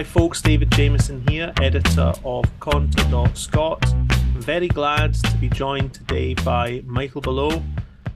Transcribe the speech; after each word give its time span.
Hi, 0.00 0.04
folks. 0.04 0.40
David 0.40 0.70
Jamieson 0.70 1.28
here, 1.28 1.52
editor 1.60 2.14
of 2.24 2.46
Conter.Scot. 2.58 3.86
I'm 3.92 4.40
very 4.40 4.68
glad 4.68 5.12
to 5.12 5.36
be 5.36 5.50
joined 5.50 5.92
today 5.92 6.32
by 6.32 6.82
Michael 6.86 7.20
Billeaux, 7.20 7.62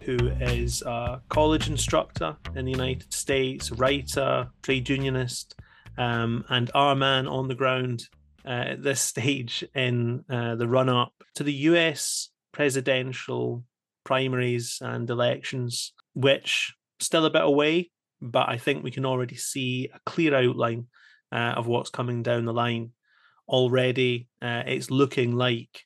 who 0.00 0.28
is 0.40 0.80
a 0.80 1.20
college 1.28 1.68
instructor 1.68 2.38
in 2.56 2.64
the 2.64 2.70
United 2.70 3.12
States, 3.12 3.70
writer, 3.70 4.48
trade 4.62 4.88
unionist, 4.88 5.56
um, 5.98 6.46
and 6.48 6.70
our 6.74 6.94
man 6.94 7.26
on 7.26 7.48
the 7.48 7.54
ground 7.54 8.08
uh, 8.46 8.48
at 8.48 8.82
this 8.82 9.00
stage 9.12 9.62
in 9.74 10.24
uh, 10.30 10.54
the 10.54 10.66
run 10.66 10.88
up 10.88 11.12
to 11.34 11.42
the 11.42 11.52
US 11.52 12.30
presidential 12.50 13.62
primaries 14.04 14.78
and 14.80 15.10
elections, 15.10 15.92
which 16.14 16.72
still 16.98 17.26
a 17.26 17.30
bit 17.30 17.44
away, 17.44 17.90
but 18.22 18.48
I 18.48 18.56
think 18.56 18.82
we 18.82 18.90
can 18.90 19.04
already 19.04 19.36
see 19.36 19.90
a 19.92 20.00
clear 20.06 20.34
outline 20.34 20.86
uh, 21.32 21.54
of 21.56 21.66
what's 21.66 21.90
coming 21.90 22.22
down 22.22 22.44
the 22.44 22.52
line. 22.52 22.90
Already, 23.48 24.28
uh, 24.40 24.62
it's 24.66 24.90
looking 24.90 25.36
like 25.36 25.84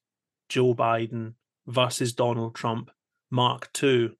Joe 0.49 0.75
Biden 0.75 1.35
versus 1.67 2.13
Donald 2.13 2.55
Trump, 2.55 2.91
Mark 3.31 3.69
II, 3.83 4.13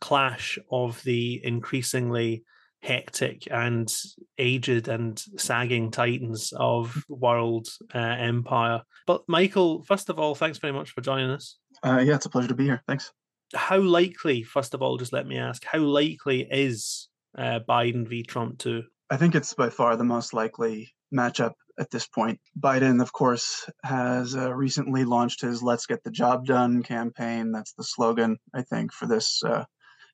clash 0.00 0.58
of 0.70 1.02
the 1.04 1.40
increasingly 1.44 2.44
hectic 2.82 3.46
and 3.50 3.92
aged 4.38 4.88
and 4.88 5.22
sagging 5.36 5.90
titans 5.90 6.52
of 6.56 7.04
world 7.08 7.68
uh, 7.94 7.98
empire. 7.98 8.82
But 9.06 9.22
Michael, 9.28 9.82
first 9.82 10.08
of 10.08 10.18
all, 10.18 10.34
thanks 10.34 10.58
very 10.58 10.72
much 10.72 10.90
for 10.90 11.00
joining 11.00 11.30
us. 11.30 11.58
Uh, 11.82 12.02
yeah, 12.04 12.14
it's 12.16 12.26
a 12.26 12.30
pleasure 12.30 12.48
to 12.48 12.54
be 12.54 12.64
here. 12.64 12.82
Thanks. 12.86 13.12
How 13.54 13.78
likely, 13.78 14.42
first 14.42 14.74
of 14.74 14.82
all, 14.82 14.96
just 14.96 15.12
let 15.12 15.26
me 15.26 15.36
ask, 15.38 15.64
how 15.64 15.80
likely 15.80 16.46
is 16.50 17.08
uh, 17.36 17.60
Biden 17.68 18.06
v. 18.06 18.22
Trump 18.22 18.58
2? 18.58 18.82
I 19.10 19.16
think 19.16 19.34
it's 19.34 19.54
by 19.54 19.70
far 19.70 19.96
the 19.96 20.04
most 20.04 20.32
likely 20.32 20.92
matchup 21.12 21.54
at 21.80 21.90
this 21.90 22.06
point. 22.06 22.38
Biden, 22.58 23.02
of 23.02 23.12
course, 23.12 23.68
has 23.82 24.36
uh, 24.36 24.54
recently 24.54 25.04
launched 25.04 25.40
his 25.40 25.64
Let's 25.64 25.86
Get 25.86 26.04
the 26.04 26.12
Job 26.12 26.46
Done 26.46 26.84
campaign. 26.84 27.50
That's 27.50 27.72
the 27.72 27.82
slogan, 27.82 28.38
I 28.54 28.62
think, 28.62 28.92
for 28.92 29.06
this 29.06 29.42
uh, 29.42 29.64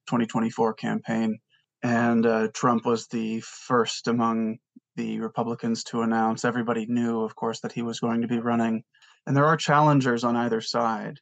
2024 0.07 0.75
campaign. 0.75 1.39
And 1.83 2.25
uh, 2.25 2.49
Trump 2.55 2.87
was 2.87 3.07
the 3.09 3.41
first 3.41 4.09
among 4.09 4.57
the 4.97 5.21
Republicans 5.21 5.85
to 5.85 6.01
announce. 6.01 6.47
Everybody 6.47 6.87
knew, 6.87 7.21
of 7.21 7.37
course, 7.37 7.61
that 7.61 7.73
he 7.73 7.83
was 7.83 8.01
going 8.01 8.23
to 8.23 8.29
be 8.29 8.39
running. 8.39 8.83
And 9.27 9.37
there 9.37 9.45
are 9.45 9.59
challengers 9.59 10.25
on 10.25 10.37
either 10.37 10.63
side, 10.63 11.19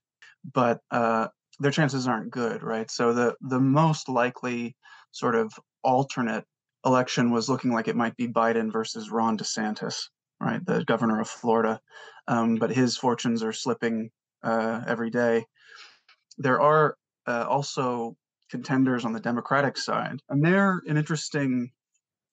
but 0.53 0.78
uh, 0.92 1.27
their 1.59 1.72
chances 1.72 2.06
aren't 2.06 2.31
good, 2.31 2.62
right? 2.62 2.88
So 2.88 3.12
the, 3.12 3.34
the 3.41 3.61
most 3.61 4.09
likely 4.09 4.77
sort 5.11 5.34
of 5.34 5.53
alternate 5.83 6.44
election 6.85 7.31
was 7.31 7.49
looking 7.49 7.73
like 7.73 7.89
it 7.89 7.97
might 7.97 8.17
be 8.17 8.29
Biden 8.29 8.73
versus 8.73 9.11
Ron 9.11 9.39
DeSantis, 9.39 10.09
right, 10.41 10.65
the 10.65 10.85
governor 10.85 11.21
of 11.21 11.29
Florida. 11.29 11.81
Um, 12.27 12.57
but 12.57 12.71
his 12.71 12.97
fortunes 12.97 13.43
are 13.43 13.53
slipping 13.53 14.11
uh, 14.43 14.83
every 14.87 15.11
day. 15.11 15.45
There 16.39 16.61
are 16.61 16.97
uh, 17.27 17.47
also 17.49 18.17
contenders 18.51 19.05
on 19.05 19.12
the 19.12 19.21
Democratic 19.21 19.77
side, 19.77 20.21
and 20.29 20.45
they're 20.45 20.81
an 20.87 20.97
interesting 20.97 21.71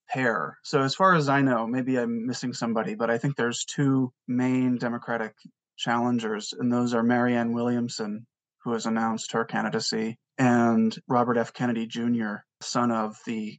pair. 0.09 0.57
So, 0.63 0.81
as 0.81 0.95
far 0.95 1.15
as 1.15 1.29
I 1.29 1.41
know, 1.41 1.67
maybe 1.67 1.97
I'm 1.97 2.25
missing 2.25 2.53
somebody, 2.53 2.95
but 2.95 3.09
I 3.09 3.17
think 3.17 3.35
there's 3.35 3.65
two 3.65 4.11
main 4.27 4.77
Democratic 4.77 5.33
challengers, 5.77 6.53
and 6.57 6.71
those 6.71 6.93
are 6.93 7.03
Marianne 7.03 7.53
Williamson, 7.53 8.25
who 8.63 8.73
has 8.73 8.85
announced 8.85 9.31
her 9.31 9.45
candidacy, 9.45 10.17
and 10.37 10.95
Robert 11.07 11.37
F. 11.37 11.53
Kennedy 11.53 11.87
Jr., 11.87 12.35
son 12.61 12.91
of 12.91 13.17
the 13.25 13.57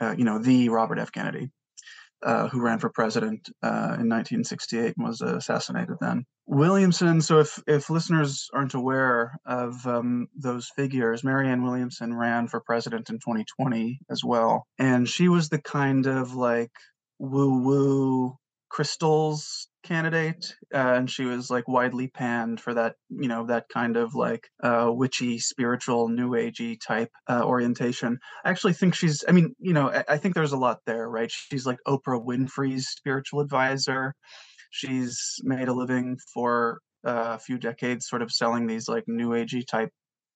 uh, 0.00 0.14
you 0.16 0.24
know, 0.24 0.38
the 0.38 0.68
Robert 0.68 0.98
F. 0.98 1.12
Kennedy, 1.12 1.50
uh, 2.22 2.48
who 2.48 2.60
ran 2.60 2.78
for 2.78 2.90
president 2.90 3.48
uh, 3.62 3.98
in 3.98 4.08
1968 4.08 4.94
and 4.96 5.06
was 5.06 5.20
assassinated 5.20 5.96
then. 6.00 6.24
Williamson. 6.46 7.20
So, 7.20 7.40
if 7.40 7.62
if 7.66 7.90
listeners 7.90 8.48
aren't 8.52 8.74
aware 8.74 9.38
of 9.46 9.86
um, 9.86 10.28
those 10.36 10.70
figures, 10.76 11.24
Marianne 11.24 11.62
Williamson 11.62 12.14
ran 12.14 12.48
for 12.48 12.60
president 12.60 13.08
in 13.08 13.16
2020 13.16 14.00
as 14.10 14.22
well, 14.22 14.66
and 14.78 15.08
she 15.08 15.28
was 15.28 15.48
the 15.48 15.60
kind 15.60 16.06
of 16.06 16.34
like 16.34 16.72
woo 17.18 17.60
woo 17.62 18.36
crystals 18.68 19.68
candidate 19.84 20.56
uh, 20.74 20.94
and 20.96 21.10
she 21.10 21.24
was 21.24 21.50
like 21.50 21.68
widely 21.68 22.08
panned 22.08 22.60
for 22.60 22.74
that 22.74 22.96
you 23.10 23.28
know 23.28 23.46
that 23.46 23.66
kind 23.72 23.96
of 23.96 24.14
like 24.14 24.48
uh, 24.62 24.90
witchy 24.90 25.38
spiritual 25.38 26.08
new 26.08 26.30
agey 26.30 26.76
type 26.80 27.10
uh, 27.28 27.42
orientation. 27.44 28.18
I 28.44 28.50
actually 28.50 28.72
think 28.72 28.94
she's 28.94 29.24
i 29.28 29.32
mean 29.32 29.54
you 29.60 29.72
know 29.72 29.90
I, 29.90 30.04
I, 30.08 30.16
think 30.18 30.34
there's 30.34 30.52
a 30.52 30.56
lot 30.58 30.78
there 30.86 31.08
right? 31.08 31.30
She's 31.30 31.66
like 31.66 31.78
oprah 31.86 32.24
winfrey's 32.24 32.88
spiritual 32.88 33.40
advisor. 33.40 34.14
She's 34.70 35.36
made 35.42 35.68
a 35.68 35.72
living 35.72 36.18
for 36.32 36.80
uh, 37.06 37.36
a 37.36 37.38
few 37.38 37.58
decades 37.58 38.08
sort 38.08 38.22
of 38.22 38.32
selling 38.32 38.66
these 38.66 38.88
like 38.88 39.04
new 39.06 39.30
agey 39.30 39.66
type 39.66 39.90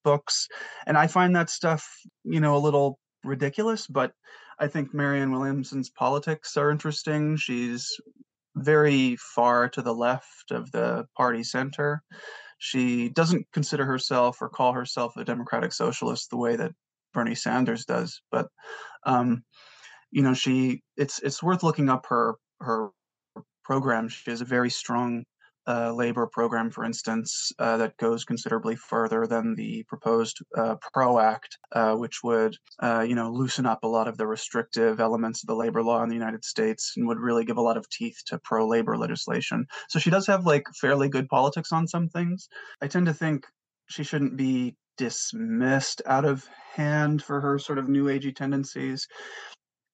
books. 0.04 0.46
And 0.86 0.96
i 0.96 1.06
find 1.06 1.34
that 1.34 1.50
stuff 1.50 1.88
you 2.24 2.40
know 2.40 2.56
a 2.56 2.64
little 2.66 2.98
ridiculous 3.24 3.86
but 3.86 4.12
I 4.60 4.66
think 4.66 4.92
Marianne 4.92 5.30
Williamson's 5.30 5.88
politics 5.88 6.56
are 6.56 6.72
interesting. 6.72 7.36
She's 7.36 7.96
very 8.56 9.16
far 9.16 9.68
to 9.70 9.82
the 9.82 9.94
left 9.94 10.50
of 10.50 10.70
the 10.72 11.06
party 11.16 11.44
center. 11.44 12.02
She 12.58 13.08
doesn't 13.10 13.46
consider 13.52 13.84
herself 13.84 14.38
or 14.40 14.48
call 14.48 14.72
herself 14.72 15.16
a 15.16 15.24
democratic 15.24 15.72
socialist 15.72 16.30
the 16.30 16.36
way 16.36 16.56
that 16.56 16.72
Bernie 17.14 17.34
Sanders 17.34 17.84
does, 17.84 18.20
but 18.30 18.48
um, 19.04 19.44
you 20.10 20.22
know, 20.22 20.34
she 20.34 20.82
it's 20.96 21.20
it's 21.20 21.42
worth 21.42 21.62
looking 21.62 21.88
up 21.88 22.06
her 22.08 22.36
her 22.60 22.90
program. 23.64 24.08
She 24.08 24.30
has 24.30 24.40
a 24.40 24.46
very 24.46 24.70
strong 24.70 25.24
uh, 25.68 25.92
labor 25.92 26.26
program, 26.26 26.70
for 26.70 26.84
instance, 26.84 27.52
uh, 27.58 27.76
that 27.76 27.96
goes 27.98 28.24
considerably 28.24 28.74
further 28.74 29.26
than 29.26 29.54
the 29.54 29.84
proposed 29.86 30.38
uh, 30.56 30.76
PRO 30.92 31.18
Act, 31.18 31.58
uh, 31.72 31.94
which 31.94 32.20
would, 32.24 32.56
uh, 32.82 33.04
you 33.06 33.14
know, 33.14 33.30
loosen 33.30 33.66
up 33.66 33.84
a 33.84 33.88
lot 33.88 34.08
of 34.08 34.16
the 34.16 34.26
restrictive 34.26 34.98
elements 34.98 35.42
of 35.42 35.46
the 35.46 35.54
labor 35.54 35.82
law 35.82 36.02
in 36.02 36.08
the 36.08 36.14
United 36.14 36.44
States 36.44 36.94
and 36.96 37.06
would 37.06 37.20
really 37.20 37.44
give 37.44 37.58
a 37.58 37.62
lot 37.62 37.76
of 37.76 37.88
teeth 37.90 38.16
to 38.26 38.38
pro-labor 38.38 38.96
legislation. 38.96 39.66
So 39.90 39.98
she 39.98 40.10
does 40.10 40.26
have 40.26 40.46
like 40.46 40.64
fairly 40.80 41.10
good 41.10 41.28
politics 41.28 41.70
on 41.70 41.86
some 41.86 42.08
things. 42.08 42.48
I 42.80 42.88
tend 42.88 43.06
to 43.06 43.14
think 43.14 43.44
she 43.90 44.04
shouldn't 44.04 44.36
be 44.36 44.74
dismissed 44.96 46.02
out 46.06 46.24
of 46.24 46.46
hand 46.74 47.22
for 47.22 47.40
her 47.40 47.58
sort 47.58 47.78
of 47.78 47.88
new 47.88 48.06
agey 48.06 48.34
tendencies 48.34 49.06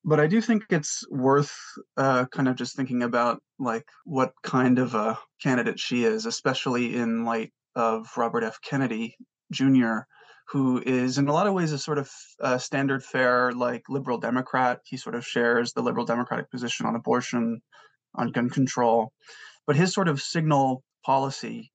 but 0.04 0.20
I 0.20 0.26
do 0.26 0.41
think 0.41 0.65
it's 0.70 1.03
worth 1.10 1.54
uh, 1.97 2.26
kind 2.26 2.48
of 2.48 2.56
just 2.56 2.76
thinking 2.76 3.03
about 3.03 3.41
like 3.59 3.88
what 4.04 4.32
kind 4.42 4.78
of 4.78 4.94
a 4.94 5.19
candidate 5.42 5.81
she 5.81 6.04
is, 6.04 6.26
especially 6.26 6.97
in 6.97 7.25
light 7.25 7.53
of 7.75 8.06
Robert 8.16 8.44
F. 8.44 8.59
Kennedy 8.62 9.16
Jr., 9.50 10.00
who 10.48 10.82
is 10.84 11.16
in 11.16 11.26
a 11.26 11.32
lot 11.32 11.47
of 11.47 11.54
ways 11.54 11.72
a 11.72 11.78
sort 11.78 11.98
of 11.98 12.10
uh, 12.41 12.59
standard 12.59 13.03
fare 13.03 13.53
like 13.53 13.82
liberal 13.88 14.19
Democrat. 14.19 14.81
He 14.84 14.98
sort 14.98 15.14
of 15.14 15.26
shares 15.26 15.72
the 15.72 15.82
liberal 15.82 16.04
Democratic 16.04 16.50
position 16.50 16.84
on 16.84 16.94
abortion, 16.94 17.62
on 18.14 18.31
gun 18.31 18.50
control, 18.50 19.12
but 19.66 19.76
his 19.76 19.94
sort 19.94 20.09
of 20.09 20.20
signal 20.20 20.84
policy 21.04 21.72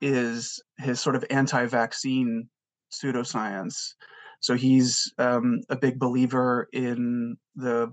is 0.00 0.60
his 0.78 1.00
sort 1.00 1.16
of 1.16 1.24
anti-vaccine 1.30 2.48
pseudoscience 2.92 3.94
so 4.40 4.54
he's 4.54 5.12
um, 5.18 5.60
a 5.68 5.76
big 5.76 5.98
believer 5.98 6.68
in 6.72 7.36
the 7.56 7.92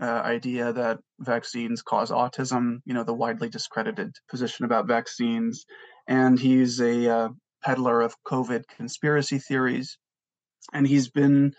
uh, 0.00 0.04
idea 0.04 0.72
that 0.72 0.98
vaccines 1.18 1.82
cause 1.82 2.10
autism, 2.10 2.78
you 2.84 2.94
know, 2.94 3.04
the 3.04 3.14
widely 3.14 3.48
discredited 3.48 4.14
position 4.30 4.64
about 4.64 4.86
vaccines. 4.86 5.64
And 6.06 6.38
he's 6.38 6.80
a 6.80 7.10
uh, 7.10 7.28
peddler 7.64 8.00
of 8.00 8.14
COVID 8.26 8.64
conspiracy 8.76 9.38
theories. 9.38 9.98
And 10.72 10.86
he's 10.86 11.08
been 11.08 11.52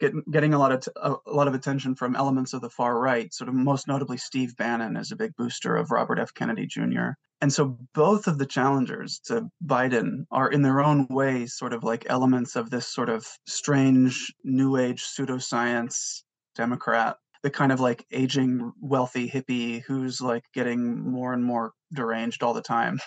get, 0.00 0.12
getting 0.30 0.54
a 0.54 0.58
lot 0.58 0.72
of 0.72 0.80
t- 0.80 0.90
a, 0.96 1.14
a 1.26 1.32
lot 1.32 1.48
of 1.48 1.54
attention 1.54 1.94
from 1.94 2.16
elements 2.16 2.52
of 2.52 2.60
the 2.60 2.70
far 2.70 2.98
right. 2.98 3.32
Sort 3.32 3.48
of 3.48 3.54
most 3.54 3.86
notably, 3.86 4.16
Steve 4.16 4.56
Bannon 4.56 4.96
is 4.96 5.12
a 5.12 5.16
big 5.16 5.32
booster 5.36 5.76
of 5.76 5.90
Robert 5.90 6.18
F. 6.18 6.34
Kennedy 6.34 6.66
Jr. 6.66 7.10
And 7.42 7.52
so 7.52 7.78
both 7.94 8.26
of 8.26 8.38
the 8.38 8.46
challengers 8.46 9.18
to 9.26 9.48
Biden 9.64 10.24
are 10.30 10.50
in 10.50 10.62
their 10.62 10.82
own 10.82 11.06
way 11.08 11.46
sort 11.46 11.72
of 11.72 11.84
like 11.84 12.06
elements 12.08 12.56
of 12.56 12.70
this 12.70 12.86
sort 12.86 13.08
of 13.08 13.26
strange 13.46 14.32
new 14.44 14.76
age 14.76 15.02
pseudoscience 15.02 16.22
Democrat, 16.54 17.16
the 17.42 17.50
kind 17.50 17.72
of 17.72 17.80
like 17.80 18.04
aging 18.12 18.72
wealthy 18.80 19.30
hippie 19.30 19.82
who's 19.82 20.20
like 20.20 20.44
getting 20.52 21.10
more 21.10 21.32
and 21.32 21.42
more 21.42 21.72
deranged 21.94 22.42
all 22.42 22.52
the 22.52 22.60
time. 22.60 22.98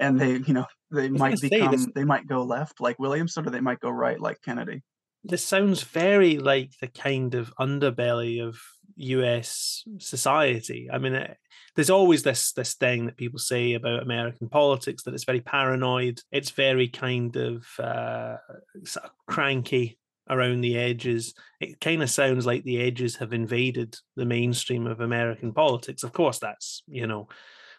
And 0.00 0.18
they, 0.20 0.32
you 0.32 0.54
know, 0.54 0.66
they 0.90 1.08
might 1.08 1.40
become 1.40 1.92
they 1.94 2.04
might 2.04 2.26
go 2.26 2.42
left 2.42 2.80
like 2.80 2.98
Williamson 2.98 3.46
or 3.46 3.50
they 3.50 3.60
might 3.60 3.80
go 3.80 3.90
right 3.90 4.20
like 4.20 4.38
Kennedy 4.44 4.82
this 5.26 5.44
sounds 5.44 5.82
very 5.82 6.38
like 6.38 6.72
the 6.80 6.88
kind 6.88 7.34
of 7.34 7.52
underbelly 7.58 8.46
of 8.46 8.58
US 8.96 9.84
society. 9.98 10.88
I 10.92 10.98
mean, 10.98 11.14
it, 11.14 11.30
eh, 11.30 11.34
there's 11.74 11.90
always 11.90 12.22
this 12.22 12.52
this 12.52 12.74
thing 12.74 13.06
that 13.06 13.18
people 13.18 13.38
say 13.38 13.74
about 13.74 14.02
American 14.02 14.48
politics 14.48 15.02
that 15.02 15.14
it's 15.14 15.24
very 15.24 15.40
paranoid. 15.40 16.20
It's 16.32 16.50
very 16.50 16.88
kind 16.88 17.36
of, 17.36 17.66
uh, 17.78 18.36
sort 18.84 19.04
of 19.06 19.10
cranky. 19.26 19.98
around 20.28 20.60
the 20.60 20.76
edges. 20.76 21.34
It 21.60 21.80
kind 21.80 22.02
of 22.02 22.10
sounds 22.10 22.46
like 22.46 22.64
the 22.64 22.82
edges 22.82 23.14
have 23.16 23.32
invaded 23.32 23.96
the 24.16 24.24
mainstream 24.24 24.88
of 24.88 25.00
American 25.00 25.52
politics. 25.52 26.02
Of 26.02 26.12
course, 26.12 26.40
that's 26.40 26.82
you 26.88 27.06
know 27.06 27.28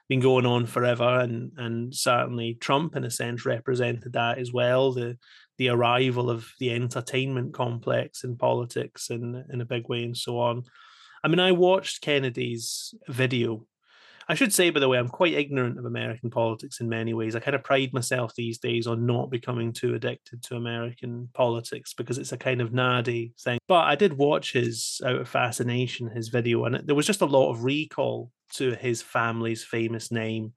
been 0.08 0.22
going 0.22 0.46
on 0.46 0.66
forever, 0.66 1.20
and 1.20 1.52
and 1.58 1.94
certainly 1.94 2.56
Trump, 2.56 2.96
in 2.96 3.04
a 3.04 3.12
sense, 3.12 3.46
represented 3.46 4.14
that 4.14 4.38
as 4.38 4.54
well. 4.54 4.94
The 4.94 5.18
the 5.58 5.70
arrival 5.70 6.30
of 6.30 6.52
the 6.60 6.72
entertainment 6.72 7.54
complex 7.54 8.24
in 8.24 8.38
politics 8.38 9.10
in 9.10 9.46
in 9.52 9.62
a 9.62 9.66
big 9.66 9.88
way, 9.90 10.04
and 10.04 10.18
so 10.18 10.40
on. 10.40 10.64
I 11.24 11.28
mean, 11.28 11.40
I 11.40 11.52
watched 11.52 12.02
Kennedy's 12.02 12.94
video 13.08 13.66
I 14.30 14.36
should 14.36 14.54
say, 14.54 14.70
by 14.72 14.82
the 14.82 14.90
way, 14.90 14.98
I'm 14.98 15.08
quite 15.08 15.34
ignorant 15.34 15.80
of 15.80 15.86
American 15.86 16.30
politics 16.30 16.82
in 16.82 16.90
many 16.90 17.14
ways. 17.14 17.34
I 17.34 17.40
kind 17.40 17.56
of 17.56 17.64
pride 17.64 17.94
myself 17.94 18.36
these 18.36 18.58
days 18.58 18.86
on 18.86 19.06
not 19.06 19.32
becoming 19.32 19.72
too 19.72 19.96
addicted 19.96 20.44
to 20.44 20.58
American 20.58 21.30
politics 21.34 21.94
because 21.94 22.18
it's 22.18 22.34
a 22.34 22.38
kind 22.38 22.60
of 22.60 22.72
nardy 22.72 23.32
thing. 23.40 23.60
But 23.70 23.86
I 23.86 23.96
did 23.96 24.18
watch 24.18 24.52
his 24.52 25.00
out 25.06 25.16
of 25.16 25.30
fascination, 25.30 26.10
his 26.10 26.28
video, 26.28 26.66
and 26.66 26.76
there 26.86 26.96
was 26.96 27.08
just 27.08 27.22
a 27.22 27.26
lot 27.26 27.52
of 27.52 27.64
recall 27.64 28.32
to 28.56 28.76
his 28.76 29.02
family's 29.02 29.64
famous 29.64 30.12
name, 30.12 30.52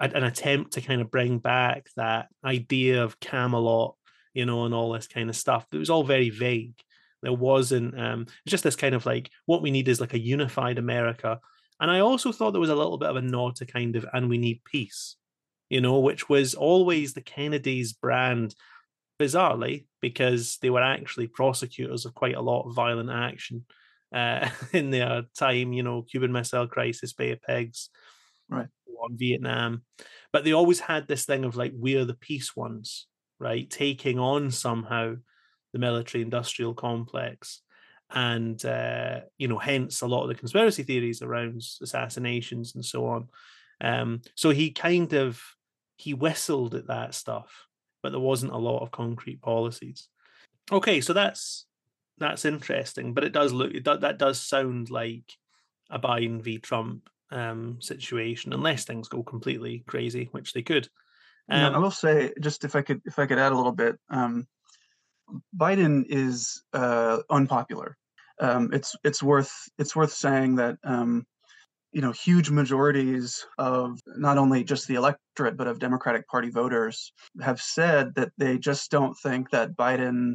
an 0.00 0.24
attempt 0.24 0.72
to 0.72 0.80
kind 0.80 1.02
of 1.02 1.10
bring 1.10 1.38
back 1.38 1.88
that 1.96 2.28
idea 2.46 3.04
of 3.04 3.20
Camelot, 3.20 3.94
you 4.36 4.46
know, 4.46 4.64
and 4.64 4.74
all 4.74 4.92
this 4.92 5.08
kind 5.08 5.30
of 5.30 5.36
stuff. 5.36 5.66
It 5.72 5.78
was 5.78 5.90
all 5.90 6.04
very 6.04 6.30
vague. 6.30 6.74
There 7.22 7.32
wasn't 7.32 7.98
um, 7.98 8.26
just 8.46 8.62
this 8.62 8.76
kind 8.76 8.94
of 8.94 9.06
like 9.06 9.30
what 9.46 9.62
we 9.62 9.70
need 9.70 9.88
is 9.88 10.00
like 10.00 10.14
a 10.14 10.18
unified 10.18 10.78
America 10.78 11.40
and 11.80 11.90
I 11.90 12.00
also 12.00 12.32
thought 12.32 12.52
there 12.52 12.60
was 12.60 12.70
a 12.70 12.76
little 12.76 12.98
bit 12.98 13.10
of 13.10 13.16
a 13.16 13.22
nod 13.22 13.56
to 13.56 13.66
kind 13.66 13.96
of, 13.96 14.06
and 14.12 14.28
we 14.28 14.38
need 14.38 14.64
peace, 14.64 15.16
you 15.68 15.80
know, 15.80 16.00
which 16.00 16.28
was 16.28 16.54
always 16.54 17.12
the 17.12 17.20
Kennedys' 17.20 17.92
brand, 17.92 18.54
bizarrely, 19.20 19.86
because 20.00 20.58
they 20.62 20.70
were 20.70 20.82
actually 20.82 21.26
prosecutors 21.26 22.06
of 22.06 22.14
quite 22.14 22.34
a 22.34 22.40
lot 22.40 22.66
of 22.66 22.74
violent 22.74 23.10
action 23.10 23.64
uh, 24.14 24.48
in 24.72 24.90
their 24.90 25.24
time, 25.38 25.72
you 25.72 25.82
know, 25.82 26.02
Cuban 26.02 26.32
Missile 26.32 26.66
Crisis, 26.66 27.12
Bay 27.12 27.32
of 27.32 27.42
Pigs, 27.42 27.90
right, 28.48 28.68
on 29.02 29.16
Vietnam. 29.18 29.82
But 30.32 30.44
they 30.44 30.52
always 30.52 30.80
had 30.80 31.06
this 31.06 31.26
thing 31.26 31.44
of 31.44 31.56
like, 31.56 31.72
we're 31.74 32.06
the 32.06 32.14
peace 32.14 32.56
ones, 32.56 33.06
right? 33.38 33.68
Taking 33.68 34.18
on 34.18 34.50
somehow 34.50 35.16
the 35.72 35.78
military 35.78 36.22
industrial 36.22 36.74
complex 36.74 37.60
and 38.10 38.64
uh, 38.64 39.20
you 39.36 39.48
know 39.48 39.58
hence 39.58 40.00
a 40.00 40.06
lot 40.06 40.22
of 40.22 40.28
the 40.28 40.34
conspiracy 40.34 40.82
theories 40.82 41.22
around 41.22 41.62
assassinations 41.82 42.74
and 42.74 42.84
so 42.84 43.06
on 43.06 43.28
um, 43.80 44.20
so 44.34 44.50
he 44.50 44.70
kind 44.70 45.12
of 45.12 45.42
he 45.96 46.14
whistled 46.14 46.74
at 46.74 46.86
that 46.86 47.14
stuff 47.14 47.66
but 48.02 48.10
there 48.10 48.20
wasn't 48.20 48.52
a 48.52 48.56
lot 48.56 48.80
of 48.82 48.90
concrete 48.90 49.42
policies 49.42 50.08
okay 50.70 51.00
so 51.00 51.12
that's 51.12 51.66
that's 52.18 52.44
interesting 52.44 53.12
but 53.12 53.24
it 53.24 53.32
does 53.32 53.52
look 53.52 53.74
it 53.74 53.84
do, 53.84 53.96
that 53.96 54.18
does 54.18 54.40
sound 54.40 54.90
like 54.90 55.32
a 55.90 55.98
biden 55.98 56.40
v 56.40 56.58
trump 56.58 57.08
um, 57.32 57.78
situation 57.80 58.52
unless 58.52 58.84
things 58.84 59.08
go 59.08 59.22
completely 59.22 59.82
crazy 59.86 60.28
which 60.30 60.52
they 60.52 60.62
could 60.62 60.88
um, 61.50 61.74
i 61.74 61.78
will 61.78 61.90
say 61.90 62.32
just 62.40 62.64
if 62.64 62.76
i 62.76 62.82
could 62.82 63.00
if 63.04 63.18
i 63.18 63.26
could 63.26 63.38
add 63.38 63.52
a 63.52 63.56
little 63.56 63.72
bit 63.72 63.96
um, 64.10 64.46
Biden 65.56 66.04
is 66.08 66.62
uh, 66.72 67.18
unpopular. 67.30 67.96
Um, 68.40 68.70
it's 68.72 68.94
it's 69.02 69.22
worth 69.22 69.52
it's 69.78 69.96
worth 69.96 70.12
saying 70.12 70.56
that 70.56 70.76
um, 70.84 71.26
you 71.92 72.02
know 72.02 72.12
huge 72.12 72.50
majorities 72.50 73.46
of 73.58 73.98
not 74.06 74.36
only 74.36 74.62
just 74.62 74.86
the 74.86 74.94
electorate 74.94 75.56
but 75.56 75.66
of 75.66 75.78
Democratic 75.78 76.28
Party 76.28 76.50
voters 76.50 77.12
have 77.40 77.60
said 77.60 78.14
that 78.14 78.32
they 78.36 78.58
just 78.58 78.90
don't 78.90 79.14
think 79.14 79.50
that 79.50 79.76
Biden 79.76 80.34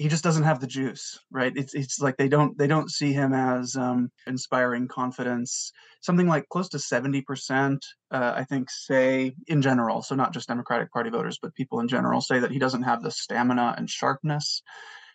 he 0.00 0.08
just 0.08 0.24
doesn't 0.24 0.44
have 0.44 0.60
the 0.60 0.66
juice 0.66 1.18
right? 1.30 1.52
It's 1.54 1.74
it's 1.74 2.00
like 2.00 2.16
they 2.16 2.28
don't 2.28 2.56
they 2.56 2.66
don't 2.66 2.90
see 2.90 3.12
him 3.12 3.34
as 3.34 3.76
um, 3.76 4.10
inspiring 4.26 4.88
confidence. 4.88 5.72
Something 6.00 6.26
like 6.26 6.48
close 6.48 6.70
to 6.70 6.78
70% 6.78 7.78
uh, 8.10 8.32
i 8.34 8.44
think 8.44 8.70
say 8.70 9.34
in 9.46 9.60
general 9.60 10.00
so 10.02 10.14
not 10.14 10.32
just 10.32 10.48
democratic 10.48 10.90
party 10.90 11.10
voters 11.10 11.38
but 11.40 11.54
people 11.54 11.80
in 11.80 11.88
general 11.88 12.22
say 12.22 12.38
that 12.38 12.50
he 12.50 12.58
doesn't 12.58 12.82
have 12.82 13.02
the 13.02 13.10
stamina 13.10 13.74
and 13.76 13.90
sharpness 13.90 14.62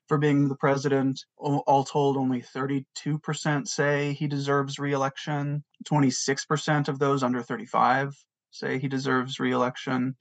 for 0.08 0.18
being 0.20 0.48
the 0.48 0.56
president. 0.56 1.20
All 1.38 1.84
told 1.84 2.18
only 2.18 2.42
32% 2.42 3.68
say 3.68 4.14
he 4.14 4.28
deserves 4.28 4.78
reelection. 4.78 5.64
26% 5.90 6.88
of 6.88 7.00
those 7.00 7.24
under 7.24 7.42
35 7.42 8.14
say 8.52 8.80
he 8.80 8.88
deserves 8.88 9.40
reelection 9.40 10.16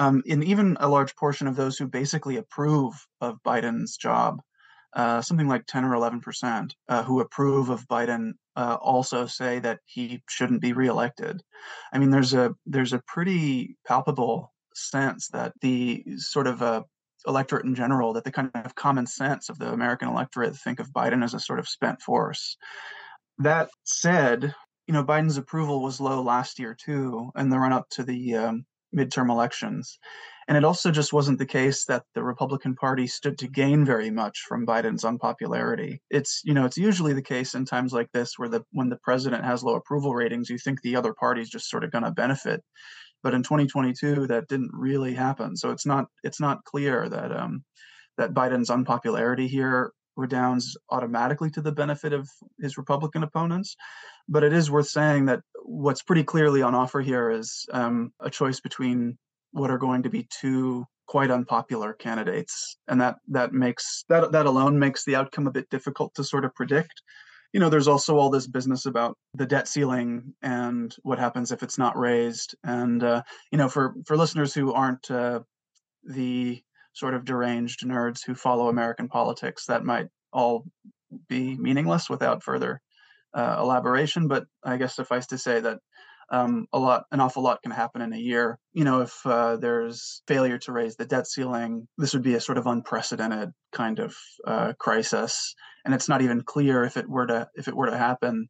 um, 0.00 0.22
and 0.28 0.42
even 0.42 0.78
a 0.80 0.88
large 0.88 1.14
portion 1.14 1.46
of 1.46 1.56
those 1.56 1.76
who 1.76 1.86
basically 1.86 2.38
approve 2.38 2.94
of 3.20 3.38
Biden's 3.46 3.98
job, 3.98 4.40
uh, 4.94 5.20
something 5.20 5.46
like 5.46 5.66
10 5.66 5.84
or 5.84 5.94
11 5.94 6.20
percent, 6.22 6.74
uh, 6.88 7.02
who 7.02 7.20
approve 7.20 7.68
of 7.68 7.86
Biden, 7.86 8.32
uh, 8.56 8.78
also 8.80 9.26
say 9.26 9.58
that 9.58 9.80
he 9.84 10.22
shouldn't 10.26 10.62
be 10.62 10.72
reelected. 10.72 11.42
I 11.92 11.98
mean, 11.98 12.08
there's 12.08 12.32
a 12.32 12.54
there's 12.64 12.94
a 12.94 13.02
pretty 13.06 13.76
palpable 13.86 14.54
sense 14.74 15.28
that 15.28 15.52
the 15.60 16.02
sort 16.16 16.46
of 16.46 16.62
uh, 16.62 16.82
electorate 17.26 17.66
in 17.66 17.74
general, 17.74 18.14
that 18.14 18.24
the 18.24 18.32
kind 18.32 18.50
of 18.54 18.74
common 18.74 19.06
sense 19.06 19.50
of 19.50 19.58
the 19.58 19.70
American 19.70 20.08
electorate 20.08 20.56
think 20.56 20.80
of 20.80 20.94
Biden 20.94 21.22
as 21.22 21.34
a 21.34 21.40
sort 21.40 21.58
of 21.58 21.68
spent 21.68 22.00
force. 22.00 22.56
That 23.36 23.68
said, 23.84 24.54
you 24.86 24.94
know, 24.94 25.04
Biden's 25.04 25.36
approval 25.36 25.82
was 25.82 26.00
low 26.00 26.22
last 26.22 26.58
year 26.58 26.74
too, 26.74 27.30
in 27.36 27.50
the 27.50 27.58
run 27.58 27.74
up 27.74 27.90
to 27.90 28.02
the 28.02 28.36
um, 28.36 28.64
midterm 28.96 29.30
elections. 29.30 29.98
And 30.48 30.56
it 30.56 30.64
also 30.64 30.90
just 30.90 31.12
wasn't 31.12 31.38
the 31.38 31.46
case 31.46 31.84
that 31.84 32.02
the 32.14 32.24
Republican 32.24 32.74
Party 32.74 33.06
stood 33.06 33.38
to 33.38 33.46
gain 33.46 33.84
very 33.84 34.10
much 34.10 34.40
from 34.48 34.66
Biden's 34.66 35.04
unpopularity. 35.04 36.02
It's, 36.10 36.40
you 36.44 36.54
know, 36.54 36.64
it's 36.64 36.76
usually 36.76 37.12
the 37.12 37.22
case 37.22 37.54
in 37.54 37.64
times 37.64 37.92
like 37.92 38.10
this 38.12 38.36
where 38.36 38.48
the 38.48 38.64
when 38.72 38.88
the 38.88 38.98
president 39.04 39.44
has 39.44 39.62
low 39.62 39.76
approval 39.76 40.12
ratings, 40.12 40.50
you 40.50 40.58
think 40.58 40.82
the 40.82 40.96
other 40.96 41.14
party's 41.14 41.50
just 41.50 41.70
sort 41.70 41.84
of 41.84 41.92
going 41.92 42.04
to 42.04 42.10
benefit. 42.10 42.62
But 43.22 43.34
in 43.34 43.42
2022, 43.42 44.26
that 44.26 44.48
didn't 44.48 44.70
really 44.72 45.14
happen. 45.14 45.56
So 45.56 45.70
it's 45.70 45.86
not 45.86 46.06
it's 46.24 46.40
not 46.40 46.64
clear 46.64 47.08
that 47.08 47.30
um, 47.30 47.62
that 48.18 48.34
Biden's 48.34 48.70
unpopularity 48.70 49.46
here 49.46 49.92
redounds 50.20 50.76
automatically 50.90 51.50
to 51.50 51.60
the 51.60 51.72
benefit 51.72 52.12
of 52.12 52.28
his 52.60 52.76
Republican 52.78 53.22
opponents. 53.22 53.76
But 54.28 54.44
it 54.44 54.52
is 54.52 54.70
worth 54.70 54.88
saying 54.88 55.26
that 55.26 55.40
what's 55.64 56.02
pretty 56.02 56.24
clearly 56.24 56.62
on 56.62 56.74
offer 56.74 57.00
here 57.00 57.30
is 57.30 57.66
um, 57.72 58.12
a 58.20 58.30
choice 58.30 58.60
between 58.60 59.18
what 59.52 59.70
are 59.70 59.78
going 59.78 60.02
to 60.04 60.10
be 60.10 60.28
two 60.30 60.86
quite 61.06 61.30
unpopular 61.32 61.92
candidates, 61.94 62.76
and 62.86 63.00
that 63.00 63.16
that 63.28 63.52
makes 63.52 64.04
that 64.08 64.30
that 64.30 64.46
alone 64.46 64.78
makes 64.78 65.04
the 65.04 65.16
outcome 65.16 65.48
a 65.48 65.50
bit 65.50 65.68
difficult 65.70 66.14
to 66.14 66.22
sort 66.22 66.44
of 66.44 66.54
predict. 66.54 67.02
You 67.52 67.58
know, 67.58 67.68
there's 67.68 67.88
also 67.88 68.16
all 68.16 68.30
this 68.30 68.46
business 68.46 68.86
about 68.86 69.16
the 69.34 69.46
debt 69.46 69.66
ceiling 69.66 70.34
and 70.42 70.94
what 71.02 71.18
happens 71.18 71.50
if 71.50 71.64
it's 71.64 71.78
not 71.78 71.98
raised. 71.98 72.54
And 72.62 73.02
uh, 73.02 73.22
you 73.50 73.58
know, 73.58 73.68
for 73.68 73.94
for 74.06 74.16
listeners 74.16 74.54
who 74.54 74.72
aren't 74.72 75.10
uh, 75.10 75.40
the 76.04 76.62
sort 76.92 77.14
of 77.14 77.24
deranged 77.24 77.86
nerds 77.86 78.20
who 78.26 78.34
follow 78.34 78.68
American 78.68 79.08
politics, 79.08 79.66
that 79.66 79.84
might 79.84 80.06
all 80.32 80.64
be 81.28 81.56
meaningless 81.56 82.08
without 82.08 82.42
further 82.42 82.80
uh, 83.34 83.56
elaboration. 83.58 84.28
But 84.28 84.44
I 84.64 84.76
guess 84.76 84.96
suffice 84.96 85.26
to 85.28 85.38
say 85.38 85.60
that 85.60 85.78
um, 86.30 86.66
a 86.72 86.78
lot, 86.78 87.04
an 87.10 87.20
awful 87.20 87.42
lot 87.42 87.62
can 87.62 87.72
happen 87.72 88.02
in 88.02 88.12
a 88.12 88.18
year. 88.18 88.58
You 88.72 88.84
know, 88.84 89.00
if 89.00 89.14
uh, 89.26 89.56
there's 89.56 90.22
failure 90.28 90.58
to 90.58 90.72
raise 90.72 90.96
the 90.96 91.06
debt 91.06 91.26
ceiling, 91.26 91.88
this 91.98 92.12
would 92.12 92.22
be 92.22 92.34
a 92.34 92.40
sort 92.40 92.58
of 92.58 92.66
unprecedented 92.66 93.50
kind 93.72 93.98
of 93.98 94.14
uh, 94.46 94.72
crisis, 94.78 95.54
and 95.84 95.94
it's 95.94 96.08
not 96.08 96.22
even 96.22 96.42
clear 96.42 96.84
if 96.84 96.96
it 96.96 97.08
were 97.08 97.26
to 97.26 97.48
if 97.54 97.66
it 97.66 97.76
were 97.76 97.90
to 97.90 97.98
happen, 97.98 98.48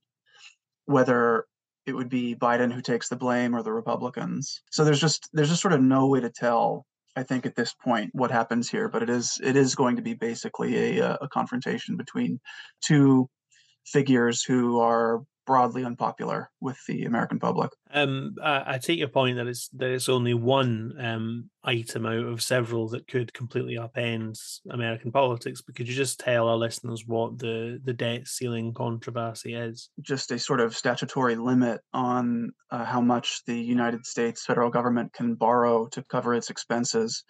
whether 0.84 1.46
it 1.86 1.94
would 1.94 2.10
be 2.10 2.36
Biden 2.36 2.72
who 2.72 2.82
takes 2.82 3.08
the 3.08 3.16
blame 3.16 3.54
or 3.54 3.62
the 3.62 3.72
Republicans. 3.72 4.60
So 4.70 4.84
there's 4.84 5.00
just 5.00 5.28
there's 5.32 5.48
just 5.48 5.62
sort 5.62 5.74
of 5.74 5.80
no 5.80 6.06
way 6.06 6.20
to 6.20 6.30
tell 6.30 6.84
I 7.20 7.22
think 7.22 7.44
at 7.44 7.54
this 7.54 7.74
point 7.74 8.10
what 8.14 8.30
happens 8.30 8.70
here, 8.70 8.88
but 8.88 9.02
it 9.02 9.10
is 9.10 9.38
it 9.44 9.54
is 9.54 9.74
going 9.74 9.96
to 9.96 10.02
be 10.02 10.14
basically 10.14 10.98
a, 10.98 11.10
uh, 11.10 11.16
a 11.20 11.28
confrontation 11.28 11.98
between 11.98 12.40
two 12.82 13.28
figures 13.84 14.42
who 14.42 14.80
are 14.80 15.20
broadly 15.50 15.84
unpopular 15.84 16.48
with 16.60 16.78
the 16.86 17.02
American 17.02 17.40
public. 17.40 17.72
Um, 17.92 18.36
I, 18.40 18.74
I, 18.74 18.78
take 18.78 19.00
your 19.00 19.08
point 19.08 19.36
that 19.36 19.48
it's 19.48 19.66
that 19.70 19.90
it's 19.90 20.08
only 20.08 20.32
one 20.32 20.94
um, 21.00 21.50
item 21.64 22.06
out 22.06 22.24
of 22.24 22.40
several 22.40 22.88
that 22.90 23.08
could 23.08 23.34
completely 23.34 23.74
upend 23.74 24.38
American 24.70 25.10
politics. 25.10 25.60
But 25.60 25.74
could 25.74 25.88
you 25.88 25.94
just 25.96 26.20
tell 26.20 26.46
our 26.46 26.56
listeners 26.56 27.02
what 27.04 27.40
the 27.40 27.80
the 27.82 27.92
debt 27.92 28.28
ceiling 28.28 28.72
controversy 28.72 29.54
is? 29.54 29.90
Just 30.00 30.30
a 30.30 30.38
sort 30.38 30.60
of 30.60 30.76
statutory 30.76 31.34
limit 31.34 31.80
on 31.92 32.52
uh, 32.70 32.84
how 32.84 33.00
much 33.00 33.40
the 33.48 33.60
United 33.60 34.06
States 34.06 34.46
federal 34.46 34.70
government 34.70 35.12
can 35.12 35.34
borrow 35.34 35.88
to 35.88 36.04
cover 36.04 36.32
its 36.32 36.48
expenses, 36.48 37.24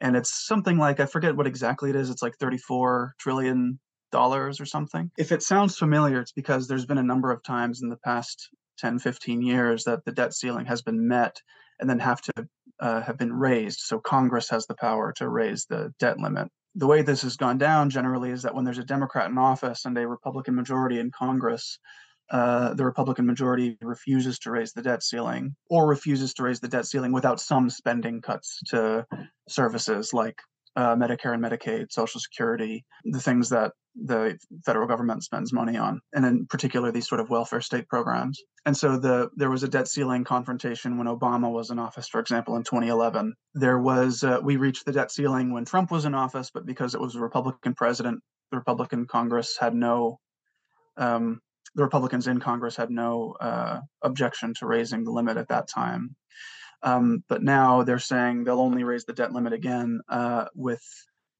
and 0.00 0.16
it's 0.16 0.46
something 0.46 0.78
like 0.78 0.98
I 0.98 1.04
forget 1.04 1.36
what 1.36 1.46
exactly 1.46 1.90
it 1.90 1.96
is. 1.96 2.08
It's 2.08 2.22
like 2.22 2.38
thirty 2.40 2.56
four 2.56 3.12
trillion 3.18 3.80
dollars 4.12 4.60
or 4.60 4.66
something. 4.66 5.10
If 5.18 5.32
it 5.32 5.42
sounds 5.42 5.76
familiar, 5.76 6.20
it's 6.20 6.32
because 6.32 6.68
there's 6.68 6.86
been 6.86 6.98
a 6.98 7.02
number 7.02 7.30
of 7.30 7.42
times 7.42 7.82
in 7.82 7.88
the 7.88 7.98
past 7.98 8.48
10, 8.78 8.98
15 8.98 9.42
years 9.42 9.84
that 9.84 10.04
the 10.04 10.12
debt 10.12 10.34
ceiling 10.34 10.66
has 10.66 10.82
been 10.82 11.08
met 11.08 11.40
and 11.80 11.88
then 11.88 11.98
have 11.98 12.20
to 12.22 12.32
uh, 12.80 13.00
have 13.02 13.16
been 13.18 13.32
raised. 13.32 13.80
So 13.80 13.98
Congress 13.98 14.50
has 14.50 14.66
the 14.66 14.74
power 14.74 15.12
to 15.16 15.28
raise 15.28 15.64
the 15.66 15.92
debt 15.98 16.18
limit 16.18 16.48
the 16.76 16.86
way 16.86 17.02
this 17.02 17.22
has 17.22 17.36
gone 17.36 17.56
down 17.58 17.88
generally 17.88 18.30
is 18.30 18.42
that 18.42 18.54
when 18.54 18.64
there's 18.64 18.78
a 18.78 18.84
Democrat 18.84 19.30
in 19.30 19.38
office 19.38 19.86
and 19.86 19.96
a 19.96 20.06
Republican 20.06 20.54
majority 20.54 21.00
in 21.00 21.10
Congress, 21.10 21.78
uh, 22.30 22.74
the 22.74 22.84
Republican 22.84 23.24
majority 23.24 23.78
refuses 23.80 24.38
to 24.40 24.50
raise 24.50 24.72
the 24.72 24.82
debt 24.82 25.02
ceiling 25.02 25.56
or 25.70 25.86
refuses 25.86 26.34
to 26.34 26.42
raise 26.42 26.60
the 26.60 26.68
debt 26.68 26.84
ceiling 26.84 27.12
without 27.12 27.40
some 27.40 27.70
spending 27.70 28.20
cuts 28.20 28.60
to 28.66 29.06
services 29.48 30.12
like 30.12 30.38
uh, 30.76 30.94
Medicare 30.94 31.32
and 31.32 31.42
Medicaid, 31.42 31.90
Social 31.90 32.20
Security, 32.20 32.84
the 33.04 33.20
things 33.20 33.48
that 33.48 33.72
the 33.94 34.38
federal 34.66 34.86
government 34.86 35.24
spends 35.24 35.52
money 35.52 35.76
on, 35.78 36.00
and 36.12 36.26
in 36.26 36.46
particular 36.46 36.92
these 36.92 37.08
sort 37.08 37.20
of 37.20 37.30
welfare 37.30 37.62
state 37.62 37.88
programs. 37.88 38.42
And 38.66 38.76
so 38.76 38.98
the 38.98 39.30
there 39.36 39.50
was 39.50 39.62
a 39.62 39.68
debt 39.68 39.88
ceiling 39.88 40.24
confrontation 40.24 40.98
when 40.98 41.06
Obama 41.06 41.50
was 41.50 41.70
in 41.70 41.78
office, 41.78 42.08
for 42.08 42.20
example, 42.20 42.56
in 42.56 42.62
2011. 42.62 43.34
There 43.54 43.78
was 43.78 44.22
uh, 44.22 44.40
we 44.42 44.56
reached 44.56 44.84
the 44.84 44.92
debt 44.92 45.10
ceiling 45.10 45.52
when 45.52 45.64
Trump 45.64 45.90
was 45.90 46.04
in 46.04 46.14
office, 46.14 46.50
but 46.52 46.66
because 46.66 46.94
it 46.94 47.00
was 47.00 47.14
a 47.14 47.20
Republican 47.20 47.74
president, 47.74 48.20
the 48.50 48.58
Republican 48.58 49.06
Congress 49.06 49.56
had 49.58 49.74
no. 49.74 50.18
Um, 50.98 51.40
the 51.74 51.82
Republicans 51.82 52.26
in 52.26 52.40
Congress 52.40 52.76
had 52.76 52.90
no 52.90 53.36
uh, 53.38 53.80
objection 54.02 54.54
to 54.58 54.66
raising 54.66 55.04
the 55.04 55.10
limit 55.10 55.36
at 55.36 55.48
that 55.48 55.68
time. 55.68 56.16
Um, 56.82 57.24
but 57.28 57.42
now 57.42 57.82
they're 57.82 57.98
saying 57.98 58.44
they'll 58.44 58.60
only 58.60 58.84
raise 58.84 59.04
the 59.04 59.12
debt 59.12 59.32
limit 59.32 59.52
again 59.52 60.00
uh, 60.08 60.46
with 60.54 60.82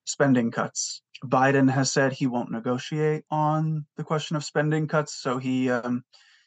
spending 0.05 0.51
cuts. 0.51 1.03
Biden 1.25 1.71
has 1.71 1.93
said 1.93 2.13
he 2.13 2.27
won't 2.27 2.51
negotiate 2.51 3.25
on 3.31 3.87
the 3.97 4.05
question 4.05 4.37
of 4.37 4.45
spending 4.45 4.87
cuts, 4.87 5.15
so 5.15 5.39
he 5.39 5.71
um, 5.71 6.03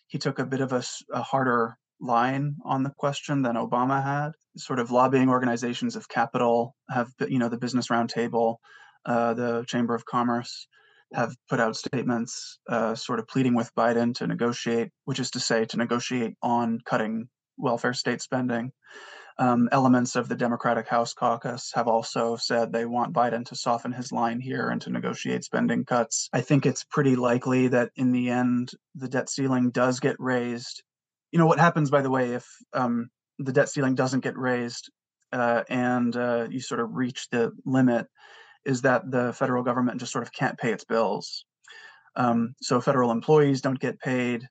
he 0.08 0.18
took 0.18 0.40
a 0.40 0.46
bit 0.46 0.62
of 0.62 0.74
a, 0.74 0.84
a, 1.14 1.22
harder 1.22 1.78
line 2.02 2.56
on 2.66 2.84
the 2.84 2.92
question 2.98 3.42
than 3.42 3.56
Obama 3.56 4.04
had. 4.04 4.32
Sort 4.58 4.80
of 4.80 4.92
lobbying 4.92 5.30
organizations 5.30 5.96
of 5.96 6.10
capital 6.10 6.76
have, 6.90 7.10
you 7.28 7.40
know, 7.40 7.50
the 7.50 7.58
Business 7.58 7.88
Roundtable, 7.88 8.58
uh, 9.06 9.34
the 9.34 9.66
Chamber 9.68 9.94
of 9.94 10.06
Commerce, 10.06 10.68
have 11.14 11.36
put 11.50 11.60
out 11.60 11.76
statements, 11.76 12.60
uh, 12.70 12.96
sort 12.96 13.20
of 13.20 13.28
pleading 13.28 13.56
with 13.56 13.74
Biden 13.76 14.16
to 14.16 14.28
negotiate, 14.28 14.90
which 15.06 15.20
is 15.20 15.32
to 15.32 15.40
say, 15.40 15.66
to 15.66 15.78
negotiate 15.78 16.36
on 16.42 16.80
cutting 16.86 17.30
welfare 17.60 17.94
state 17.94 18.22
spending. 18.22 18.72
Um, 19.38 19.70
elements 19.72 20.18
of 20.18 20.28
the 20.28 20.36
Democratic 20.36 20.90
House 20.90 21.14
caucus 21.14 21.72
have 21.74 21.88
also 21.88 22.36
said 22.36 22.74
they 22.74 22.86
want 22.86 23.14
Biden 23.14 23.46
to 23.46 23.56
soften 23.56 23.94
his 23.94 24.12
line 24.12 24.42
here 24.42 24.70
and 24.70 24.82
to 24.82 24.90
negotiate 24.90 25.46
spending 25.46 25.86
cuts. 25.86 26.30
I 26.34 26.42
think 26.42 26.66
it's 26.66 26.84
pretty 26.84 27.16
likely 27.16 27.70
that 27.70 27.92
in 27.96 28.12
the 28.12 28.30
end, 28.30 28.72
the 28.96 29.08
debt 29.08 29.30
ceiling 29.30 29.72
does 29.72 30.02
get 30.02 30.18
raised. 30.20 30.84
You 31.32 31.40
know, 31.40 31.46
what 31.46 31.60
happens, 31.60 31.90
by 31.90 32.02
the 32.02 32.10
way, 32.10 32.34
if 32.34 32.46
um, 32.74 33.10
the 33.38 33.54
debt 33.54 33.70
ceiling 33.70 33.96
doesn't 33.96 34.26
get 34.26 34.38
raised 34.38 34.92
uh, 35.32 35.64
and 35.70 36.16
uh, 36.18 36.48
you 36.50 36.60
sort 36.60 36.82
of 36.82 36.96
reach 36.96 37.30
the 37.30 37.54
limit 37.66 38.08
is 38.66 38.82
that 38.82 39.10
the 39.10 39.32
federal 39.32 39.64
government 39.64 40.02
just 40.02 40.12
sort 40.12 40.24
of 40.24 40.34
can't 40.34 40.58
pay 40.58 40.74
its 40.74 40.84
bills. 40.84 41.46
Um, 42.16 42.56
so 42.62 42.82
federal 42.82 43.12
employees 43.12 43.62
don't 43.62 43.80
get 43.80 44.00
paid, 44.00 44.48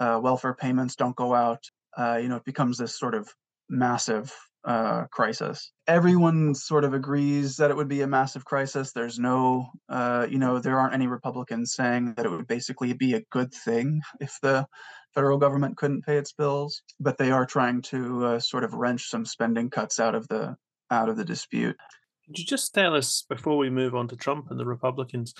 uh, 0.00 0.18
welfare 0.20 0.54
payments 0.54 0.96
don't 0.96 1.14
go 1.14 1.32
out, 1.32 1.64
uh, 1.96 2.18
you 2.20 2.28
know, 2.28 2.36
it 2.36 2.44
becomes 2.44 2.78
this 2.78 2.98
sort 2.98 3.14
of 3.14 3.28
massive 3.68 4.32
uh, 4.64 5.04
crisis. 5.10 5.72
Everyone 5.86 6.54
sort 6.54 6.84
of 6.84 6.94
agrees 6.94 7.56
that 7.56 7.70
it 7.70 7.76
would 7.76 7.88
be 7.88 8.02
a 8.02 8.06
massive 8.06 8.44
crisis. 8.44 8.92
There's 8.92 9.18
no, 9.18 9.66
uh, 9.88 10.26
you 10.30 10.38
know, 10.38 10.58
there 10.58 10.78
aren't 10.78 10.94
any 10.94 11.06
Republicans 11.06 11.72
saying 11.74 12.14
that 12.16 12.26
it 12.26 12.30
would 12.30 12.46
basically 12.46 12.92
be 12.92 13.14
a 13.14 13.22
good 13.30 13.52
thing 13.52 14.00
if 14.20 14.38
the 14.42 14.66
federal 15.14 15.38
government 15.38 15.76
couldn't 15.76 16.06
pay 16.06 16.16
its 16.16 16.32
bills, 16.32 16.82
but 17.00 17.18
they 17.18 17.30
are 17.30 17.44
trying 17.44 17.82
to 17.82 18.24
uh, 18.24 18.38
sort 18.38 18.64
of 18.64 18.74
wrench 18.74 19.10
some 19.10 19.26
spending 19.26 19.68
cuts 19.68 20.00
out 20.00 20.14
of 20.14 20.28
the 20.28 20.56
out 20.90 21.08
of 21.08 21.16
the 21.16 21.24
dispute. 21.24 21.76
Could 22.26 22.38
you 22.38 22.44
just 22.44 22.72
tell 22.72 22.94
us 22.94 23.24
before 23.28 23.56
we 23.56 23.68
move 23.68 23.94
on 23.94 24.08
to 24.08 24.16
Trump 24.16 24.46
and 24.50 24.60
the 24.60 24.66
Republicans, 24.66 25.34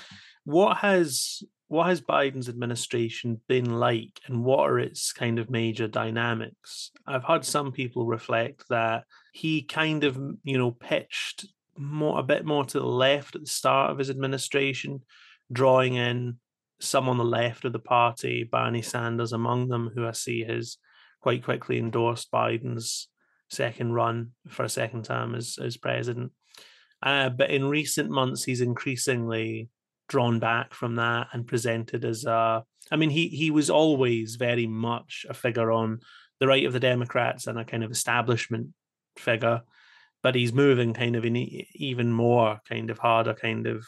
what 0.45 0.79
has 0.79 1.43
what 1.73 1.87
has 1.87 2.02
Biden's 2.02 2.50
administration 2.50 3.41
been 3.49 3.81
like 3.81 4.21
and 4.26 4.45
what 4.45 4.69
are 4.69 4.79
its 4.79 5.11
kind 5.11 5.38
of 5.38 5.49
major 5.49 5.88
dynamics? 5.88 6.91
I've 7.07 7.25
had 7.25 7.47
some 7.47 7.73
people 7.73 8.05
reflect 8.05 8.69
that 8.69 9.05
he 9.33 9.62
kind 9.62 10.05
of, 10.05 10.19
you 10.45 10.59
know, 10.59 10.73
pitched 10.73 11.47
more 11.79 12.21
a 12.21 12.23
bit 12.23 12.45
more 12.45 12.67
to 12.67 12.79
the 12.79 12.85
left 12.85 13.37
at 13.37 13.41
the 13.41 13.47
start 13.47 13.91
of 13.91 13.97
his 13.97 14.11
administration, 14.11 15.00
drawing 15.50 15.95
in 15.95 16.37
some 16.79 17.09
on 17.09 17.17
the 17.17 17.25
left 17.25 17.64
of 17.64 17.73
the 17.73 17.79
party, 17.79 18.45
Bernie 18.45 18.83
Sanders 18.83 19.33
among 19.33 19.69
them, 19.69 19.93
who 19.95 20.07
I 20.07 20.12
see 20.12 20.45
has 20.45 20.76
quite 21.23 21.43
quickly 21.43 21.79
endorsed 21.79 22.31
Biden's 22.31 23.09
second 23.49 23.95
run 23.95 24.33
for 24.47 24.64
a 24.64 24.69
second 24.69 25.07
term 25.07 25.35
as, 25.35 25.57
as 25.59 25.79
president. 25.79 26.33
Uh, 27.02 27.31
but 27.31 27.49
in 27.50 27.64
recent 27.64 28.11
months, 28.11 28.45
he's 28.45 28.61
increasingly 28.61 29.71
drawn 30.12 30.38
back 30.38 30.75
from 30.75 30.97
that 30.97 31.28
and 31.33 31.47
presented 31.47 32.04
as 32.04 32.26
a 32.26 32.62
I 32.90 32.97
mean 32.97 33.09
he 33.09 33.28
he 33.28 33.50
was 33.50 33.71
always 33.71 34.37
very 34.37 34.66
much 34.66 35.25
a 35.26 35.33
figure 35.33 35.73
on 35.73 36.00
the 36.38 36.47
right 36.47 36.66
of 36.66 36.75
the 36.75 36.81
Democrats 36.81 37.47
and 37.47 37.59
a 37.59 37.64
kind 37.64 37.83
of 37.83 37.90
establishment 37.90 38.69
figure 39.16 39.62
but 40.23 40.35
he's 40.35 40.52
moving 40.52 40.92
kind 40.92 41.16
of 41.16 41.25
in 41.25 41.35
even 41.37 42.12
more 42.12 42.61
kind 42.69 42.90
of 42.90 42.99
harder 42.99 43.33
kind 43.33 43.66
of 43.66 43.87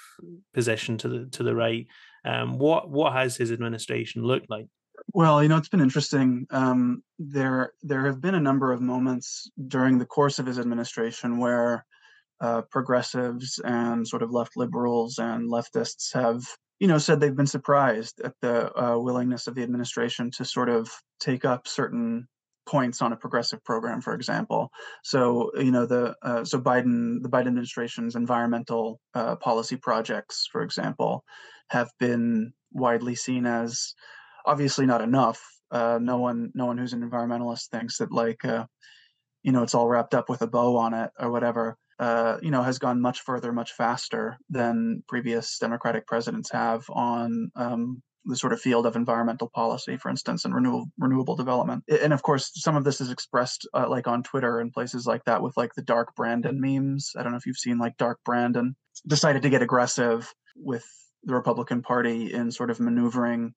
position 0.54 0.96
to 0.98 1.08
the 1.08 1.26
to 1.26 1.42
the 1.42 1.54
right. 1.54 1.86
Um, 2.24 2.58
what 2.58 2.90
what 2.90 3.12
has 3.12 3.36
his 3.36 3.52
administration 3.52 4.24
looked 4.24 4.48
like? 4.48 4.66
Well 5.12 5.42
you 5.42 5.50
know 5.50 5.58
it's 5.58 5.68
been 5.68 5.80
interesting. 5.80 6.46
Um, 6.50 7.02
there 7.18 7.74
there 7.82 8.06
have 8.06 8.22
been 8.22 8.34
a 8.34 8.40
number 8.40 8.72
of 8.72 8.80
moments 8.80 9.50
during 9.68 9.98
the 9.98 10.06
course 10.06 10.38
of 10.38 10.46
his 10.46 10.58
administration 10.58 11.38
where 11.38 11.84
uh, 12.40 12.62
progressives 12.70 13.60
and 13.64 14.06
sort 14.06 14.22
of 14.22 14.30
left 14.32 14.56
liberals 14.56 15.18
and 15.18 15.50
leftists 15.50 16.12
have 16.12 16.42
you 16.80 16.88
know 16.88 16.98
said 16.98 17.20
they've 17.20 17.36
been 17.36 17.46
surprised 17.46 18.20
at 18.20 18.34
the 18.42 18.76
uh, 18.78 18.98
willingness 18.98 19.46
of 19.46 19.54
the 19.54 19.62
administration 19.62 20.30
to 20.30 20.44
sort 20.44 20.68
of 20.68 20.90
take 21.20 21.44
up 21.44 21.68
certain 21.68 22.26
points 22.66 23.02
on 23.02 23.12
a 23.12 23.16
progressive 23.16 23.62
program 23.64 24.00
for 24.00 24.14
example. 24.14 24.70
So 25.02 25.50
you 25.56 25.70
know 25.70 25.86
the 25.86 26.14
uh, 26.22 26.44
so 26.44 26.60
biden 26.60 27.22
the 27.22 27.28
biden 27.28 27.48
administration's 27.48 28.16
environmental 28.16 29.00
uh, 29.14 29.36
policy 29.36 29.76
projects 29.76 30.48
for 30.50 30.62
example 30.62 31.24
have 31.70 31.90
been 31.98 32.52
widely 32.72 33.14
seen 33.14 33.46
as 33.46 33.94
obviously 34.46 34.86
not 34.86 35.00
enough. 35.00 35.42
Uh, 35.70 35.98
no 36.00 36.18
one 36.18 36.50
no 36.54 36.66
one 36.66 36.78
who's 36.78 36.92
an 36.92 37.08
environmentalist 37.08 37.68
thinks 37.68 37.98
that 37.98 38.12
like 38.12 38.44
uh, 38.44 38.64
you 39.42 39.52
know 39.52 39.62
it's 39.62 39.74
all 39.74 39.88
wrapped 39.88 40.14
up 40.14 40.28
with 40.28 40.42
a 40.42 40.46
bow 40.46 40.76
on 40.76 40.94
it 40.94 41.10
or 41.18 41.30
whatever 41.30 41.76
uh, 41.98 42.38
you 42.42 42.50
know, 42.50 42.62
has 42.62 42.78
gone 42.78 43.00
much 43.00 43.20
further, 43.20 43.52
much 43.52 43.72
faster 43.72 44.36
than 44.50 45.02
previous 45.08 45.58
Democratic 45.58 46.06
presidents 46.06 46.50
have 46.50 46.84
on 46.90 47.50
um, 47.56 48.02
the 48.24 48.36
sort 48.36 48.52
of 48.52 48.60
field 48.60 48.86
of 48.86 48.96
environmental 48.96 49.50
policy, 49.54 49.96
for 49.96 50.08
instance, 50.08 50.44
and 50.44 50.54
renewable 50.54 50.86
renewable 50.98 51.36
development. 51.36 51.84
And 51.88 52.12
of 52.12 52.22
course, 52.22 52.50
some 52.54 52.76
of 52.76 52.84
this 52.84 53.00
is 53.00 53.10
expressed 53.10 53.68
uh, 53.74 53.88
like 53.88 54.08
on 54.08 54.22
Twitter 54.22 54.58
and 54.58 54.72
places 54.72 55.06
like 55.06 55.24
that 55.24 55.42
with 55.42 55.56
like 55.56 55.74
the 55.74 55.82
Dark 55.82 56.14
Brandon 56.16 56.60
memes. 56.60 57.12
I 57.16 57.22
don't 57.22 57.32
know 57.32 57.38
if 57.38 57.46
you've 57.46 57.56
seen 57.56 57.78
like 57.78 57.96
Dark 57.96 58.18
Brandon 58.24 58.74
decided 59.06 59.42
to 59.42 59.50
get 59.50 59.62
aggressive 59.62 60.32
with 60.56 60.84
the 61.24 61.34
Republican 61.34 61.82
Party 61.82 62.32
in 62.32 62.50
sort 62.50 62.70
of 62.70 62.80
maneuvering 62.80 63.54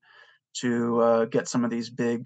to 0.61 1.01
uh, 1.01 1.25
get 1.25 1.47
some 1.47 1.63
of 1.63 1.69
these 1.69 1.89
big 1.89 2.25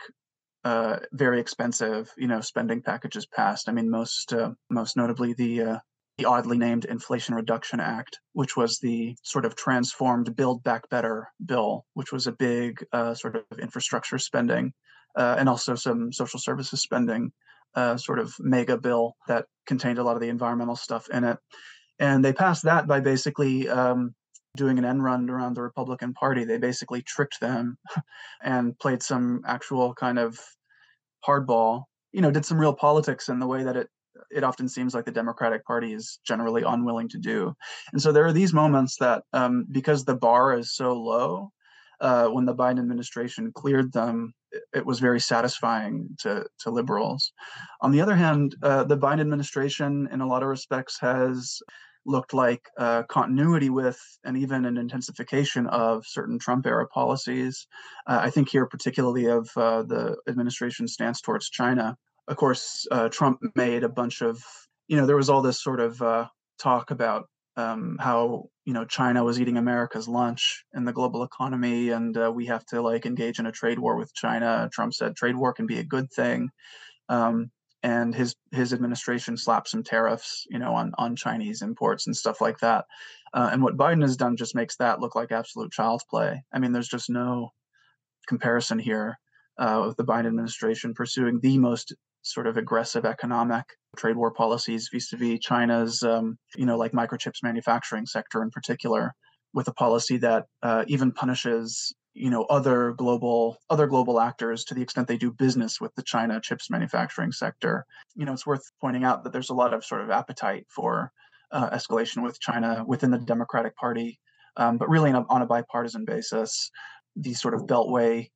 uh, 0.64 0.98
very 1.12 1.40
expensive, 1.40 2.12
you 2.18 2.28
know, 2.28 2.42
spending 2.42 2.82
packages 2.82 3.26
passed. 3.26 3.68
I 3.68 3.72
mean, 3.72 3.90
most 3.90 4.34
uh, 4.34 4.52
most 4.70 4.96
notably 4.96 5.34
the 5.34 5.62
uh, 5.62 5.78
the 6.22 6.28
oddly 6.28 6.58
named 6.58 6.86
Inflation 6.86 7.34
Reduction 7.34 7.80
Act, 7.80 8.20
which 8.34 8.56
was 8.56 8.78
the 8.78 9.16
sort 9.24 9.44
of 9.44 9.56
transformed 9.56 10.36
Build 10.36 10.64
Back 10.64 10.88
Better 10.90 11.30
bill, 11.44 11.86
which 11.96 12.12
was 12.12 12.28
a 12.28 12.32
big 12.32 12.86
uh, 12.94 13.16
sort 13.16 13.36
of 13.36 13.60
infrastructure 13.60 14.20
spending 14.20 14.72
uh, 15.16 15.36
and 15.40 15.50
also 15.50 15.74
some 15.74 16.14
social 16.14 16.40
services 16.40 16.84
spending, 16.84 17.32
uh, 17.74 17.98
sort 17.98 18.20
of 18.20 18.36
mega 18.40 18.78
bill 18.78 19.16
that 19.28 19.46
contained 19.66 19.98
a 19.98 20.04
lot 20.04 20.16
of 20.16 20.22
the 20.22 20.30
environmental 20.30 20.76
stuff 20.76 21.10
in 21.10 21.24
it. 21.24 21.40
And 21.98 22.24
they 22.24 22.34
passed 22.34 22.66
that 22.66 22.86
by 22.86 23.00
basically 23.00 23.68
um, 23.68 24.14
doing 24.56 24.78
an 24.78 24.86
end 24.86 25.04
run 25.04 25.28
around 25.28 25.56
the 25.56 25.64
Republican 25.64 26.14
Party. 26.14 26.44
They 26.44 26.60
basically 26.60 27.02
tricked 27.02 27.40
them 27.42 27.80
and 28.44 28.78
played 28.78 29.02
some 29.02 29.42
actual 29.48 29.96
kind 29.96 30.20
of 30.20 30.40
hardball 31.26 31.86
you 32.12 32.22
know 32.22 32.32
did 32.32 32.46
some 32.46 32.60
real 32.60 32.74
politics 32.74 33.30
in 33.30 33.40
the 33.40 33.48
way 33.48 33.64
that 33.64 33.78
it 33.78 33.90
it 34.30 34.44
often 34.44 34.68
seems 34.68 34.94
like 34.94 35.06
the 35.06 35.12
Democratic 35.12 35.66
Party 35.66 35.94
is 35.94 36.20
generally 36.26 36.64
unwilling 36.64 37.10
to 37.10 37.18
do. 37.18 37.54
And 37.92 38.02
so 38.02 38.12
there 38.12 38.26
are 38.26 38.34
these 38.34 38.54
moments 38.54 38.98
that, 38.98 39.24
um, 39.34 39.66
because 39.72 40.06
the 40.06 40.16
bar 40.16 40.58
is 40.58 40.76
so 40.76 40.94
low, 40.94 41.52
uh, 42.00 42.28
when 42.28 42.46
the 42.46 42.56
Biden 42.56 42.80
administration 42.80 43.52
cleared 43.54 43.94
them, 43.94 44.34
it, 44.52 44.64
it, 44.74 44.86
was 44.86 45.00
very 45.00 45.20
satisfying 45.20 46.10
to, 46.20 46.46
to 46.60 46.72
liberals. 46.72 47.32
On 47.82 47.92
the 47.92 48.02
other 48.02 48.16
hand, 48.16 48.56
uh, 48.64 48.84
the 48.84 48.98
Biden 48.98 49.22
administration, 49.22 50.10
in 50.12 50.20
a 50.20 50.28
lot 50.28 50.42
of 50.42 50.50
respects, 50.50 51.00
has 51.00 51.62
looked 52.06 52.34
like 52.34 52.68
uh, 52.80 53.04
continuity 53.04 53.70
with 53.70 54.00
and 54.24 54.36
even 54.36 54.66
an 54.66 54.78
intensification 54.78 55.68
of 55.68 56.04
certain 56.08 56.40
Trump 56.40 56.66
era 56.66 56.88
policies. 56.88 57.68
Uh, 58.08 58.20
I 58.22 58.32
think 58.32 58.50
here, 58.50 58.66
particularly 58.66 59.26
of 59.26 59.50
uh, 59.56 59.84
the 59.84 60.18
administration's 60.28 60.94
stance 60.94 61.22
towards 61.22 61.50
China 61.50 61.98
of 62.28 62.38
course, 62.38 62.88
uh, 62.92 63.10
Trump 63.10 63.40
made 63.56 63.84
a 63.84 63.90
bunch 63.90 64.22
of, 64.22 64.44
you 64.88 64.98
know, 64.98 65.06
there 65.06 65.16
was 65.16 65.30
all 65.30 65.42
this 65.42 65.62
sort 65.62 65.80
of 65.80 66.02
uh, 66.02 66.28
talk 66.60 66.92
about 66.92 67.28
um, 67.58 67.98
how 68.00 68.46
you 68.66 68.74
know 68.74 68.86
China 68.86 69.24
was 69.24 69.40
eating 69.40 69.58
America's 69.58 70.08
lunch 70.08 70.64
in 70.74 70.86
the 70.86 70.94
global 70.94 71.24
economy, 71.24 71.90
and 71.90 72.18
uh, 72.18 72.32
we 72.34 72.46
have 72.46 72.66
to 72.68 72.82
like 72.82 73.06
engage 73.06 73.40
in 73.40 73.46
a 73.46 73.52
trade 73.52 73.80
war 73.80 73.98
with 73.98 74.14
China. 74.14 74.70
Trump 74.72 74.94
said 74.94 75.16
trade 75.16 75.36
war 75.36 75.54
can 75.54 75.68
be 75.68 75.80
a 75.80 75.84
good 75.84 76.12
thing, 76.12 76.50
um, 77.10 77.52
and 77.84 78.16
his 78.16 78.36
his 78.52 78.74
administration 78.74 79.36
slapped 79.38 79.68
some 79.68 79.84
tariffs, 79.84 80.46
you 80.50 80.60
know, 80.60 80.74
on 80.74 80.94
on 80.98 81.16
Chinese 81.16 81.62
imports 81.62 82.08
and 82.08 82.16
stuff 82.16 82.40
like 82.40 82.60
that. 82.60 82.86
Uh, 83.34 83.50
and 83.52 83.64
what 83.64 83.78
Biden 83.78 84.02
has 84.02 84.18
done 84.18 84.38
just 84.38 84.56
makes 84.56 84.78
that 84.78 85.00
look 85.00 85.16
like 85.16 85.32
absolute 85.32 85.72
child's 85.72 86.06
play. 86.10 86.44
I 86.54 86.60
mean, 86.60 86.72
there's 86.72 86.90
just 86.90 87.10
no 87.10 87.52
comparison 88.28 88.80
here 88.80 89.18
uh, 89.60 89.84
of 89.84 89.96
the 89.98 90.06
Biden 90.06 90.28
administration 90.28 90.94
pursuing 90.94 91.40
the 91.42 91.58
most 91.58 91.94
sort 92.22 92.48
of 92.48 92.58
aggressive 92.58 93.06
economic 93.06 93.66
trade 93.98 94.16
war 94.16 94.32
policies 94.32 94.90
vis-a-vis 94.92 95.40
China's, 95.40 96.04
um, 96.04 96.38
you 96.56 96.66
know, 96.66 96.78
like 96.78 96.92
microchips 96.92 97.44
manufacturing 97.44 98.06
sector 98.06 98.42
in 98.42 98.50
particular, 98.50 99.14
with 99.54 99.68
a 99.68 99.74
policy 99.74 100.18
that 100.18 100.46
uh, 100.64 100.84
even 100.88 101.12
punishes, 101.12 101.94
you 102.14 102.30
know, 102.30 102.44
other 102.44 102.94
global 102.94 103.58
other 103.70 103.88
global 103.88 104.20
actors 104.20 104.64
to 104.66 104.74
the 104.74 104.82
extent 104.82 105.08
they 105.08 105.18
do 105.18 105.32
business 105.32 105.82
with 105.82 105.94
the 105.96 106.04
China 106.04 106.40
chips 106.42 106.70
manufacturing 106.70 107.32
sector. 107.32 107.86
You 108.16 108.26
know, 108.26 108.34
it's 108.34 108.48
worth 108.48 108.64
pointing 108.80 109.04
out 109.04 109.24
that 109.24 109.34
there's 109.34 109.50
a 109.50 109.56
lot 109.56 109.74
of 109.74 109.84
sort 109.84 110.02
of 110.02 110.10
appetite 110.10 110.66
for 110.70 111.12
uh, 111.52 111.70
escalation 111.72 112.24
with 112.24 112.40
China 112.40 112.84
within 112.88 113.12
the 113.12 113.18
Democratic 113.20 113.76
Party, 113.76 114.20
um, 114.58 114.78
but 114.78 114.90
really 114.90 115.12
a, 115.12 115.26
on 115.30 115.42
a 115.42 115.46
bipartisan 115.46 116.06
basis. 116.06 116.72
These 117.16 117.42
sort 117.42 117.56
of 117.56 117.62
beltway, 117.64 118.30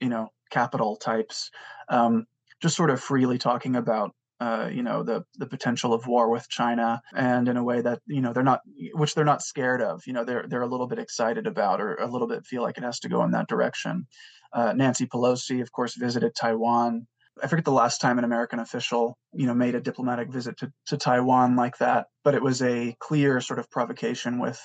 you 0.00 0.08
know, 0.08 0.30
capital 0.50 0.96
types 0.96 1.50
um, 1.88 2.26
just 2.60 2.76
sort 2.76 2.90
of 2.90 3.00
freely 3.00 3.38
talking 3.38 3.76
about 3.76 4.12
uh, 4.40 4.68
you 4.72 4.82
know 4.82 5.02
the 5.02 5.24
the 5.38 5.46
potential 5.46 5.92
of 5.92 6.06
war 6.06 6.30
with 6.30 6.48
China, 6.48 7.00
and 7.14 7.48
in 7.48 7.56
a 7.56 7.64
way 7.64 7.80
that 7.80 8.00
you 8.06 8.20
know 8.20 8.32
they're 8.32 8.44
not, 8.44 8.60
which 8.92 9.14
they're 9.14 9.24
not 9.24 9.42
scared 9.42 9.82
of. 9.82 10.02
You 10.06 10.12
know 10.12 10.24
they're 10.24 10.46
they're 10.48 10.62
a 10.62 10.68
little 10.68 10.86
bit 10.86 11.00
excited 11.00 11.46
about, 11.46 11.80
or 11.80 11.96
a 11.96 12.06
little 12.06 12.28
bit 12.28 12.46
feel 12.46 12.62
like 12.62 12.78
it 12.78 12.84
has 12.84 13.00
to 13.00 13.08
go 13.08 13.24
in 13.24 13.32
that 13.32 13.48
direction. 13.48 14.06
Uh, 14.52 14.72
Nancy 14.74 15.06
Pelosi, 15.06 15.60
of 15.60 15.72
course, 15.72 15.94
visited 15.94 16.34
Taiwan. 16.34 17.06
I 17.42 17.46
forget 17.48 17.64
the 17.64 17.72
last 17.72 18.00
time 18.00 18.18
an 18.18 18.24
American 18.24 18.58
official, 18.58 19.16
you 19.32 19.46
know, 19.46 19.54
made 19.54 19.74
a 19.74 19.80
diplomatic 19.80 20.30
visit 20.30 20.56
to, 20.58 20.72
to 20.86 20.96
Taiwan 20.96 21.54
like 21.54 21.78
that, 21.78 22.06
but 22.24 22.34
it 22.34 22.42
was 22.42 22.62
a 22.62 22.96
clear 22.98 23.40
sort 23.40 23.58
of 23.58 23.70
provocation 23.70 24.38
with 24.38 24.60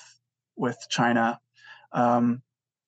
with 0.55 0.77
China. 0.89 1.39
Um, 1.91 2.43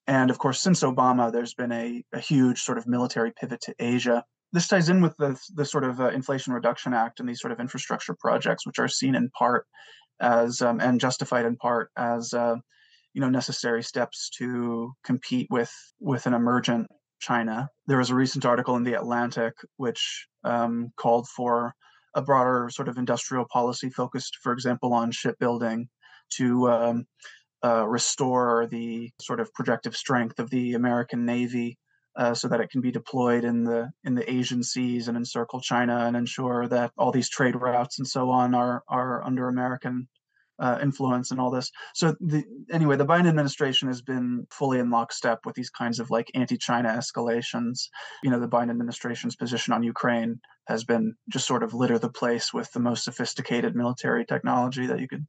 and 0.07 0.29
of 0.29 0.37
course, 0.37 0.61
since 0.61 0.83
Obama, 0.83 1.31
there's 1.31 1.55
been 1.55 1.71
a, 1.71 2.03
a 2.13 2.19
huge 2.19 2.61
sort 2.61 2.77
of 2.77 2.85
military 2.85 3.31
pivot 3.31 3.61
to 3.61 3.75
Asia 3.79 4.23
this 4.55 4.67
ties 4.67 4.89
in 4.89 5.01
with 5.01 5.15
the, 5.17 5.37
the 5.53 5.65
sort 5.65 5.83
of 5.83 5.99
uh, 5.99 6.09
Inflation 6.09 6.53
Reduction 6.53 6.93
Act 6.93 7.19
and 7.19 7.27
these 7.27 7.41
sort 7.41 7.51
of 7.51 7.59
infrastructure 7.59 8.15
projects, 8.17 8.65
which 8.65 8.79
are 8.79 8.87
seen 8.87 9.13
in 9.13 9.29
part 9.37 9.65
as 10.21 10.61
um, 10.61 10.79
and 10.79 10.99
justified 10.99 11.45
in 11.45 11.57
part 11.57 11.89
as 11.97 12.33
uh, 12.33 12.55
you 13.13 13.21
know 13.21 13.29
necessary 13.29 13.83
steps 13.83 14.29
to 14.37 14.93
compete 15.03 15.47
with 15.49 15.73
with 15.99 16.25
an 16.25 16.33
emergent 16.33 16.87
China. 17.19 17.69
There 17.87 17.97
was 17.97 18.09
a 18.09 18.15
recent 18.15 18.45
article 18.45 18.77
in 18.77 18.83
the 18.83 18.93
Atlantic 18.93 19.53
which 19.75 20.27
um, 20.43 20.91
called 20.95 21.27
for 21.27 21.73
a 22.15 22.21
broader 22.21 22.69
sort 22.71 22.87
of 22.87 22.97
industrial 22.97 23.45
policy 23.51 23.89
focused, 23.89 24.37
for 24.41 24.53
example, 24.53 24.93
on 24.93 25.11
shipbuilding 25.11 25.89
to 26.37 26.69
um, 26.69 27.05
uh, 27.63 27.85
restore 27.85 28.67
the 28.71 29.11
sort 29.19 29.41
of 29.41 29.53
projective 29.53 29.97
strength 29.97 30.39
of 30.39 30.49
the 30.49 30.75
American 30.75 31.25
Navy 31.25 31.77
uh, 32.15 32.33
so 32.33 32.47
that 32.47 32.61
it 32.61 32.69
can 32.69 32.81
be 32.81 32.91
deployed 32.91 33.43
in 33.43 33.63
the 33.63 33.91
in 34.03 34.15
the 34.15 34.29
Asian 34.31 34.63
seas 34.63 35.07
and 35.07 35.17
encircle 35.17 35.59
China 35.59 36.05
and 36.05 36.15
ensure 36.15 36.67
that 36.67 36.91
all 36.97 37.11
these 37.11 37.29
trade 37.29 37.55
routes 37.55 37.99
and 37.99 38.07
so 38.07 38.29
on 38.29 38.53
are 38.53 38.83
are 38.87 39.23
under 39.23 39.47
American 39.47 40.07
uh, 40.59 40.79
influence 40.81 41.31
and 41.31 41.39
all 41.39 41.51
this. 41.51 41.71
So 41.93 42.15
the, 42.19 42.43
anyway, 42.71 42.95
the 42.95 43.05
Biden 43.05 43.27
administration 43.27 43.87
has 43.89 44.01
been 44.01 44.47
fully 44.51 44.79
in 44.79 44.89
lockstep 44.89 45.45
with 45.45 45.55
these 45.55 45.69
kinds 45.69 45.99
of 45.99 46.09
like 46.09 46.31
anti-China 46.33 46.89
escalations. 46.89 47.89
You 48.23 48.29
know, 48.29 48.39
the 48.39 48.47
Biden 48.47 48.69
administration's 48.69 49.35
position 49.35 49.73
on 49.73 49.83
Ukraine 49.83 50.39
has 50.67 50.83
been 50.83 51.15
just 51.29 51.47
sort 51.47 51.63
of 51.63 51.73
litter 51.73 51.99
the 51.99 52.09
place 52.09 52.53
with 52.53 52.71
the 52.71 52.79
most 52.79 53.03
sophisticated 53.03 53.75
military 53.75 54.25
technology 54.25 54.87
that 54.87 54.99
you 54.99 55.07
could 55.07 55.25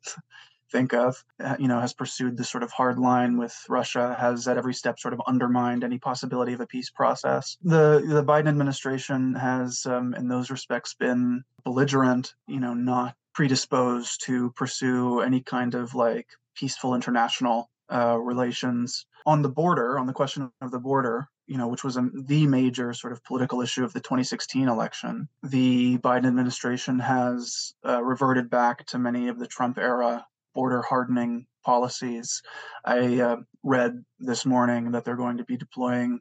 think 0.71 0.93
of, 0.93 1.25
uh, 1.43 1.57
you 1.59 1.69
know, 1.69 1.81
has 1.81 1.93
pursued 1.93 2.37
this 2.37 2.49
sort 2.49 2.63
of 2.63 2.73
hard 2.73 2.99
line 2.99 3.37
with 3.37 3.55
Russia, 3.69 4.17
has 4.19 4.49
at 4.49 4.59
every 4.59 4.75
step 4.75 4.99
sort 4.99 5.15
of 5.15 5.21
undermined 5.27 5.85
any 5.85 5.99
possibility 5.99 6.53
of 6.53 6.61
a 6.61 6.67
peace 6.67 6.91
process. 6.91 7.57
The 7.63 8.05
the 8.07 8.25
Biden 8.25 8.49
administration 8.49 9.35
has, 9.35 9.87
um, 9.87 10.15
in 10.15 10.29
those 10.29 10.51
respects, 10.51 10.95
been 10.95 11.45
belligerent, 11.65 12.35
you 12.47 12.61
know, 12.61 12.75
not 12.75 13.15
predisposed 13.35 14.25
to 14.25 14.51
pursue 14.53 15.21
any 15.21 15.41
kind 15.41 15.75
of 15.75 15.95
like 15.95 16.27
peaceful 16.55 16.95
international 16.95 17.71
uh, 17.93 18.17
relations 18.19 19.07
on 19.27 19.43
the 19.43 19.49
border, 19.49 19.99
on 19.99 20.07
the 20.07 20.13
question 20.13 20.51
of 20.61 20.71
the 20.71 20.79
border. 20.79 21.29
You 21.49 21.59
know, 21.59 21.69
which 21.69 21.85
was 21.85 21.97
a, 21.97 22.11
the 22.13 22.45
major 22.49 22.93
sort 22.93 23.13
of 23.13 23.23
political 23.23 23.61
issue 23.61 23.85
of 23.85 23.93
the 23.93 24.01
2016 24.01 24.67
election. 24.67 25.29
The 25.45 25.97
Biden 25.99 26.27
administration 26.27 26.99
has 26.99 27.73
uh, 27.87 28.03
reverted 28.03 28.51
back 28.51 28.85
to 28.87 28.99
many 28.99 29.29
of 29.29 29.39
the 29.39 29.47
Trump 29.47 29.79
era 29.79 30.27
border 30.57 30.83
hardening 30.83 31.47
policies. 31.65 32.43
I 32.85 33.21
uh, 33.21 33.37
read 33.63 33.93
this 34.19 34.47
morning 34.47 34.93
that 34.93 35.05
they're 35.05 35.25
going 35.25 35.39
to 35.39 35.45
be 35.53 35.57
deploying 35.57 36.21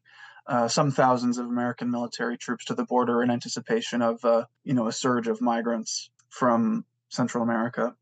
uh, 0.54 0.68
some 0.68 0.92
thousands 0.92 1.38
of 1.38 1.46
American 1.46 1.90
military 1.90 2.38
troops 2.38 2.66
to 2.66 2.76
the 2.76 2.86
border 2.86 3.24
in 3.24 3.32
anticipation 3.32 4.02
of, 4.02 4.24
uh, 4.26 4.44
you 4.64 4.74
know, 4.76 4.88
a 4.88 4.92
surge 4.92 5.28
of 5.28 5.42
migrants 5.54 6.10
from 6.30 6.86
Central 7.10 7.44
America. 7.44 7.96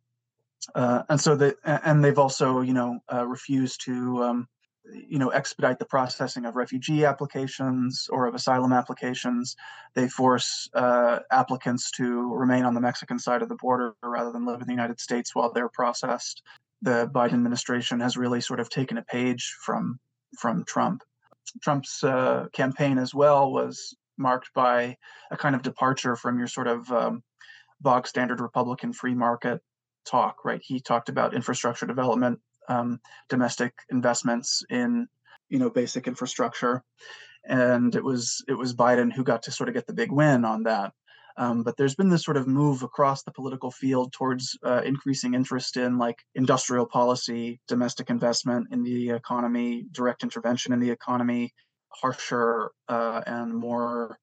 Uh, 0.76 1.04
and 1.10 1.20
so 1.22 1.36
they, 1.36 1.54
and 1.64 2.04
they've 2.04 2.24
also, 2.26 2.48
you 2.62 2.74
know, 2.74 3.00
uh, 3.14 3.26
refused 3.28 3.86
to, 3.86 4.24
um, 4.24 4.48
you 4.92 5.18
know, 5.18 5.30
expedite 5.30 5.80
the 5.80 5.86
processing 5.86 6.46
of 6.46 6.56
refugee 6.56 7.06
applications 7.06 8.08
or 8.12 8.28
of 8.28 8.36
asylum 8.36 8.74
applications. 8.74 9.56
They 9.94 10.10
force 10.10 10.70
uh, 10.74 11.20
applicants 11.32 11.92
to 11.92 12.34
remain 12.34 12.66
on 12.66 12.74
the 12.74 12.82
Mexican 12.82 13.20
side 13.20 13.42
of 13.42 13.50
the 13.50 13.56
border 13.56 13.96
rather 14.04 14.32
than 14.32 14.46
live 14.46 14.62
in 14.62 14.68
the 14.68 14.74
United 14.74 15.00
States 15.00 15.34
while 15.34 15.52
they're 15.52 15.70
processed. 15.70 16.44
The 16.82 17.10
Biden 17.14 17.34
administration 17.34 18.02
has 18.02 18.18
really 18.18 18.42
sort 18.42 18.60
of 18.60 18.70
taken 18.70 18.98
a 18.98 19.04
page 19.04 19.56
from 19.62 20.00
from 20.38 20.66
Trump. 20.66 21.04
Trump's 21.62 22.04
uh, 22.04 22.48
campaign 22.52 22.98
as 22.98 23.14
well 23.14 23.52
was 23.52 23.96
marked 24.18 24.54
by 24.54 24.98
a 25.32 25.38
kind 25.38 25.56
of 25.56 25.62
departure 25.62 26.16
from 26.16 26.38
your 26.38 26.48
sort 26.48 26.68
of 26.68 26.92
um, 26.92 27.24
bog 27.80 28.08
standard 28.08 28.42
Republican 28.42 28.92
free 28.92 29.14
market 29.14 29.62
talk. 30.06 30.44
Right? 30.44 30.62
He 30.62 30.82
talked 30.82 31.08
about 31.08 31.34
infrastructure 31.34 31.86
development 31.86 32.42
um, 32.70 33.00
domestic 33.30 33.74
investments 33.92 34.64
in 34.70 35.08
you 35.50 35.60
know 35.60 35.70
basic 35.70 36.08
infrastructure. 36.08 36.84
And 37.46 37.94
it 37.96 38.04
was 38.04 38.44
it 38.48 38.54
was 38.54 38.74
biden 38.74 39.12
who 39.12 39.24
got 39.24 39.44
to 39.44 39.52
sort 39.52 39.70
of 39.70 39.76
get 39.76 39.86
the 39.88 39.94
big 39.94 40.12
win 40.12 40.46
on 40.46 40.64
that. 40.64 40.94
Um, 41.36 41.64
but 41.64 41.78
there's 41.78 41.96
been 41.96 42.10
this 42.10 42.24
sort 42.24 42.38
of 42.38 42.48
move 42.48 42.84
across 42.84 43.24
the 43.24 43.32
political 43.32 43.72
field 43.72 44.14
towards 44.14 44.58
uh, 44.64 44.82
increasing 44.86 45.34
interest 45.34 45.78
in 45.78 45.98
like 45.98 46.20
industrial 46.36 46.86
policy 46.86 47.60
domestic 47.68 48.10
investment 48.12 48.68
in 48.72 48.84
the 48.84 49.10
economy 49.10 49.86
direct 49.92 50.22
intervention 50.22 50.74
in 50.74 50.80
the 50.80 50.92
economy 50.92 51.52
harsher 51.90 52.72
uh, 52.88 53.22
and 53.26 53.54
more 53.54 54.18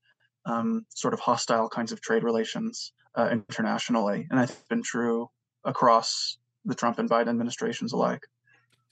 um, 0.46 0.86
sort 0.90 1.14
of 1.14 1.20
hostile 1.20 1.68
kinds 1.68 1.92
of 1.92 2.00
trade 2.00 2.22
relations 2.22 2.92
uh, 3.16 3.28
internationally. 3.30 4.26
And 4.30 4.38
that's 4.38 4.54
been 4.68 4.82
true 4.82 5.28
across 5.64 6.38
the 6.64 6.74
Trump 6.74 6.98
and 6.98 7.08
Biden 7.08 7.28
administrations 7.28 7.92
alike. 7.92 8.26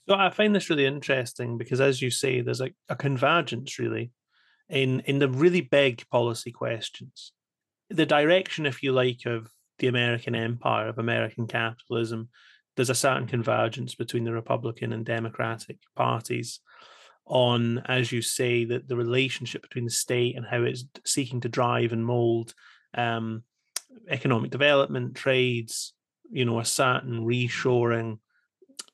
So 0.07 0.15
I 0.15 0.29
find 0.29 0.55
this 0.55 0.69
really 0.69 0.85
interesting 0.85 1.57
because, 1.57 1.81
as 1.81 2.01
you 2.01 2.09
say, 2.09 2.41
there's 2.41 2.61
a, 2.61 2.71
a 2.89 2.95
convergence 2.95 3.77
really 3.77 4.11
in 4.67 5.01
in 5.01 5.19
the 5.19 5.29
really 5.29 5.61
big 5.61 6.07
policy 6.09 6.51
questions. 6.51 7.31
The 7.89 8.05
direction, 8.05 8.65
if 8.65 8.81
you 8.81 8.91
like, 8.91 9.25
of 9.25 9.51
the 9.79 9.87
American 9.87 10.35
empire, 10.35 10.87
of 10.87 10.97
American 10.97 11.47
capitalism, 11.47 12.29
there's 12.75 12.89
a 12.89 12.95
certain 12.95 13.27
convergence 13.27 13.95
between 13.95 14.23
the 14.23 14.33
Republican 14.33 14.93
and 14.93 15.05
Democratic 15.05 15.77
parties 15.95 16.59
on, 17.25 17.79
as 17.87 18.11
you 18.11 18.21
say, 18.21 18.65
that 18.65 18.87
the 18.87 18.95
relationship 18.95 19.61
between 19.61 19.85
the 19.85 19.91
state 19.91 20.35
and 20.35 20.45
how 20.45 20.63
it's 20.63 20.85
seeking 21.05 21.41
to 21.41 21.49
drive 21.49 21.93
and 21.93 22.05
mold 22.05 22.53
um, 22.95 23.43
economic 24.09 24.51
development, 24.51 25.15
trades, 25.15 25.93
you 26.31 26.45
know 26.45 26.59
a 26.59 26.65
certain 26.65 27.25
reshoring 27.25 28.19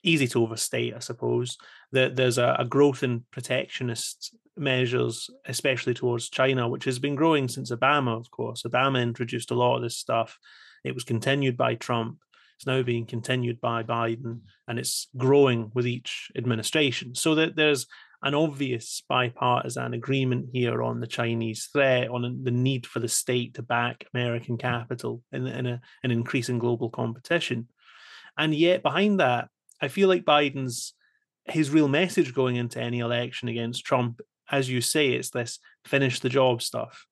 easy 0.03 0.27
to 0.27 0.41
overstate 0.41 0.93
i 0.95 0.99
suppose. 0.99 1.57
That 1.91 2.15
there's 2.15 2.37
a, 2.37 2.55
a, 2.59 2.65
growth 2.65 3.03
in 3.03 3.23
protectionist 3.31 4.35
measures 4.57 5.29
especially 5.45 5.93
towards 5.93 6.29
china 6.29 6.67
which 6.67 6.85
has 6.85 6.99
been 6.99 7.15
growing 7.15 7.47
since 7.47 7.71
obama 7.71 8.17
of 8.17 8.29
course. 8.31 8.63
Obama 8.63 9.01
introduced 9.01 9.51
a 9.51 9.55
lot 9.55 9.77
of 9.77 9.81
this 9.81 9.97
stuff. 9.97 10.37
It 10.83 10.93
was 10.93 11.03
continued 11.03 11.57
by 11.57 11.75
trump. 11.75 12.17
It's 12.57 12.65
now 12.65 12.81
being 12.83 13.05
continued 13.05 13.59
by 13.59 13.83
biden 13.83 14.41
and 14.67 14.79
it's 14.79 15.07
growing 15.17 15.71
with 15.73 15.87
each 15.87 16.31
administration. 16.37 17.15
So 17.15 17.35
that 17.35 17.55
there's 17.55 17.87
an 18.25 18.33
obvious 18.33 19.03
bipartisan 19.07 19.93
agreement 19.93 20.47
here 20.51 20.81
on 20.81 20.99
the 20.99 21.07
Chinese 21.07 21.69
threat, 21.71 22.09
on 22.09 22.41
the 22.43 22.51
need 22.51 22.87
for 22.87 22.99
the 22.99 23.07
state 23.07 23.53
to 23.53 23.61
back 23.61 24.05
American 24.13 24.57
capital 24.57 25.21
in, 25.31 25.45
in 25.45 25.67
a, 25.67 25.81
an 26.03 26.09
increasing 26.09 26.57
global 26.57 26.89
competition. 26.89 27.67
And 28.35 28.53
yet, 28.53 28.81
behind 28.81 29.19
that, 29.19 29.47
I 29.79 29.89
feel 29.89 30.09
like 30.09 30.25
Biden's 30.25 30.93
his 31.45 31.69
real 31.69 31.87
message 31.87 32.33
going 32.33 32.55
into 32.55 32.81
any 32.81 32.99
election 32.99 33.47
against 33.47 33.85
Trump, 33.85 34.21
as 34.49 34.69
you 34.69 34.81
say, 34.81 35.09
it's 35.09 35.29
this 35.29 35.59
finish 35.85 36.19
the 36.19 36.29
job 36.29 36.63
stuff, 36.63 37.05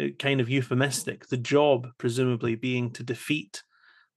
uh, 0.00 0.08
kind 0.18 0.40
of 0.40 0.50
euphemistic. 0.50 1.28
The 1.28 1.36
job, 1.36 1.86
presumably, 1.96 2.56
being 2.56 2.90
to 2.94 3.04
defeat 3.04 3.62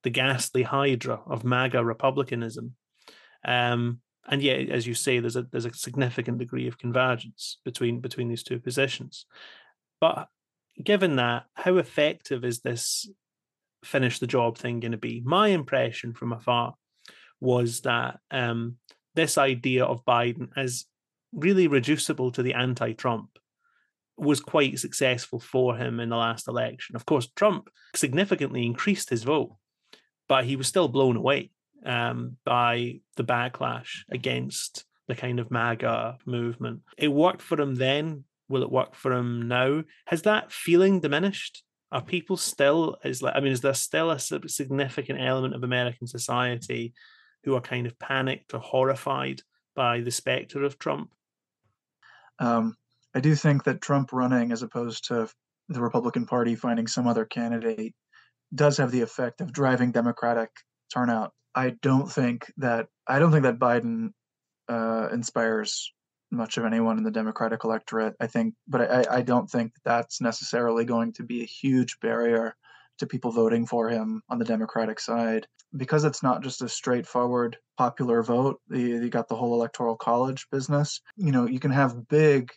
the 0.02 0.10
ghastly 0.10 0.64
hydra 0.64 1.22
of 1.28 1.44
MAGA 1.44 1.86
republicanism. 1.86 2.76
Um, 3.46 4.02
and 4.28 4.42
yet, 4.42 4.70
as 4.70 4.86
you 4.86 4.94
say, 4.94 5.20
there's 5.20 5.36
a 5.36 5.44
there's 5.44 5.66
a 5.66 5.74
significant 5.74 6.38
degree 6.38 6.68
of 6.68 6.78
convergence 6.78 7.60
between 7.64 8.00
between 8.00 8.28
these 8.28 8.44
two 8.44 8.60
positions. 8.60 9.26
But 10.02 10.28
given 10.82 11.16
that, 11.18 11.46
how 11.54 11.78
effective 11.78 12.44
is 12.46 12.60
this 12.60 13.10
finish 13.84 14.20
the 14.20 14.28
job 14.28 14.58
thing 14.58 14.80
going 14.80 14.92
to 14.92 14.98
be? 14.98 15.22
My 15.26 15.50
impression 15.50 16.14
from 16.14 16.34
afar 16.34 16.76
was 17.40 17.82
that 17.82 18.20
um, 18.32 18.78
this 19.16 19.38
idea 19.38 19.86
of 19.86 20.06
Biden 20.06 20.50
as 20.56 20.86
really 21.34 21.68
reducible 21.68 22.32
to 22.32 22.44
the 22.44 22.54
anti-Trump 22.54 23.30
was 24.18 24.42
quite 24.42 24.78
successful 24.80 25.40
for 25.40 25.78
him 25.78 26.00
in 26.00 26.10
the 26.10 26.18
last 26.18 26.48
election. 26.48 26.96
Of 26.96 27.06
course, 27.06 27.30
Trump 27.36 27.70
significantly 27.96 28.66
increased 28.66 29.10
his 29.10 29.24
vote, 29.24 29.56
but 30.28 30.44
he 30.44 30.58
was 30.58 30.68
still 30.68 30.90
blown 30.90 31.16
away 31.16 31.52
um, 31.86 32.38
by 32.46 33.00
the 33.16 33.24
backlash 33.24 34.04
against 34.12 34.86
the 35.08 35.16
kind 35.16 35.40
of 35.40 35.52
MAGA 35.52 36.18
movement. 36.26 36.82
It 36.98 37.10
worked 37.10 37.42
for 37.42 37.60
him 37.60 37.76
then. 37.76 38.26
Will 38.48 38.64
it 38.64 38.72
work 38.72 38.96
for 38.96 39.12
him 39.12 39.48
now? 39.48 39.84
Has 40.06 40.24
that 40.24 40.52
feeling 40.52 41.00
diminished? 41.00 41.64
Are 41.92 42.02
people 42.02 42.38
still 42.38 42.98
is 43.04 43.22
like 43.22 43.36
I 43.36 43.40
mean, 43.40 43.52
is 43.52 43.62
there 43.62 43.74
still 43.74 44.12
a 44.12 44.20
significant 44.20 45.20
element 45.22 45.56
of 45.56 45.64
American 45.64 46.08
society 46.08 46.94
who 47.44 47.56
are 47.56 47.62
kind 47.62 47.88
of 47.88 47.98
panicked 47.98 48.54
or 48.54 48.60
horrified 48.60 49.42
by 49.76 50.02
the 50.02 50.12
specter 50.12 50.64
of 50.64 50.78
Trump? 50.78 51.12
Um, 52.40 52.76
I 53.16 53.20
do 53.20 53.34
think 53.36 53.64
that 53.64 53.82
Trump 53.82 54.14
running, 54.14 54.52
as 54.52 54.62
opposed 54.62 55.08
to 55.08 55.30
the 55.68 55.82
Republican 55.82 56.26
Party 56.26 56.56
finding 56.56 56.88
some 56.88 57.08
other 57.08 57.26
candidate, 57.26 57.96
does 58.54 58.78
have 58.78 58.92
the 58.92 59.02
effect 59.02 59.42
of 59.42 59.52
driving 59.52 59.92
Democratic 59.92 60.50
turnout. 60.94 61.34
I 61.60 61.72
don't 61.82 62.10
think 62.10 62.52
that 62.58 62.88
I 63.06 63.20
don't 63.20 63.34
think 63.34 63.44
that 63.44 63.60
Biden 63.60 64.14
uh, 64.70 65.10
inspires 65.12 65.92
much 66.32 66.58
of 66.58 66.64
anyone 66.64 66.98
in 66.98 67.04
the 67.04 67.12
Democratic 67.12 67.66
electorate. 67.66 68.16
I 68.22 68.28
think, 68.28 68.54
but 68.66 68.90
I, 68.90 69.18
I 69.18 69.22
don't 69.24 69.50
think 69.50 69.74
that's 69.84 70.22
necessarily 70.22 70.86
going 70.86 71.12
to 71.14 71.24
be 71.24 71.42
a 71.42 71.46
huge 71.62 72.00
barrier 72.00 72.56
to 73.00 73.08
people 73.08 73.32
voting 73.32 73.66
for 73.66 73.90
him 73.90 74.22
on 74.30 74.40
the 74.40 74.46
Democratic 74.46 75.02
side. 75.02 75.48
Because 75.76 76.06
it's 76.06 76.24
not 76.24 76.44
just 76.44 76.62
a 76.62 76.70
straightforward 76.70 77.58
popular 77.78 78.24
vote, 78.24 78.62
you, 78.70 79.02
you 79.04 79.10
got 79.10 79.28
the 79.28 79.36
whole 79.36 79.54
electoral 79.54 79.98
college 79.98 80.48
business. 80.52 81.02
You 81.18 81.34
know, 81.34 81.46
you 81.46 81.60
can 81.60 81.72
have 81.72 82.08
big 82.08 82.52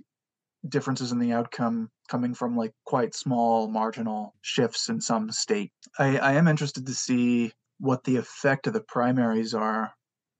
differences 0.69 1.11
in 1.11 1.19
the 1.19 1.33
outcome 1.33 1.91
coming 2.09 2.35
from 2.35 2.57
like 2.57 2.73
quite 2.87 3.17
small 3.17 3.69
marginal 3.69 4.35
shifts 4.43 4.89
in 4.89 5.01
some 5.01 5.33
state. 5.33 5.73
I, 5.99 6.19
I 6.19 6.33
am 6.35 6.47
interested 6.47 6.87
to 6.87 6.95
see 6.95 7.53
what 7.83 8.05
the 8.05 8.17
effect 8.17 8.69
of 8.69 8.73
the 8.73 8.81
primaries 8.81 9.55
are 9.55 9.93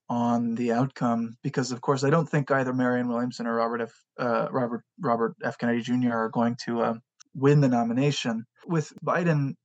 on 0.07 0.55
the 0.55 0.71
outcome 0.71 1.35
because 1.43 1.73
of 1.73 1.81
course 1.81 2.05
I 2.05 2.09
don't 2.09 2.27
think 2.27 2.49
either 2.49 2.71
Marianne 2.71 3.09
Williamson 3.09 3.47
or 3.47 3.55
Robert 3.55 3.81
F. 3.81 3.91
Uh, 4.17 4.47
Robert 4.49 4.83
Robert 4.99 5.35
F. 5.43 5.57
Kennedy 5.57 5.81
Jr. 5.81 6.13
are 6.13 6.29
going 6.29 6.55
to 6.65 6.81
uh, 6.81 6.93
win 7.35 7.59
the 7.59 7.67
nomination. 7.67 8.45
With 8.65 8.93
Biden 9.05 9.55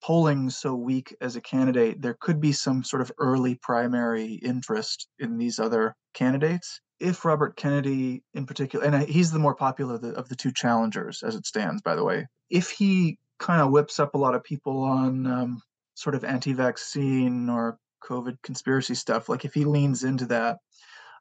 polling 0.00 0.48
so 0.50 0.76
weak 0.76 1.16
as 1.20 1.34
a 1.34 1.40
candidate, 1.40 2.00
there 2.00 2.16
could 2.20 2.40
be 2.40 2.52
some 2.52 2.84
sort 2.84 3.02
of 3.02 3.10
early 3.18 3.56
primary 3.56 4.34
interest 4.34 5.08
in 5.18 5.36
these 5.36 5.58
other 5.58 5.96
candidates. 6.12 6.80
If 7.00 7.24
Robert 7.24 7.56
Kennedy, 7.56 8.22
in 8.34 8.46
particular, 8.46 8.84
and 8.86 9.08
he's 9.08 9.32
the 9.32 9.40
more 9.40 9.56
popular 9.56 9.96
of 9.96 10.02
the, 10.02 10.10
of 10.10 10.28
the 10.28 10.36
two 10.36 10.52
challengers 10.52 11.24
as 11.24 11.34
it 11.34 11.46
stands, 11.46 11.82
by 11.82 11.96
the 11.96 12.04
way, 12.04 12.28
if 12.48 12.70
he 12.70 13.18
kind 13.40 13.60
of 13.60 13.72
whips 13.72 13.98
up 13.98 14.14
a 14.14 14.18
lot 14.18 14.36
of 14.36 14.44
people 14.44 14.84
on 14.84 15.26
um, 15.26 15.62
sort 15.94 16.14
of 16.14 16.24
anti 16.24 16.52
vaccine 16.52 17.48
or 17.48 17.78
COVID 18.04 18.36
conspiracy 18.42 18.94
stuff, 18.94 19.28
like 19.28 19.44
if 19.44 19.54
he 19.54 19.64
leans 19.64 20.04
into 20.04 20.26
that, 20.26 20.58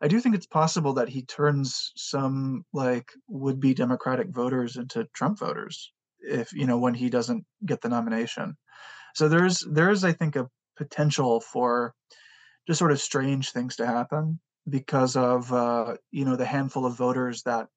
I 0.01 0.07
do 0.07 0.19
think 0.19 0.35
it's 0.35 0.47
possible 0.47 0.93
that 0.93 1.09
he 1.09 1.23
turns 1.23 1.91
some 1.95 2.65
like 2.73 3.11
would 3.27 3.59
be 3.59 3.73
Democratic 3.73 4.29
voters 4.29 4.75
into 4.75 5.07
Trump 5.13 5.39
voters 5.39 5.91
if 6.19 6.51
you 6.53 6.65
know 6.65 6.77
when 6.77 6.93
he 6.93 7.09
doesn't 7.09 7.45
get 7.65 7.81
the 7.81 7.89
nomination. 7.89 8.57
So 9.15 9.29
there's 9.29 9.65
there's 9.71 10.03
I 10.03 10.11
think 10.11 10.35
a 10.35 10.49
potential 10.77 11.39
for 11.39 11.93
just 12.67 12.79
sort 12.79 12.91
of 12.91 12.99
strange 12.99 13.51
things 13.51 13.75
to 13.77 13.85
happen 13.85 14.39
because 14.69 15.15
of 15.15 15.51
uh, 15.53 15.95
you 16.11 16.25
know 16.25 16.35
the 16.35 16.45
handful 16.45 16.85
of 16.85 16.97
voters 16.97 17.43
that 17.43 17.67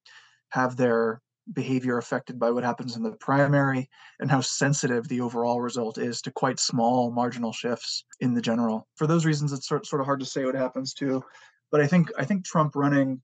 have 0.50 0.76
their 0.76 1.20
behavior 1.52 1.98
affected 1.98 2.38
by 2.38 2.50
what 2.50 2.64
happens 2.64 2.96
in 2.96 3.02
the 3.02 3.12
primary 3.12 3.88
and 4.18 4.30
how 4.30 4.40
sensitive 4.40 5.06
the 5.08 5.20
overall 5.20 5.60
result 5.60 5.98
is 5.98 6.20
to 6.22 6.32
quite 6.32 6.58
small 6.58 7.10
marginal 7.10 7.52
shifts 7.52 8.04
in 8.20 8.34
the 8.34 8.42
general. 8.42 8.88
For 8.96 9.06
those 9.06 9.24
reasons, 9.24 9.52
it's 9.52 9.68
sort, 9.68 9.86
sort 9.86 10.00
of 10.00 10.06
hard 10.06 10.20
to 10.20 10.26
say 10.26 10.44
what 10.44 10.54
happens 10.54 10.92
to, 10.94 11.22
but 11.70 11.80
I 11.80 11.86
think 11.86 12.10
I 12.18 12.24
think 12.24 12.44
Trump 12.44 12.74
running 12.74 13.20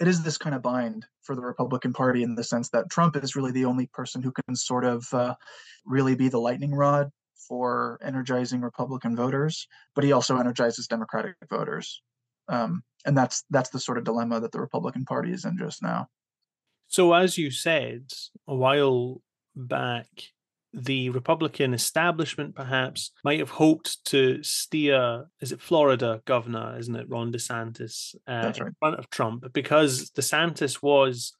it 0.00 0.08
is 0.08 0.22
this 0.22 0.38
kind 0.38 0.54
of 0.54 0.62
bind 0.62 1.06
for 1.22 1.36
the 1.36 1.42
Republican 1.42 1.92
Party 1.92 2.22
in 2.22 2.34
the 2.34 2.42
sense 2.42 2.68
that 2.70 2.90
Trump 2.90 3.16
is 3.16 3.36
really 3.36 3.52
the 3.52 3.64
only 3.64 3.86
person 3.86 4.22
who 4.22 4.32
can 4.32 4.56
sort 4.56 4.84
of 4.84 5.06
uh, 5.14 5.34
really 5.86 6.16
be 6.16 6.28
the 6.28 6.40
lightning 6.40 6.74
rod 6.74 7.10
for 7.48 7.98
energizing 8.02 8.60
Republican 8.60 9.14
voters, 9.14 9.68
but 9.94 10.04
he 10.04 10.12
also 10.12 10.36
energizes 10.36 10.88
Democratic 10.88 11.36
voters, 11.48 12.02
um, 12.48 12.82
and 13.06 13.16
that's 13.16 13.44
that's 13.50 13.70
the 13.70 13.78
sort 13.78 13.98
of 13.98 14.04
dilemma 14.04 14.40
that 14.40 14.52
the 14.52 14.60
Republican 14.60 15.04
Party 15.04 15.32
is 15.32 15.44
in 15.44 15.56
just 15.56 15.82
now. 15.82 16.08
So, 16.94 17.12
as 17.12 17.36
you 17.36 17.50
said 17.50 18.04
a 18.46 18.54
while 18.54 19.20
back, 19.56 20.06
the 20.72 21.10
Republican 21.10 21.74
establishment 21.74 22.54
perhaps 22.54 23.10
might 23.24 23.40
have 23.40 23.50
hoped 23.50 24.04
to 24.04 24.40
steer, 24.44 25.24
is 25.40 25.50
it 25.50 25.60
Florida 25.60 26.22
governor, 26.24 26.78
isn't 26.78 26.94
it, 26.94 27.08
Ron 27.10 27.32
DeSantis, 27.32 28.14
uh, 28.28 28.42
right. 28.44 28.58
in 28.58 28.76
front 28.78 29.00
of 29.00 29.10
Trump, 29.10 29.52
because 29.52 30.12
DeSantis 30.12 30.84
was 30.84 31.32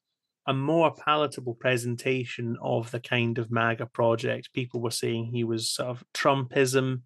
a 0.48 0.52
more 0.52 0.92
palatable 0.92 1.54
presentation 1.54 2.56
of 2.60 2.90
the 2.90 2.98
kind 2.98 3.38
of 3.38 3.52
MAGA 3.52 3.86
project. 3.86 4.52
People 4.54 4.80
were 4.80 4.90
saying 4.90 5.26
he 5.26 5.44
was 5.44 5.70
sort 5.70 5.90
of 5.90 6.02
Trumpism 6.12 7.02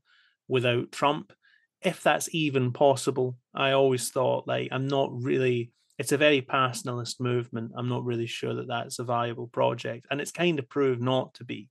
without 0.48 0.90
Trump. 0.90 1.34
If 1.82 2.02
that's 2.02 2.34
even 2.34 2.72
possible, 2.72 3.36
I 3.54 3.72
always 3.72 4.08
thought, 4.08 4.48
like, 4.48 4.68
I'm 4.72 4.88
not 4.88 5.10
really 5.12 5.70
it's 5.98 6.12
a 6.12 6.16
very 6.16 6.40
personalist 6.40 7.20
movement. 7.20 7.72
I'm 7.76 7.88
not 7.88 8.04
really 8.04 8.26
sure 8.26 8.54
that 8.54 8.68
that's 8.68 8.98
a 8.98 9.04
viable 9.04 9.48
project, 9.48 10.06
and 10.10 10.20
it's 10.20 10.30
kind 10.30 10.58
of 10.58 10.68
proved 10.68 11.02
not 11.02 11.34
to 11.34 11.44
be 11.44 11.68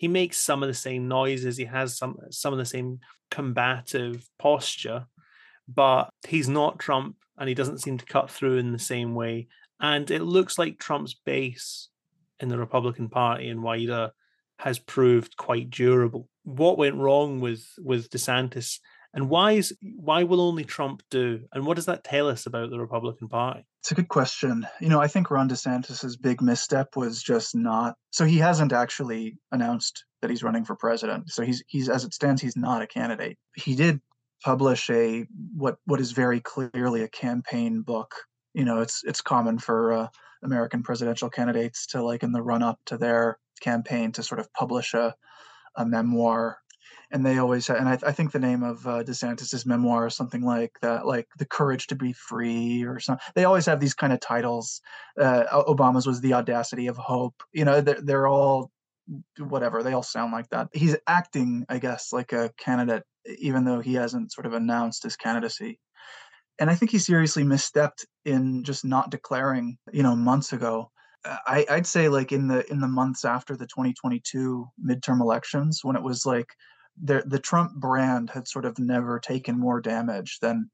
he 0.00 0.08
makes 0.08 0.38
some 0.38 0.62
of 0.62 0.66
the 0.66 0.74
same 0.74 1.08
noises. 1.08 1.58
He 1.58 1.66
has 1.66 1.98
some 1.98 2.16
some 2.30 2.54
of 2.54 2.58
the 2.58 2.64
same 2.64 3.00
combative 3.30 4.26
posture, 4.38 5.04
but 5.68 6.08
he's 6.26 6.48
not 6.48 6.78
Trump, 6.78 7.16
and 7.36 7.50
he 7.50 7.54
doesn't 7.54 7.82
seem 7.82 7.98
to 7.98 8.06
cut 8.06 8.30
through 8.30 8.56
in 8.56 8.72
the 8.72 8.78
same 8.78 9.14
way. 9.14 9.48
And 9.78 10.10
it 10.10 10.22
looks 10.22 10.58
like 10.58 10.78
Trump's 10.78 11.12
base 11.12 11.90
in 12.40 12.48
the 12.48 12.56
Republican 12.56 13.10
Party 13.10 13.50
and 13.50 13.62
wider 13.62 14.12
has 14.58 14.78
proved 14.78 15.36
quite 15.36 15.68
durable. 15.68 16.30
What 16.44 16.78
went 16.78 16.96
wrong 16.96 17.40
with 17.40 17.66
with 17.78 18.08
DeSantis 18.08 18.78
and 19.12 19.28
why 19.28 19.52
is 19.52 19.76
why 19.82 20.22
will 20.22 20.40
only 20.40 20.64
Trump 20.64 21.02
do? 21.10 21.40
And 21.52 21.66
what 21.66 21.76
does 21.76 21.86
that 21.86 22.04
tell 22.04 22.28
us 22.28 22.46
about 22.46 22.70
the 22.70 22.78
Republican 22.78 23.28
Party? 23.28 23.66
It's 23.80 23.90
a 23.90 23.94
good 23.94 24.08
question. 24.08 24.66
You 24.80 24.88
know, 24.88 25.00
I 25.00 25.08
think 25.08 25.30
Ron 25.30 25.48
DeSantis's 25.48 26.16
big 26.16 26.40
misstep 26.40 26.96
was 26.96 27.22
just 27.22 27.54
not 27.54 27.96
so 28.10 28.24
he 28.24 28.38
hasn't 28.38 28.72
actually 28.72 29.38
announced 29.50 30.04
that 30.22 30.30
he's 30.30 30.42
running 30.42 30.64
for 30.64 30.76
president. 30.76 31.30
So 31.30 31.42
he's 31.42 31.64
he's 31.66 31.88
as 31.88 32.04
it 32.04 32.14
stands, 32.14 32.40
he's 32.40 32.56
not 32.56 32.82
a 32.82 32.86
candidate. 32.86 33.38
He 33.56 33.74
did 33.74 34.00
publish 34.44 34.88
a 34.90 35.26
what 35.56 35.76
what 35.86 36.00
is 36.00 36.12
very 36.12 36.40
clearly 36.40 37.02
a 37.02 37.08
campaign 37.08 37.82
book. 37.82 38.14
You 38.54 38.64
know, 38.64 38.80
it's 38.80 39.02
it's 39.04 39.20
common 39.20 39.58
for 39.58 39.92
uh, 39.92 40.08
American 40.44 40.82
presidential 40.82 41.30
candidates 41.30 41.86
to 41.88 42.02
like 42.02 42.22
in 42.22 42.32
the 42.32 42.42
run 42.42 42.62
up 42.62 42.78
to 42.86 42.96
their 42.96 43.38
campaign 43.60 44.12
to 44.12 44.22
sort 44.22 44.40
of 44.40 44.52
publish 44.52 44.94
a 44.94 45.14
a 45.76 45.84
memoir 45.84 46.58
and 47.10 47.26
they 47.26 47.38
always 47.38 47.68
and 47.68 47.88
I, 47.88 47.98
I 48.06 48.12
think 48.12 48.32
the 48.32 48.38
name 48.38 48.62
of 48.62 48.86
uh, 48.86 49.02
DeSantis's 49.02 49.66
memoir 49.66 50.06
is 50.06 50.14
something 50.14 50.42
like 50.42 50.72
that, 50.82 51.06
like 51.06 51.26
"The 51.38 51.46
Courage 51.46 51.88
to 51.88 51.96
Be 51.96 52.12
Free" 52.12 52.84
or 52.84 53.00
something. 53.00 53.24
They 53.34 53.44
always 53.44 53.66
have 53.66 53.80
these 53.80 53.94
kind 53.94 54.12
of 54.12 54.20
titles. 54.20 54.80
Uh, 55.20 55.44
Obama's 55.66 56.06
was 56.06 56.20
"The 56.20 56.34
Audacity 56.34 56.86
of 56.86 56.96
Hope." 56.96 57.34
You 57.52 57.64
know, 57.64 57.80
they're, 57.80 58.00
they're 58.00 58.26
all 58.28 58.70
whatever. 59.38 59.82
They 59.82 59.92
all 59.92 60.02
sound 60.02 60.32
like 60.32 60.48
that. 60.50 60.68
He's 60.72 60.96
acting, 61.06 61.66
I 61.68 61.78
guess, 61.78 62.12
like 62.12 62.32
a 62.32 62.52
candidate, 62.58 63.02
even 63.38 63.64
though 63.64 63.80
he 63.80 63.94
hasn't 63.94 64.32
sort 64.32 64.46
of 64.46 64.52
announced 64.52 65.02
his 65.02 65.16
candidacy. 65.16 65.80
And 66.60 66.70
I 66.70 66.74
think 66.74 66.90
he 66.90 66.98
seriously 66.98 67.42
misstepped 67.42 68.04
in 68.24 68.62
just 68.64 68.84
not 68.84 69.10
declaring, 69.10 69.78
you 69.92 70.02
know, 70.02 70.14
months 70.14 70.52
ago. 70.52 70.90
I, 71.24 71.66
I'd 71.68 71.86
say 71.86 72.08
like 72.08 72.32
in 72.32 72.48
the 72.48 72.70
in 72.70 72.80
the 72.80 72.88
months 72.88 73.24
after 73.24 73.56
the 73.56 73.66
2022 73.66 74.66
midterm 74.82 75.20
elections, 75.20 75.80
when 75.82 75.96
it 75.96 76.02
was 76.02 76.24
like 76.24 76.48
the 77.02 77.22
the 77.26 77.38
Trump 77.38 77.74
brand 77.74 78.30
had 78.30 78.48
sort 78.48 78.64
of 78.64 78.78
never 78.78 79.18
taken 79.18 79.58
more 79.58 79.80
damage 79.80 80.38
than 80.40 80.70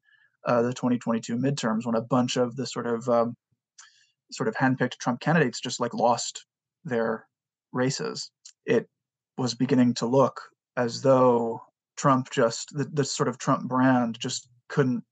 uh, 0.46 0.62
the 0.62 0.72
2022 0.72 1.36
midterms 1.36 1.84
when 1.84 1.94
a 1.94 2.00
bunch 2.00 2.36
of 2.36 2.56
the 2.56 2.66
sort 2.66 2.86
of 2.86 3.08
um, 3.08 3.36
sort 4.32 4.48
of 4.48 4.54
handpicked 4.54 4.98
Trump 4.98 5.20
candidates 5.20 5.60
just 5.60 5.80
like 5.80 5.94
lost 5.94 6.46
their 6.84 7.26
races. 7.72 8.30
It 8.64 8.88
was 9.38 9.54
beginning 9.54 9.94
to 9.94 10.06
look 10.06 10.40
as 10.76 11.02
though 11.02 11.62
Trump 11.96 12.30
just 12.30 12.76
the, 12.76 12.84
the 12.84 13.04
sort 13.04 13.28
of 13.28 13.38
Trump 13.38 13.68
brand 13.68 14.18
just 14.18 14.48
couldn't 14.68 15.04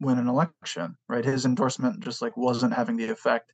win 0.00 0.18
an 0.18 0.28
election, 0.28 0.96
right? 1.08 1.24
His 1.24 1.44
endorsement 1.44 2.00
just 2.00 2.22
like 2.22 2.36
wasn't 2.36 2.74
having 2.74 2.96
the 2.96 3.10
effect. 3.10 3.52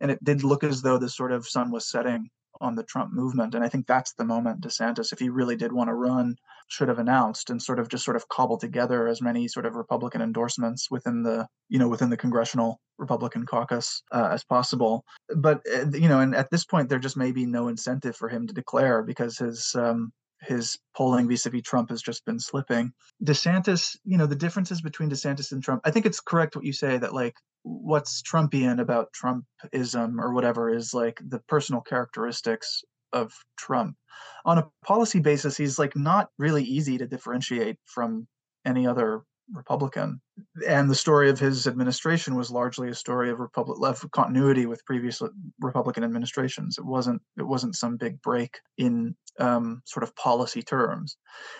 And 0.00 0.10
it 0.10 0.22
did 0.24 0.42
look 0.42 0.64
as 0.64 0.82
though 0.82 0.98
the 0.98 1.08
sort 1.08 1.32
of 1.32 1.46
sun 1.46 1.70
was 1.70 1.88
setting 1.88 2.30
on 2.60 2.74
the 2.74 2.82
Trump 2.82 3.12
movement. 3.12 3.54
And 3.54 3.64
I 3.64 3.68
think 3.68 3.86
that's 3.86 4.14
the 4.14 4.24
moment 4.24 4.60
DeSantis, 4.60 5.12
if 5.12 5.18
he 5.18 5.28
really 5.28 5.56
did 5.56 5.72
want 5.72 5.88
to 5.88 5.94
run, 5.94 6.36
should 6.68 6.88
have 6.88 6.98
announced 6.98 7.50
and 7.50 7.60
sort 7.60 7.78
of 7.78 7.88
just 7.88 8.04
sort 8.04 8.16
of 8.16 8.28
cobbled 8.28 8.60
together 8.60 9.06
as 9.06 9.20
many 9.20 9.48
sort 9.48 9.66
of 9.66 9.74
Republican 9.74 10.22
endorsements 10.22 10.90
within 10.90 11.22
the, 11.22 11.46
you 11.68 11.78
know, 11.78 11.88
within 11.88 12.10
the 12.10 12.16
congressional 12.16 12.80
Republican 12.98 13.44
caucus 13.44 14.02
uh, 14.12 14.28
as 14.32 14.44
possible. 14.44 15.04
But, 15.36 15.60
uh, 15.74 15.86
you 15.92 16.08
know, 16.08 16.20
and 16.20 16.34
at 16.34 16.50
this 16.50 16.64
point, 16.64 16.88
there 16.88 16.98
just 16.98 17.16
may 17.16 17.32
be 17.32 17.46
no 17.46 17.68
incentive 17.68 18.16
for 18.16 18.28
him 18.28 18.46
to 18.46 18.54
declare 18.54 19.02
because 19.02 19.38
his, 19.38 19.74
um, 19.74 20.12
his 20.46 20.78
polling 20.96 21.28
vis-a-vis 21.28 21.62
Trump 21.62 21.90
has 21.90 22.02
just 22.02 22.24
been 22.24 22.38
slipping. 22.38 22.92
DeSantis, 23.22 23.96
you 24.04 24.18
know, 24.18 24.26
the 24.26 24.36
differences 24.36 24.80
between 24.80 25.10
DeSantis 25.10 25.52
and 25.52 25.62
Trump. 25.62 25.82
I 25.84 25.90
think 25.90 26.06
it's 26.06 26.20
correct 26.20 26.56
what 26.56 26.64
you 26.64 26.72
say 26.72 26.98
that 26.98 27.14
like 27.14 27.36
what's 27.62 28.22
Trumpian 28.22 28.80
about 28.80 29.08
Trumpism 29.12 30.18
or 30.18 30.32
whatever 30.32 30.74
is 30.74 30.92
like 30.94 31.20
the 31.26 31.40
personal 31.48 31.80
characteristics 31.80 32.82
of 33.12 33.32
Trump. 33.56 33.96
On 34.44 34.58
a 34.58 34.68
policy 34.84 35.20
basis, 35.20 35.56
he's 35.56 35.78
like 35.78 35.96
not 35.96 36.28
really 36.38 36.64
easy 36.64 36.98
to 36.98 37.06
differentiate 37.06 37.76
from 37.86 38.26
any 38.66 38.86
other 38.86 39.22
Republican. 39.52 40.20
And 40.66 40.90
the 40.90 40.94
story 40.94 41.30
of 41.30 41.38
his 41.38 41.66
administration 41.66 42.34
was 42.34 42.50
largely 42.50 42.88
a 42.88 42.94
story 42.94 43.30
of 43.30 43.40
Republic 43.40 43.78
left 43.78 44.10
continuity 44.12 44.66
with 44.66 44.84
previous 44.84 45.20
Republican 45.60 46.04
administrations. 46.04 46.78
It 46.78 46.84
wasn't 46.84 47.22
it 47.38 47.46
wasn't 47.46 47.76
some 47.76 47.96
big 47.96 48.20
break 48.22 48.58
in 48.78 49.14
um, 49.38 49.82
sort 49.84 50.02
of 50.02 50.16
policy 50.16 50.62
terms. 50.62 51.16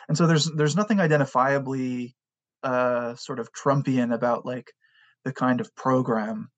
And 0.09 0.16
so 0.16 0.27
there's 0.27 0.51
there's 0.57 0.77
nothing 0.77 0.99
identifiably 0.99 2.14
uh, 2.62 3.14
sort 3.16 3.38
of 3.38 3.51
Trumpian 3.53 4.14
about 4.14 4.47
like 4.47 4.73
the 5.25 5.33
kind 5.33 5.61
of 5.61 5.75
program. 5.77 6.51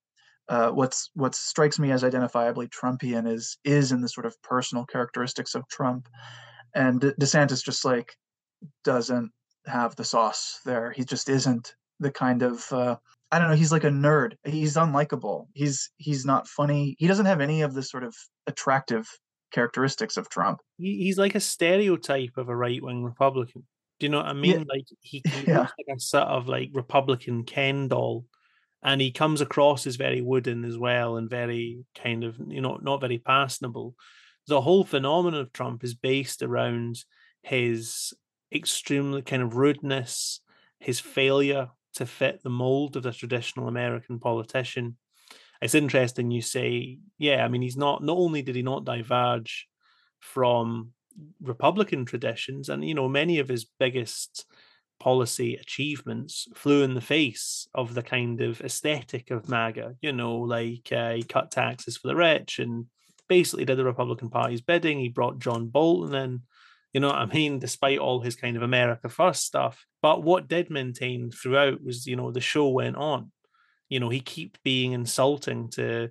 Uh, 0.48 0.70
what's 0.70 1.10
what 1.14 1.34
strikes 1.34 1.78
me 1.78 1.90
as 1.90 2.04
identifiably 2.04 2.68
Trumpian 2.70 3.28
is 3.30 3.58
is 3.64 3.90
in 3.90 4.00
the 4.00 4.08
sort 4.08 4.26
of 4.26 4.40
personal 4.42 4.86
characteristics 4.86 5.56
of 5.56 5.66
Trump, 5.68 6.08
and 6.74 7.00
De- 7.00 7.14
DeSantis 7.14 7.64
just 7.64 7.84
like 7.84 8.14
doesn't 8.84 9.32
have 9.66 9.96
the 9.96 10.04
sauce 10.04 10.60
there. 10.64 10.92
He 10.92 11.04
just 11.04 11.28
isn't 11.28 11.74
the 12.00 12.10
kind 12.10 12.42
of 12.42 12.70
uh, 12.72 12.96
I 13.30 13.38
don't 13.38 13.48
know. 13.48 13.56
He's 13.56 13.72
like 13.72 13.84
a 13.84 13.88
nerd. 13.88 14.34
He's 14.44 14.76
unlikable. 14.76 15.46
He's 15.54 15.90
he's 15.96 16.24
not 16.24 16.48
funny. 16.48 16.96
He 16.98 17.06
doesn't 17.06 17.26
have 17.26 17.40
any 17.40 17.62
of 17.62 17.74
the 17.74 17.82
sort 17.82 18.04
of 18.04 18.14
attractive 18.46 19.08
characteristics 19.52 20.16
of 20.16 20.28
Trump. 20.28 20.60
He's 20.78 21.18
like 21.18 21.34
a 21.34 21.40
stereotype 21.40 22.36
of 22.36 22.48
a 22.48 22.56
right 22.56 22.82
wing 22.82 23.04
Republican. 23.04 23.66
Do 23.98 24.06
you 24.06 24.10
know 24.10 24.18
what 24.18 24.26
I 24.26 24.34
mean? 24.34 24.60
Yeah. 24.60 24.64
Like 24.68 24.84
he, 25.00 25.22
he 25.28 25.46
yeah. 25.46 25.60
looks 25.60 25.72
like 25.78 25.96
a 25.96 26.00
sort 26.00 26.28
of 26.28 26.48
like 26.48 26.70
Republican 26.72 27.44
Ken 27.44 27.88
doll 27.88 28.24
and 28.86 29.00
he 29.00 29.10
comes 29.10 29.40
across 29.40 29.86
as 29.86 29.96
very 29.96 30.22
wooden 30.22 30.64
as 30.64 30.78
well 30.78 31.16
and 31.16 31.28
very 31.28 31.84
kind 31.94 32.24
of 32.24 32.36
you 32.46 32.60
know 32.60 32.78
not 32.82 33.00
very 33.00 33.18
personable 33.18 33.94
the 34.46 34.60
whole 34.60 34.84
phenomenon 34.84 35.40
of 35.40 35.52
trump 35.52 35.84
is 35.84 35.94
based 35.94 36.42
around 36.42 37.04
his 37.42 38.14
extremely 38.52 39.22
kind 39.22 39.42
of 39.42 39.56
rudeness 39.56 40.40
his 40.78 41.00
failure 41.00 41.68
to 41.94 42.06
fit 42.06 42.42
the 42.42 42.50
mold 42.50 42.96
of 42.96 43.02
the 43.02 43.12
traditional 43.12 43.68
american 43.68 44.18
politician 44.18 44.96
it's 45.62 45.74
interesting 45.74 46.30
you 46.30 46.42
say 46.42 46.98
yeah 47.18 47.44
i 47.44 47.48
mean 47.48 47.62
he's 47.62 47.76
not 47.76 48.02
not 48.02 48.16
only 48.16 48.42
did 48.42 48.54
he 48.54 48.62
not 48.62 48.84
diverge 48.84 49.66
from 50.20 50.92
republican 51.42 52.04
traditions 52.04 52.68
and 52.68 52.84
you 52.84 52.94
know 52.94 53.08
many 53.08 53.38
of 53.38 53.48
his 53.48 53.64
biggest 53.78 54.44
policy 54.98 55.56
achievements 55.56 56.48
flew 56.54 56.82
in 56.82 56.94
the 56.94 57.00
face 57.00 57.68
of 57.74 57.94
the 57.94 58.02
kind 58.02 58.40
of 58.40 58.60
aesthetic 58.60 59.30
of 59.30 59.48
MAGA. 59.48 59.96
You 60.00 60.12
know, 60.12 60.36
like 60.36 60.90
uh, 60.92 61.14
he 61.14 61.22
cut 61.22 61.50
taxes 61.50 61.96
for 61.96 62.08
the 62.08 62.16
rich 62.16 62.58
and 62.58 62.86
basically 63.28 63.64
did 63.64 63.78
the 63.78 63.84
Republican 63.84 64.30
Party's 64.30 64.60
bidding. 64.60 64.98
He 64.98 65.08
brought 65.08 65.38
John 65.38 65.66
Bolton 65.66 66.14
in. 66.14 66.42
You 66.96 67.00
know 67.00 67.08
what 67.08 67.16
I 67.16 67.26
mean? 67.26 67.58
Despite 67.58 67.98
all 67.98 68.22
his 68.22 68.36
kind 68.36 68.56
of 68.56 68.62
America 68.62 69.10
First 69.10 69.44
stuff. 69.44 69.84
But 70.00 70.22
what 70.22 70.48
did 70.48 70.70
maintain 70.70 71.30
throughout 71.30 71.84
was, 71.84 72.06
you 72.06 72.16
know, 72.16 72.32
the 72.32 72.40
show 72.40 72.68
went 72.70 72.96
on. 72.96 73.32
You 73.90 74.00
know, 74.00 74.08
he 74.08 74.20
kept 74.20 74.62
being 74.62 74.92
insulting 74.92 75.68
to 75.72 76.08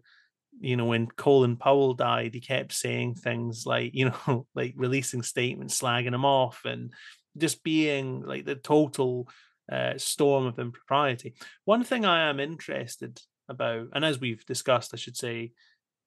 you 0.60 0.78
know, 0.78 0.86
when 0.86 1.08
Colin 1.08 1.58
Powell 1.58 1.96
died, 1.96 2.36
he 2.36 2.40
kept 2.40 2.72
saying 2.72 3.16
things 3.16 3.66
like, 3.66 3.96
you 3.96 4.12
know, 4.12 4.46
like 4.54 4.76
releasing 4.78 5.24
statements 5.24 5.82
slagging 5.82 6.14
him 6.14 6.24
off 6.24 6.62
and 6.66 6.94
just 7.36 7.64
being 7.64 8.22
like 8.22 8.46
the 8.46 8.54
total 8.54 9.28
uh, 9.72 9.94
storm 9.98 10.46
of 10.46 10.60
impropriety. 10.60 11.34
One 11.64 11.84
thing 11.84 12.06
I 12.06 12.30
am 12.30 12.40
interested 12.40 13.20
about, 13.50 13.88
and 13.94 14.06
as 14.06 14.20
we've 14.20 14.46
discussed, 14.46 14.92
I 14.94 14.98
should 14.98 15.18
say, 15.18 15.52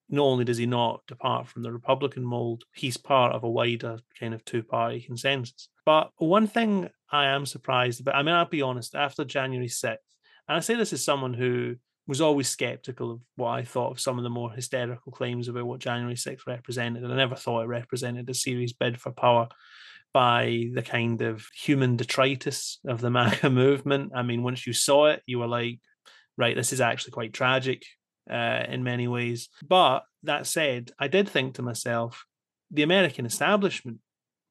not 0.09 0.25
only 0.25 0.45
does 0.45 0.59
he 0.59 0.67
not 0.67 1.03
depart 1.07 1.49
from 1.49 1.63
the 1.63 1.73
Republican 1.73 2.25
mold, 2.25 2.65
he's 2.75 2.97
part 2.97 3.35
of 3.35 3.45
a 3.45 3.51
wider 3.51 3.99
kind 4.19 4.35
of 4.35 4.45
two 4.45 4.63
party 4.63 5.01
consensus. 5.01 5.69
But 5.85 6.11
one 6.17 6.47
thing 6.47 6.89
I 7.11 7.27
am 7.27 7.47
surprised 7.47 8.01
about, 8.01 8.15
I 8.15 8.23
mean, 8.23 8.35
I'll 8.35 8.47
be 8.47 8.63
honest, 8.63 8.95
after 8.95 9.25
January 9.25 9.69
6th, 9.69 9.97
and 10.49 10.57
I 10.57 10.61
say 10.61 10.75
this 10.75 10.93
as 10.93 11.05
someone 11.05 11.35
who 11.35 11.77
was 12.07 12.23
always 12.23 12.49
skeptical 12.49 13.13
of 13.13 13.21
what 13.37 13.51
I 13.51 13.65
thought 13.65 13.93
of 13.93 14.01
some 14.01 14.17
of 14.17 14.25
the 14.25 14.31
more 14.31 14.51
hysterical 14.51 15.13
claims 15.13 15.47
about 15.49 15.67
what 15.67 15.81
January 15.81 16.15
6th 16.15 16.47
represented. 16.47 17.05
And 17.05 17.13
I 17.13 17.17
never 17.17 17.35
thought 17.35 17.65
it 17.65 17.69
represented 17.69 18.29
a 18.31 18.35
serious 18.35 18.73
bid 18.73 18.99
for 18.99 19.13
power 19.13 19.49
by 20.15 20.71
the 20.73 20.83
kind 20.83 21.21
of 21.21 21.47
human 21.55 21.97
detritus 21.97 22.81
of 22.87 23.03
the 23.03 23.11
MAGA 23.11 23.51
movement. 23.51 24.13
I 24.15 24.23
mean, 24.23 24.43
once 24.43 24.67
you 24.67 24.73
saw 24.73 25.07
it, 25.09 25.23
you 25.27 25.39
were 25.39 25.47
like, 25.47 25.81
right, 26.39 26.57
this 26.57 26.73
is 26.73 26.81
actually 26.81 27.13
quite 27.13 27.35
tragic 27.35 27.83
uh, 28.31 28.65
in 28.69 28.83
many 28.85 29.09
ways. 29.09 29.49
But 29.67 30.05
that 30.25 30.47
said, 30.47 30.91
I 30.99 31.09
did 31.09 31.29
think 31.29 31.55
to 31.55 31.63
myself, 31.63 32.25
the 32.71 32.83
American 32.83 33.27
establishment, 33.27 33.99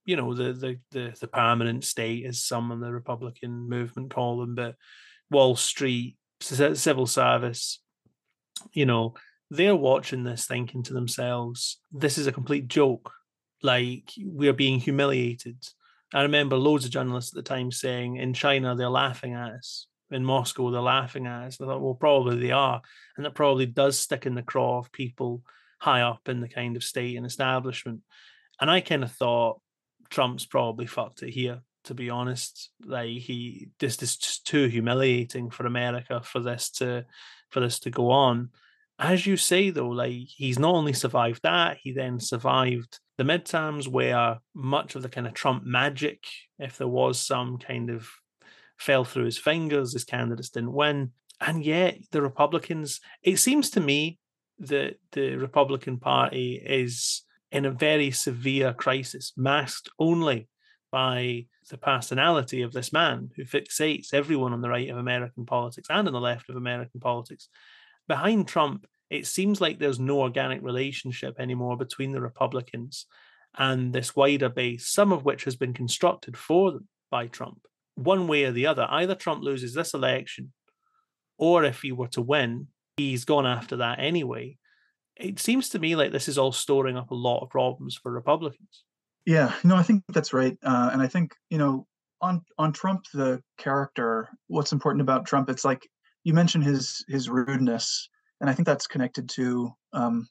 you 0.05 0.15
know, 0.15 0.33
the 0.33 0.53
the 0.53 0.79
the, 0.91 1.17
the 1.19 1.27
permanent 1.27 1.83
state, 1.83 2.25
as 2.25 2.41
some 2.41 2.71
in 2.71 2.79
the 2.79 2.91
Republican 2.91 3.69
movement 3.69 4.13
call 4.13 4.39
them, 4.39 4.55
but 4.55 4.75
Wall 5.29 5.55
Street, 5.55 6.17
civil 6.39 7.05
service, 7.07 7.81
you 8.71 8.85
know, 8.85 9.15
they're 9.49 9.75
watching 9.75 10.23
this 10.23 10.45
thinking 10.45 10.83
to 10.83 10.93
themselves, 10.93 11.79
this 11.91 12.17
is 12.17 12.27
a 12.27 12.31
complete 12.31 12.67
joke 12.67 13.11
like 13.63 14.11
we're 14.17 14.53
being 14.53 14.79
humiliated. 14.79 15.57
I 16.13 16.21
remember 16.21 16.55
loads 16.55 16.85
of 16.85 16.91
journalists 16.91 17.35
at 17.35 17.43
the 17.43 17.49
time 17.49 17.71
saying 17.71 18.17
in 18.17 18.33
China 18.33 18.75
they're 18.75 18.89
laughing 18.89 19.33
at 19.33 19.51
us, 19.53 19.87
in 20.11 20.23
Moscow 20.23 20.71
they're 20.71 20.81
laughing 20.81 21.27
at 21.27 21.47
us. 21.47 21.61
I 21.61 21.65
thought, 21.65 21.81
well, 21.81 21.95
probably 21.95 22.37
they 22.39 22.51
are, 22.51 22.81
and 23.15 23.25
that 23.25 23.35
probably 23.35 23.65
does 23.65 23.99
stick 23.99 24.25
in 24.25 24.35
the 24.35 24.41
craw 24.41 24.79
of 24.79 24.91
people 24.91 25.43
high 25.79 26.01
up 26.01 26.27
in 26.27 26.39
the 26.39 26.47
kind 26.47 26.75
of 26.75 26.83
state 26.83 27.17
and 27.17 27.25
establishment. 27.25 28.01
And 28.59 28.71
I 28.71 28.81
kind 28.81 29.03
of 29.03 29.11
thought 29.11 29.61
Trump's 30.09 30.45
probably 30.45 30.85
fucked 30.85 31.23
it 31.23 31.31
here, 31.31 31.61
to 31.85 31.93
be 31.93 32.09
honest. 32.09 32.69
Like 32.83 33.09
he 33.09 33.69
this 33.79 34.01
is 34.01 34.17
just 34.17 34.47
too 34.47 34.67
humiliating 34.67 35.49
for 35.49 35.65
America 35.65 36.21
for 36.23 36.39
this 36.39 36.69
to 36.71 37.05
for 37.49 37.59
this 37.59 37.79
to 37.79 37.89
go 37.89 38.11
on. 38.11 38.49
As 38.99 39.27
you 39.27 39.37
say 39.37 39.69
though, 39.69 39.89
like 39.89 40.13
he's 40.13 40.57
not 40.57 40.73
only 40.73 40.93
survived 40.93 41.43
that, 41.43 41.77
he 41.81 41.91
then 41.91 42.19
survived 42.19 42.99
the 43.17 43.23
midterms 43.23 43.87
where 43.87 44.39
much 44.55 44.95
of 44.95 45.03
the 45.03 45.09
kind 45.09 45.27
of 45.27 45.33
Trump 45.33 45.63
magic, 45.63 46.23
if 46.59 46.77
there 46.77 46.87
was 46.87 47.19
some 47.19 47.57
kind 47.57 47.89
of 47.89 48.09
fell 48.77 49.03
through 49.03 49.25
his 49.25 49.37
fingers, 49.37 49.93
his 49.93 50.03
candidates 50.03 50.49
didn't 50.49 50.73
win. 50.73 51.11
And 51.39 51.63
yet 51.63 51.99
the 52.11 52.21
Republicans, 52.21 52.99
it 53.23 53.37
seems 53.37 53.69
to 53.71 53.79
me 53.79 54.19
that 54.59 54.95
the 55.11 55.35
Republican 55.35 55.99
Party 55.99 56.61
is 56.63 57.23
in 57.51 57.65
a 57.65 57.71
very 57.71 58.11
severe 58.11 58.73
crisis, 58.73 59.33
masked 59.37 59.89
only 59.99 60.47
by 60.91 61.45
the 61.69 61.77
personality 61.77 62.61
of 62.61 62.71
this 62.71 62.91
man 62.91 63.29
who 63.35 63.43
fixates 63.43 64.13
everyone 64.13 64.53
on 64.53 64.61
the 64.61 64.69
right 64.69 64.89
of 64.89 64.97
American 64.97 65.45
politics 65.45 65.89
and 65.89 66.07
on 66.07 66.13
the 66.13 66.19
left 66.19 66.49
of 66.49 66.55
American 66.55 66.99
politics. 66.99 67.49
Behind 68.07 68.47
Trump 68.47 68.87
it 69.09 69.25
seems 69.25 69.61
like 69.61 69.79
there's 69.79 69.99
no 69.99 70.21
organic 70.21 70.61
relationship 70.61 71.39
anymore 71.39 71.77
between 71.77 72.11
the 72.11 72.21
Republicans 72.21 73.05
and 73.57 73.93
this 73.93 74.15
wider 74.15 74.49
base, 74.49 74.87
some 74.87 75.11
of 75.11 75.23
which 75.23 75.45
has 75.45 75.55
been 75.55 75.73
constructed 75.73 76.37
for 76.37 76.71
them 76.71 76.87
by 77.09 77.27
Trump. 77.27 77.61
One 77.97 78.27
way 78.27 78.45
or 78.45 78.51
the 78.51 78.67
other, 78.67 78.85
either 78.89 79.15
Trump 79.15 79.43
loses 79.43 79.73
this 79.73 79.93
election, 79.93 80.53
or 81.37 81.63
if 81.63 81.81
he 81.81 81.91
were 81.91 82.07
to 82.09 82.21
win, 82.21 82.67
he's 82.95 83.25
gone 83.25 83.47
after 83.47 83.75
that 83.77 83.99
anyway. 83.99 84.57
It 85.15 85.39
seems 85.39 85.69
to 85.69 85.79
me 85.79 85.95
like 85.95 86.11
this 86.11 86.27
is 86.27 86.37
all 86.37 86.51
storing 86.51 86.95
up 86.95 87.09
a 87.09 87.15
lot 87.15 87.41
of 87.41 87.49
problems 87.49 87.99
for 88.01 88.11
Republicans. 88.11 88.83
Yeah, 89.25 89.53
no, 89.63 89.75
I 89.75 89.83
think 89.83 90.03
that's 90.09 90.31
right. 90.31 90.57
Uh, 90.63 90.91
and 90.93 91.01
I 91.01 91.07
think, 91.07 91.33
you 91.49 91.57
know, 91.57 91.87
on 92.21 92.41
on 92.57 92.71
Trump 92.71 93.05
the 93.13 93.41
character, 93.57 94.29
what's 94.47 94.71
important 94.71 95.01
about 95.01 95.25
Trump? 95.25 95.49
It's 95.49 95.65
like 95.65 95.81
you 96.23 96.33
mentioned 96.33 96.63
his 96.63 97.03
his 97.07 97.29
rudeness, 97.29 98.09
and 98.39 98.49
I 98.49 98.53
think 98.53 98.67
that's 98.67 98.87
connected 98.87 99.27
to 99.29 99.71
um, 99.93 100.27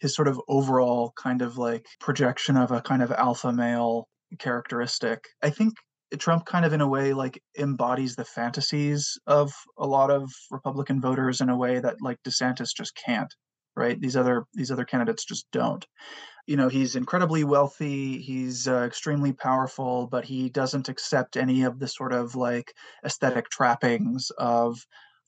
his 0.00 0.14
sort 0.14 0.28
of 0.28 0.40
overall 0.48 1.12
kind 1.16 1.42
of 1.42 1.56
like 1.56 1.86
projection 2.00 2.56
of 2.56 2.72
a 2.72 2.82
kind 2.82 3.02
of 3.02 3.10
alpha 3.12 3.52
male 3.52 4.08
characteristic. 4.38 5.24
I 5.42 5.50
think 5.50 5.74
Trump 6.18 6.46
kind 6.46 6.64
of 6.64 6.72
in 6.72 6.80
a 6.80 6.88
way 6.88 7.12
like 7.12 7.42
embodies 7.58 8.16
the 8.16 8.24
fantasies 8.24 9.18
of 9.26 9.52
a 9.78 9.86
lot 9.86 10.10
of 10.10 10.30
Republican 10.50 11.00
voters 11.00 11.40
in 11.40 11.48
a 11.48 11.56
way 11.56 11.80
that 11.80 11.96
like 12.00 12.18
DeSantis 12.22 12.74
just 12.76 12.94
can't, 12.94 13.32
right? 13.74 14.00
These 14.00 14.16
other 14.16 14.44
these 14.54 14.70
other 14.70 14.84
candidates 14.84 15.24
just 15.24 15.46
don't. 15.52 15.84
You 16.46 16.56
know, 16.56 16.68
he's 16.68 16.94
incredibly 16.94 17.42
wealthy, 17.42 18.18
he's 18.18 18.68
uh, 18.68 18.84
extremely 18.86 19.32
powerful, 19.32 20.06
but 20.06 20.24
he 20.24 20.48
doesn't 20.48 20.88
accept 20.88 21.36
any 21.36 21.64
of 21.64 21.80
the 21.80 21.88
sort 21.88 22.12
of 22.12 22.36
like 22.36 22.72
aesthetic 23.04 23.50
trappings 23.50 24.30
of 24.38 24.78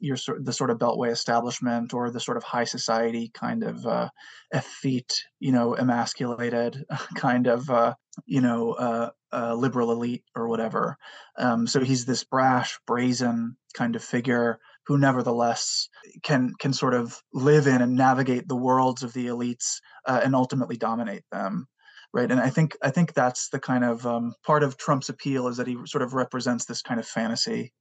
your 0.00 0.16
sort 0.16 0.44
the 0.44 0.52
sort 0.52 0.70
of 0.70 0.78
beltway 0.78 1.10
establishment 1.10 1.92
or 1.92 2.10
the 2.10 2.20
sort 2.20 2.36
of 2.36 2.44
high 2.44 2.64
society 2.64 3.30
kind 3.34 3.64
of 3.64 3.84
uh, 3.86 4.08
effete, 4.52 5.24
you 5.40 5.52
know, 5.52 5.74
emasculated 5.74 6.84
kind 7.16 7.46
of 7.46 7.68
uh, 7.68 7.94
you 8.26 8.40
know 8.40 8.72
uh, 8.72 9.10
uh, 9.32 9.54
liberal 9.54 9.92
elite 9.92 10.24
or 10.34 10.48
whatever. 10.48 10.96
Um, 11.36 11.66
so 11.66 11.80
he's 11.80 12.04
this 12.04 12.24
brash, 12.24 12.78
brazen 12.86 13.56
kind 13.74 13.96
of 13.96 14.02
figure 14.02 14.58
who, 14.86 14.98
nevertheless, 14.98 15.88
can 16.22 16.52
can 16.58 16.72
sort 16.72 16.94
of 16.94 17.20
live 17.32 17.66
in 17.66 17.82
and 17.82 17.94
navigate 17.94 18.48
the 18.48 18.56
worlds 18.56 19.02
of 19.02 19.12
the 19.12 19.26
elites 19.26 19.80
uh, 20.06 20.20
and 20.24 20.34
ultimately 20.34 20.76
dominate 20.76 21.24
them 21.30 21.66
right 22.14 22.30
and 22.30 22.40
i 22.40 22.48
think 22.48 22.74
i 22.82 22.90
think 22.90 23.12
that's 23.12 23.50
the 23.50 23.60
kind 23.60 23.84
of 23.84 24.06
um, 24.06 24.32
part 24.44 24.62
of 24.62 24.78
trump's 24.78 25.10
appeal 25.10 25.46
is 25.46 25.58
that 25.58 25.66
he 25.66 25.76
sort 25.84 26.00
of 26.00 26.14
represents 26.14 26.64
this 26.64 26.80
kind 26.80 26.98
of 26.98 27.06
fantasy 27.06 27.72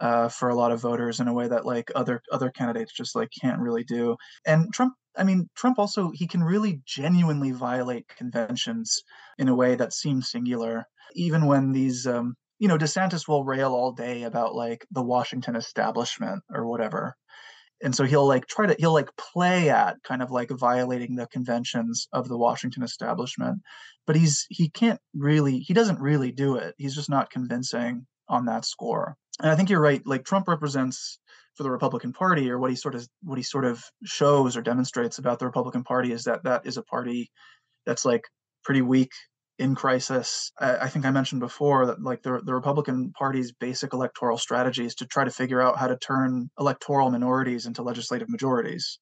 uh, 0.00 0.28
for 0.28 0.48
a 0.48 0.54
lot 0.54 0.72
of 0.72 0.80
voters 0.80 1.20
in 1.20 1.28
a 1.28 1.32
way 1.32 1.48
that 1.48 1.66
like 1.66 1.90
other 1.94 2.22
other 2.32 2.50
candidates 2.50 2.92
just 2.92 3.14
like 3.14 3.30
can't 3.40 3.60
really 3.60 3.84
do. 3.84 4.16
And 4.46 4.72
Trump, 4.72 4.94
I 5.16 5.24
mean, 5.24 5.48
Trump 5.54 5.78
also 5.78 6.10
he 6.12 6.26
can 6.26 6.42
really 6.42 6.80
genuinely 6.86 7.52
violate 7.52 8.08
conventions 8.08 9.02
in 9.38 9.48
a 9.48 9.54
way 9.54 9.74
that 9.76 9.92
seems 9.92 10.30
singular, 10.30 10.86
even 11.14 11.46
when 11.46 11.72
these. 11.72 12.06
Um, 12.06 12.34
you 12.60 12.68
know, 12.68 12.78
DeSantis 12.78 13.26
will 13.28 13.44
rail 13.44 13.74
all 13.74 13.92
day 13.92 14.22
about 14.22 14.54
like 14.54 14.86
the 14.92 15.02
Washington 15.02 15.56
establishment 15.56 16.42
or 16.50 16.66
whatever. 16.66 17.16
And 17.82 17.94
so 17.94 18.04
he'll 18.04 18.26
like 18.26 18.46
try 18.46 18.66
to 18.66 18.76
he'll 18.78 18.92
like 18.92 19.10
play 19.16 19.68
at 19.68 20.02
kind 20.02 20.22
of 20.22 20.30
like 20.30 20.50
violating 20.50 21.16
the 21.16 21.26
conventions 21.26 22.08
of 22.12 22.28
the 22.28 22.38
Washington 22.38 22.82
establishment. 22.82 23.60
But 24.06 24.16
he's 24.16 24.46
he 24.48 24.70
can't 24.70 25.00
really 25.14 25.58
he 25.58 25.74
doesn't 25.74 26.00
really 26.00 26.32
do 26.32 26.56
it. 26.56 26.74
He's 26.78 26.94
just 26.94 27.10
not 27.10 27.30
convincing 27.30 28.06
on 28.28 28.46
that 28.46 28.64
score. 28.64 29.16
And 29.40 29.50
I 29.50 29.56
think 29.56 29.70
you're 29.70 29.80
right. 29.80 30.02
Like 30.06 30.24
Trump 30.24 30.48
represents 30.48 31.18
for 31.56 31.62
the 31.62 31.70
Republican 31.70 32.12
Party, 32.12 32.50
or 32.50 32.58
what 32.58 32.70
he 32.70 32.76
sort 32.76 32.94
of 32.94 33.06
what 33.22 33.38
he 33.38 33.44
sort 33.44 33.64
of 33.64 33.82
shows 34.04 34.56
or 34.56 34.62
demonstrates 34.62 35.18
about 35.18 35.38
the 35.38 35.46
Republican 35.46 35.84
Party 35.84 36.12
is 36.12 36.24
that 36.24 36.44
that 36.44 36.66
is 36.66 36.76
a 36.76 36.82
party 36.82 37.30
that's 37.86 38.04
like 38.04 38.24
pretty 38.64 38.82
weak 38.82 39.10
in 39.58 39.74
crisis. 39.74 40.50
I, 40.58 40.78
I, 40.78 40.88
think 40.88 41.04
I 41.04 41.10
mentioned 41.10 41.40
before 41.40 41.86
that 41.86 42.02
like 42.02 42.22
the 42.22 42.40
the 42.44 42.54
Republican 42.54 43.12
Party's 43.16 43.52
basic 43.52 43.92
electoral 43.92 44.38
strategy 44.38 44.84
is 44.84 44.94
to 44.96 45.06
try 45.06 45.24
to 45.24 45.30
figure 45.30 45.60
out 45.60 45.78
how 45.78 45.86
to 45.86 45.96
turn 45.96 46.50
electoral 46.58 47.10
minorities 47.10 47.66
into 47.66 47.82
legislative 47.82 48.28
majorities. 48.28 48.98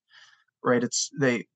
Right? 0.64 0.84
It's 0.84 1.10
they 1.18 1.46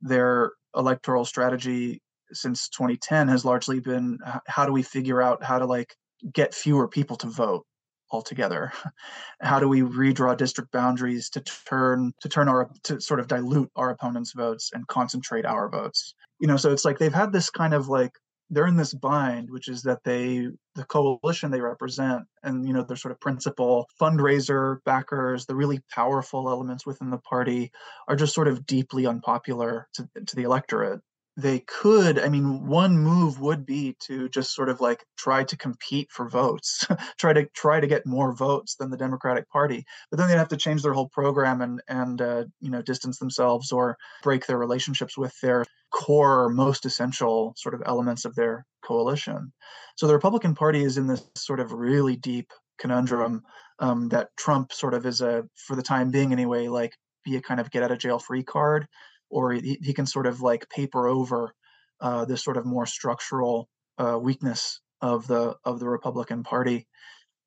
their 0.00 0.52
electoral 0.76 1.24
strategy 1.24 2.00
since 2.32 2.68
2010 2.70 3.28
has 3.28 3.44
largely 3.44 3.80
been 3.80 4.18
how 4.46 4.66
do 4.66 4.72
we 4.72 4.82
figure 4.82 5.20
out 5.20 5.42
how 5.42 5.58
to 5.58 5.66
like 5.66 5.94
get 6.32 6.54
fewer 6.54 6.86
people 6.86 7.16
to 7.16 7.26
vote 7.26 7.64
altogether? 8.10 8.72
How 9.40 9.58
do 9.60 9.68
we 9.68 9.82
redraw 9.82 10.36
district 10.36 10.72
boundaries 10.72 11.30
to 11.30 11.40
turn 11.40 12.12
to 12.20 12.28
turn 12.28 12.48
our 12.48 12.70
to 12.84 13.00
sort 13.00 13.20
of 13.20 13.28
dilute 13.28 13.70
our 13.76 13.90
opponents 13.90 14.32
votes 14.32 14.70
and 14.72 14.86
concentrate 14.86 15.44
our 15.44 15.68
votes? 15.68 16.14
You 16.40 16.48
know 16.48 16.56
so 16.56 16.72
it's 16.72 16.84
like 16.84 16.98
they've 16.98 17.12
had 17.12 17.32
this 17.32 17.50
kind 17.50 17.74
of 17.74 17.88
like 17.88 18.12
they're 18.50 18.66
in 18.66 18.76
this 18.76 18.92
bind 18.92 19.48
which 19.50 19.68
is 19.68 19.82
that 19.82 20.02
they 20.04 20.48
the 20.74 20.84
coalition 20.84 21.50
they 21.50 21.60
represent 21.60 22.22
and 22.42 22.66
you 22.66 22.72
know 22.72 22.82
their 22.82 22.96
sort 22.96 23.12
of 23.12 23.20
principal 23.20 23.86
fundraiser 24.00 24.78
backers 24.84 25.46
the 25.46 25.54
really 25.54 25.80
powerful 25.94 26.48
elements 26.50 26.84
within 26.84 27.10
the 27.10 27.18
party 27.18 27.70
are 28.08 28.16
just 28.16 28.34
sort 28.34 28.48
of 28.48 28.66
deeply 28.66 29.06
unpopular 29.06 29.88
to, 29.94 30.08
to 30.26 30.36
the 30.36 30.42
electorate 30.42 31.00
they 31.36 31.60
could 31.60 32.18
i 32.18 32.28
mean 32.28 32.66
one 32.66 32.98
move 32.98 33.40
would 33.40 33.64
be 33.64 33.96
to 34.00 34.28
just 34.28 34.54
sort 34.54 34.68
of 34.68 34.80
like 34.80 35.04
try 35.16 35.44
to 35.44 35.56
compete 35.56 36.10
for 36.10 36.28
votes 36.28 36.86
try 37.18 37.32
to 37.32 37.46
try 37.54 37.78
to 37.80 37.86
get 37.86 38.06
more 38.06 38.32
votes 38.34 38.74
than 38.76 38.90
the 38.90 38.96
democratic 38.96 39.48
party 39.48 39.84
but 40.10 40.18
then 40.18 40.28
they'd 40.28 40.36
have 40.36 40.48
to 40.48 40.56
change 40.56 40.82
their 40.82 40.92
whole 40.92 41.08
program 41.08 41.60
and 41.60 41.80
and 41.88 42.20
uh, 42.20 42.44
you 42.60 42.70
know 42.70 42.82
distance 42.82 43.18
themselves 43.18 43.72
or 43.72 43.96
break 44.22 44.46
their 44.46 44.58
relationships 44.58 45.16
with 45.16 45.34
their 45.40 45.64
core 45.92 46.48
most 46.48 46.84
essential 46.84 47.52
sort 47.56 47.74
of 47.74 47.82
elements 47.84 48.24
of 48.24 48.34
their 48.34 48.64
coalition. 48.84 49.52
So 49.96 50.06
the 50.06 50.14
republican 50.14 50.54
party 50.54 50.82
is 50.82 50.98
in 50.98 51.06
this 51.06 51.22
sort 51.36 51.60
of 51.60 51.72
really 51.72 52.16
deep 52.16 52.52
conundrum 52.78 53.42
um, 53.78 54.08
that 54.08 54.28
trump 54.36 54.72
sort 54.72 54.94
of 54.94 55.06
is 55.06 55.20
a 55.20 55.44
for 55.54 55.76
the 55.76 55.82
time 55.82 56.10
being 56.10 56.32
anyway 56.32 56.68
like 56.68 56.94
be 57.24 57.36
a 57.36 57.40
kind 57.40 57.60
of 57.60 57.70
get 57.70 57.82
out 57.82 57.90
of 57.90 57.98
jail 57.98 58.18
free 58.18 58.42
card 58.42 58.86
or 59.30 59.52
he, 59.52 59.78
he 59.82 59.94
can 59.94 60.06
sort 60.06 60.26
of 60.26 60.40
like 60.40 60.68
paper 60.68 61.08
over 61.08 61.54
uh, 62.00 62.24
this 62.24 62.42
sort 62.42 62.56
of 62.56 62.66
more 62.66 62.86
structural 62.86 63.68
uh, 63.98 64.18
weakness 64.18 64.80
of 65.00 65.26
the 65.26 65.56
of 65.64 65.80
the 65.80 65.88
Republican 65.88 66.42
Party. 66.42 66.86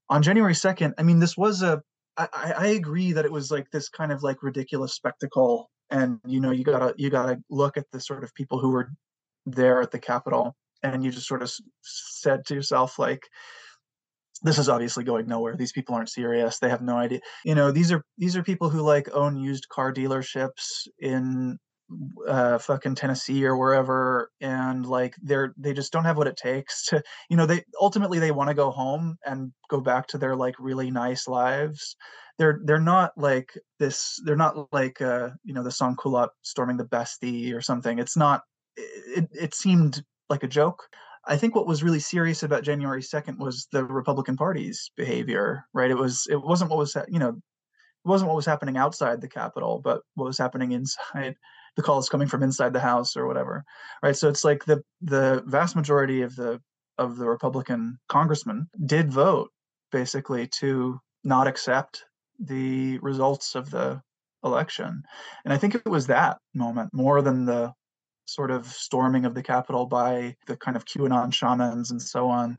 On 0.10 0.22
January 0.22 0.56
second, 0.56 0.94
I 0.98 1.04
mean, 1.04 1.20
this 1.20 1.38
was 1.38 1.62
a. 1.62 1.82
I, 2.16 2.54
I 2.58 2.68
agree 2.68 3.14
that 3.14 3.26
it 3.26 3.32
was 3.32 3.50
like 3.50 3.72
this 3.72 3.90
kind 3.90 4.12
of 4.12 4.22
like 4.22 4.44
ridiculous 4.44 4.94
spectacle, 4.94 5.70
and 5.90 6.20
you 6.28 6.40
know, 6.40 6.52
you 6.52 6.64
gotta 6.64 6.94
you 6.98 7.10
gotta 7.10 7.40
look 7.50 7.78
at 7.78 7.86
the 7.92 8.00
sort 8.00 8.24
of 8.24 8.34
people 8.36 8.60
who 8.60 8.70
were 8.70 8.90
there 9.46 9.82
at 9.82 9.92
the 9.92 10.00
Capitol, 10.00 10.56
and 10.84 11.04
you 11.04 11.12
just 11.12 11.28
sort 11.28 11.42
of 11.42 11.52
said 11.82 12.46
to 12.46 12.54
yourself 12.54 13.00
like, 13.00 13.24
this 14.44 14.60
is 14.60 14.70
obviously 14.70 15.04
going 15.04 15.26
nowhere 15.26 15.56
these 15.56 15.72
people 15.72 15.96
aren't 15.96 16.10
serious 16.10 16.60
they 16.60 16.70
have 16.70 16.82
no 16.82 16.98
idea 16.98 17.20
you 17.46 17.56
know 17.56 17.72
these 17.72 17.92
are 17.92 18.04
these 18.18 18.36
are 18.36 18.44
people 18.44 18.70
who 18.70 18.82
like 18.82 19.08
own 19.14 19.38
used 19.38 19.70
car 19.70 19.94
dealerships 19.94 20.88
in 21.00 21.58
uh, 22.28 22.58
fucking 22.58 22.96
Tennessee 22.96 23.46
or 23.46 23.58
wherever, 23.58 24.32
and 24.42 24.86
like 24.86 25.16
they're 25.22 25.54
they 25.58 25.74
just 25.74 25.92
don't 25.92 26.06
have 26.06 26.18
what 26.18 26.28
it 26.28 26.38
takes 26.38 26.86
to, 26.88 27.04
you 27.30 27.38
know, 27.38 27.46
they 27.46 27.64
ultimately 27.80 28.20
they 28.20 28.32
want 28.32 28.50
to 28.50 28.54
go 28.54 28.72
home 28.72 29.18
and 29.26 29.52
go 29.70 29.80
back 29.82 30.08
to 30.08 30.18
their 30.18 30.36
like 30.36 30.56
really 30.60 30.92
nice 30.92 31.28
lives. 31.28 31.96
They're 32.38 32.60
they're 32.64 32.80
not 32.80 33.12
like 33.18 33.52
this. 33.80 34.20
They're 34.26 34.36
not 34.36 34.72
like 34.72 35.02
uh, 35.02 35.30
you 35.44 35.54
know 35.54 35.64
the 35.64 35.72
sans-culottes 35.72 36.34
storming 36.42 36.78
the 36.78 36.86
Bastille 36.86 37.56
or 37.56 37.62
something. 37.62 38.00
It's 38.00 38.18
not. 38.18 38.42
It 38.76 39.30
it 39.34 39.54
seemed 39.54 40.04
like 40.30 40.44
a 40.44 40.48
joke. 40.48 40.84
I 41.26 41.38
think 41.38 41.56
what 41.56 41.68
was 41.68 41.84
really 41.84 42.00
serious 42.00 42.44
about 42.44 42.64
January 42.64 43.02
2nd 43.02 43.38
was 43.38 43.68
the 43.72 43.86
Republican 43.86 44.36
Party's 44.36 44.92
behavior, 44.98 45.66
right? 45.74 45.90
It 45.90 45.98
was 45.98 46.28
it 46.30 46.42
wasn't 46.42 46.70
what 46.70 46.80
was 46.80 46.98
you 47.08 47.20
know 47.20 47.30
it 47.30 48.10
wasn't 48.10 48.28
what 48.28 48.36
was 48.36 48.46
happening 48.46 48.78
outside 48.78 49.22
the 49.22 49.30
Capitol, 49.30 49.80
but 49.84 50.02
what 50.16 50.26
was 50.26 50.38
happening 50.38 50.72
inside 50.74 51.36
the 51.76 51.84
call 51.84 52.00
is 52.00 52.10
coming 52.10 52.28
from 52.28 52.44
inside 52.44 52.74
the 52.74 52.80
house 52.80 53.16
or 53.16 53.28
whatever 53.28 53.64
right 54.02 54.16
so 54.16 54.30
it's 54.30 54.44
like 54.44 54.66
the 54.66 54.82
the 55.02 55.44
vast 55.46 55.76
majority 55.76 56.22
of 56.22 56.36
the 56.36 56.60
of 56.98 57.18
the 57.18 57.28
republican 57.28 57.98
congressmen 58.10 58.68
did 58.86 59.12
vote 59.12 59.50
basically 59.92 60.48
to 60.48 61.00
not 61.24 61.48
accept 61.48 62.04
the 62.40 62.98
results 63.00 63.56
of 63.56 63.70
the 63.70 64.02
election 64.44 65.04
and 65.46 65.54
i 65.54 65.58
think 65.58 65.76
it 65.76 65.86
was 65.86 66.08
that 66.08 66.38
moment 66.54 66.90
more 66.94 67.22
than 67.22 67.46
the 67.46 67.72
sort 68.26 68.52
of 68.52 68.66
storming 68.66 69.26
of 69.26 69.34
the 69.34 69.44
capitol 69.44 69.86
by 69.86 70.36
the 70.48 70.56
kind 70.58 70.78
of 70.78 70.86
qanon 70.86 71.34
shamans 71.34 71.92
and 71.92 72.02
so 72.02 72.30
on 72.30 72.58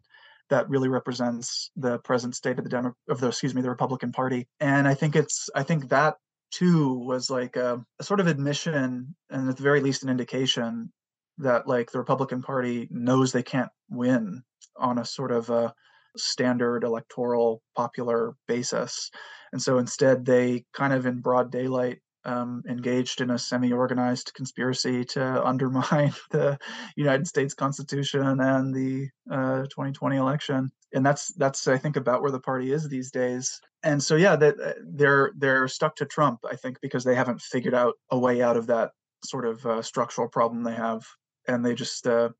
that 0.50 0.68
really 0.68 0.88
represents 0.88 1.70
the 1.76 1.98
present 2.00 2.34
state 2.34 2.58
of 2.58 2.64
the 2.64 2.70
Demo- 2.70 2.94
of 3.08 3.20
the 3.20 3.28
excuse 3.28 3.54
me 3.54 3.62
the 3.62 3.70
Republican 3.70 4.12
Party. 4.12 4.46
And 4.60 4.86
I 4.86 4.94
think 4.94 5.16
it's 5.16 5.48
I 5.54 5.62
think 5.62 5.88
that 5.88 6.16
too 6.54 6.94
was 6.98 7.30
like 7.30 7.56
a, 7.56 7.84
a, 7.98 8.04
sort 8.04 8.20
of 8.20 8.26
admission 8.26 9.14
and 9.30 9.48
at 9.50 9.56
the 9.56 9.62
very 9.62 9.80
least 9.80 10.02
an 10.02 10.08
indication 10.08 10.92
that 11.38 11.66
like 11.66 11.90
the 11.90 11.98
republican 11.98 12.42
party 12.42 12.86
knows 12.90 13.32
they 13.32 13.42
can't 13.42 13.70
win 13.90 14.42
on 14.76 14.98
a 14.98 15.04
sort 15.04 15.32
of 15.32 15.50
a 15.50 15.74
standard 16.16 16.84
electoral 16.84 17.62
popular 17.76 18.34
basis. 18.46 19.10
And 19.52 19.60
so 19.60 19.78
instead 19.78 20.24
they 20.24 20.64
kind 20.72 20.92
of 20.92 21.06
in 21.06 21.20
broad 21.20 21.50
daylight 21.50 22.00
um, 22.24 22.62
engaged 22.68 23.20
in 23.20 23.30
a 23.30 23.38
semi-organized 23.38 24.32
conspiracy 24.34 25.04
to 25.04 25.44
undermine 25.46 26.14
the 26.30 26.58
United 26.96 27.26
States 27.26 27.54
Constitution 27.54 28.40
and 28.40 28.74
the 28.74 29.08
uh, 29.30 29.62
2020 29.62 30.16
election. 30.16 30.70
And 30.92 31.04
that's 31.04 31.32
that's 31.34 31.66
I 31.66 31.76
think 31.76 31.96
about 31.96 32.22
where 32.22 32.30
the 32.30 32.40
party 32.40 32.72
is 32.72 32.88
these 32.88 33.10
days. 33.10 33.60
And 33.82 34.02
so 34.02 34.16
yeah, 34.16 34.36
that 34.36 34.60
uh, 34.60 34.72
they're 34.84 35.32
they're 35.36 35.68
stuck 35.68 35.96
to 35.96 36.06
Trump, 36.06 36.40
I 36.50 36.56
think, 36.56 36.80
because 36.80 37.04
they 37.04 37.14
haven't 37.14 37.42
figured 37.42 37.74
out 37.74 37.94
a 38.10 38.18
way 38.18 38.42
out 38.42 38.56
of 38.56 38.66
that 38.68 38.92
sort 39.24 39.44
of 39.44 39.64
uh, 39.66 39.82
structural 39.82 40.28
problem 40.28 40.62
they 40.62 40.74
have, 40.74 41.04
and 41.48 41.64
they 41.64 41.74
just 41.74 42.06
uh, 42.06 42.30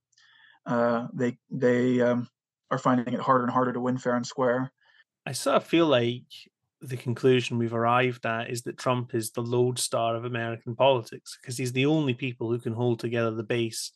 uh, 0.67 1.09
they 1.13 1.37
they 1.51 2.01
um, 2.01 2.29
are 2.71 2.79
finding 2.79 3.13
it 3.13 3.21
harder 3.21 3.45
and 3.45 3.53
harder 3.53 3.73
to 3.73 3.81
win 3.81 3.99
fair 3.99 4.17
and 4.17 4.27
square. 4.27 4.73
I 5.27 5.33
sort 5.33 5.57
of 5.57 5.65
feel 5.65 5.87
like 5.87 6.25
the 6.85 6.97
conclusion 6.97 7.57
we've 7.57 7.75
arrived 7.75 8.27
at 8.27 8.51
is 8.51 8.63
that 8.63 8.77
Trump 8.77 9.15
is 9.15 9.31
the 9.31 9.41
lodestar 9.41 10.17
of 10.17 10.25
American 10.25 10.77
politics 10.77 11.39
because 11.41 11.57
he's 11.57 11.73
the 11.73 11.87
only 11.87 12.13
people 12.13 12.51
who 12.51 12.59
can 12.59 12.75
hold 12.75 13.01
together 13.01 13.31
the 13.31 13.43
base 13.43 13.91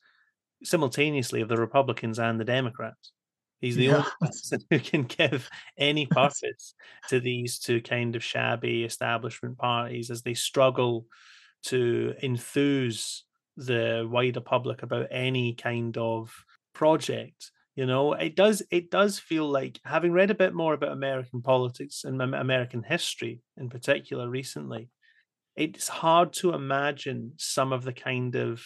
simultaneously 0.64 1.42
of 1.42 1.48
the 1.48 1.56
Republicans 1.56 2.18
and 2.18 2.40
the 2.40 2.44
Democrats. 2.44 3.12
He's 3.60 3.76
the 3.76 3.86
yeah. 3.86 3.96
only 3.96 4.10
person 4.22 4.60
who 4.70 4.78
can 4.78 5.02
give 5.02 5.50
any 5.76 6.06
purpose 6.06 6.74
to 7.08 7.20
these 7.20 7.58
two 7.58 7.82
kind 7.82 8.16
of 8.16 8.24
shabby 8.24 8.84
establishment 8.84 9.58
parties 9.58 10.10
as 10.10 10.22
they 10.22 10.34
struggle 10.34 11.06
to 11.64 12.14
enthuse 12.22 13.24
the 13.56 14.08
wider 14.10 14.40
public 14.40 14.82
about 14.82 15.08
any 15.10 15.54
kind 15.54 15.98
of 15.98 16.32
project 16.72 17.50
you 17.78 17.86
know 17.86 18.12
it 18.12 18.34
does 18.34 18.60
it 18.72 18.90
does 18.90 19.20
feel 19.20 19.48
like 19.48 19.78
having 19.84 20.10
read 20.10 20.32
a 20.32 20.40
bit 20.42 20.52
more 20.52 20.74
about 20.74 20.90
american 20.90 21.40
politics 21.40 22.02
and 22.02 22.20
american 22.20 22.82
history 22.82 23.40
in 23.56 23.68
particular 23.70 24.28
recently 24.28 24.90
it's 25.54 25.86
hard 25.86 26.32
to 26.32 26.54
imagine 26.54 27.32
some 27.36 27.72
of 27.72 27.84
the 27.84 27.92
kind 27.92 28.34
of 28.34 28.64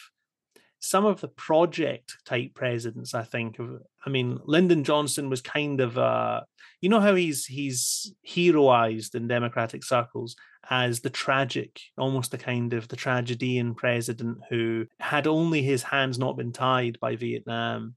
some 0.79 1.05
of 1.05 1.21
the 1.21 1.29
project 1.29 2.17
type 2.25 2.55
presidents 2.55 3.13
i 3.13 3.23
think 3.23 3.59
of 3.59 3.83
i 4.07 4.09
mean 4.09 4.39
lyndon 4.47 4.83
johnson 4.83 5.29
was 5.29 5.43
kind 5.43 5.83
of 5.83 5.99
uh 5.99 6.41
you 6.81 6.89
know 6.89 7.01
how 7.01 7.15
he's 7.15 7.45
he's 7.45 8.15
heroized 8.27 9.15
in 9.15 9.29
democratic 9.29 9.85
circles 9.85 10.37
as 10.71 11.01
the 11.01 11.11
tragic 11.11 11.81
almost 11.99 12.31
the 12.31 12.39
kind 12.39 12.73
of 12.73 12.89
the 12.89 12.97
tragedian 12.97 13.75
president 13.75 14.39
who 14.49 14.87
had 15.01 15.27
only 15.27 15.61
his 15.61 15.83
hands 15.83 16.19
not 16.19 16.39
been 16.39 16.53
tied 16.53 16.99
by 16.99 17.15
vietnam 17.15 17.95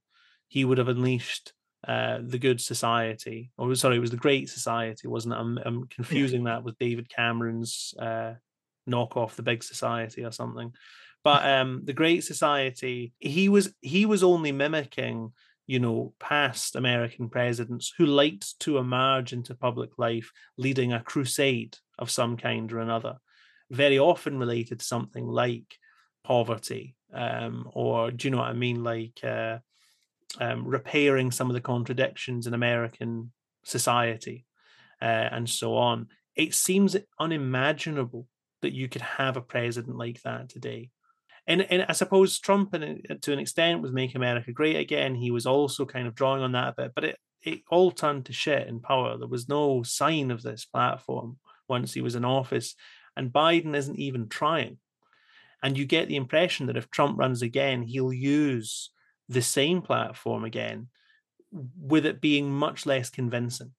he 0.47 0.65
would 0.65 0.77
have 0.77 0.87
unleashed 0.87 1.53
uh, 1.87 2.17
the 2.21 2.39
good 2.39 2.59
society 2.59 3.51
or 3.57 3.75
sorry 3.75 3.97
it 3.97 3.99
was 3.99 4.11
the 4.11 4.17
great 4.17 4.49
society 4.49 5.07
wasn't 5.07 5.33
it? 5.33 5.37
I'm, 5.37 5.59
I'm 5.63 5.87
confusing 5.87 6.45
that 6.45 6.63
with 6.63 6.79
david 6.79 7.09
cameron's 7.09 7.93
uh 7.99 8.33
knock 8.87 9.17
off 9.17 9.35
the 9.35 9.43
big 9.43 9.63
society 9.63 10.23
or 10.23 10.31
something. 10.31 10.73
But 11.23 11.45
um, 11.49 11.81
the 11.83 11.93
Great 11.93 12.23
Society, 12.23 13.13
he 13.19 13.49
was 13.49 13.73
he 13.81 14.05
was 14.05 14.23
only 14.23 14.51
mimicking, 14.51 15.33
you 15.67 15.79
know, 15.79 16.13
past 16.19 16.75
American 16.75 17.29
presidents 17.29 17.93
who 17.97 18.05
liked 18.05 18.59
to 18.61 18.77
emerge 18.77 19.33
into 19.33 19.55
public 19.55 19.97
life, 19.97 20.31
leading 20.57 20.93
a 20.93 21.03
crusade 21.03 21.77
of 21.97 22.11
some 22.11 22.37
kind 22.37 22.71
or 22.71 22.79
another, 22.79 23.17
very 23.69 23.99
often 23.99 24.37
related 24.37 24.79
to 24.79 24.85
something 24.85 25.25
like 25.25 25.77
poverty, 26.23 26.95
um, 27.13 27.69
or 27.73 28.11
do 28.11 28.27
you 28.27 28.31
know 28.31 28.39
what 28.39 28.49
I 28.49 28.53
mean, 28.53 28.83
like 28.83 29.19
uh, 29.23 29.59
um, 30.39 30.65
repairing 30.65 31.31
some 31.31 31.49
of 31.49 31.53
the 31.53 31.61
contradictions 31.61 32.47
in 32.47 32.53
American 32.53 33.31
society, 33.63 34.45
uh, 35.01 35.29
and 35.31 35.49
so 35.49 35.75
on. 35.75 36.07
It 36.35 36.53
seems 36.53 36.95
unimaginable 37.19 38.27
that 38.61 38.73
you 38.73 38.87
could 38.89 39.01
have 39.01 39.37
a 39.37 39.41
president 39.41 39.97
like 39.97 40.21
that 40.23 40.49
today 40.49 40.89
and 41.47 41.61
and 41.71 41.85
I 41.87 41.93
suppose 41.93 42.39
Trump, 42.39 42.73
and 42.73 43.21
to 43.21 43.33
an 43.33 43.39
extent, 43.39 43.81
was 43.81 43.91
make 43.91 44.15
America 44.15 44.51
great 44.51 44.77
again. 44.77 45.15
He 45.15 45.31
was 45.31 45.45
also 45.45 45.85
kind 45.85 46.07
of 46.07 46.15
drawing 46.15 46.41
on 46.41 46.53
that 46.53 46.69
a 46.69 46.81
bit, 46.81 46.91
but 46.95 47.03
it 47.03 47.17
it 47.43 47.61
all 47.69 47.91
turned 47.91 48.25
to 48.25 48.33
shit 48.33 48.67
in 48.67 48.79
power. 48.79 49.17
There 49.17 49.27
was 49.27 49.47
no 49.47 49.83
sign 49.83 50.31
of 50.31 50.41
this 50.41 50.65
platform 50.65 51.37
once 51.67 51.93
he 51.93 52.01
was 52.01 52.15
in 52.15 52.25
office, 52.25 52.75
and 53.15 53.31
Biden 53.31 53.75
isn't 53.75 53.99
even 53.99 54.27
trying. 54.27 54.77
And 55.61 55.77
you 55.77 55.85
get 55.85 56.07
the 56.07 56.15
impression 56.15 56.65
that 56.67 56.77
if 56.77 56.89
Trump 56.89 57.17
runs 57.17 57.41
again, 57.41 57.83
he'll 57.83 58.13
use 58.13 58.89
the 59.29 59.41
same 59.41 59.81
platform 59.81 60.43
again, 60.43 60.87
with 61.51 62.05
it 62.05 62.21
being 62.21 62.51
much 62.51 62.85
less 62.85 63.09
convincing. 63.09 63.71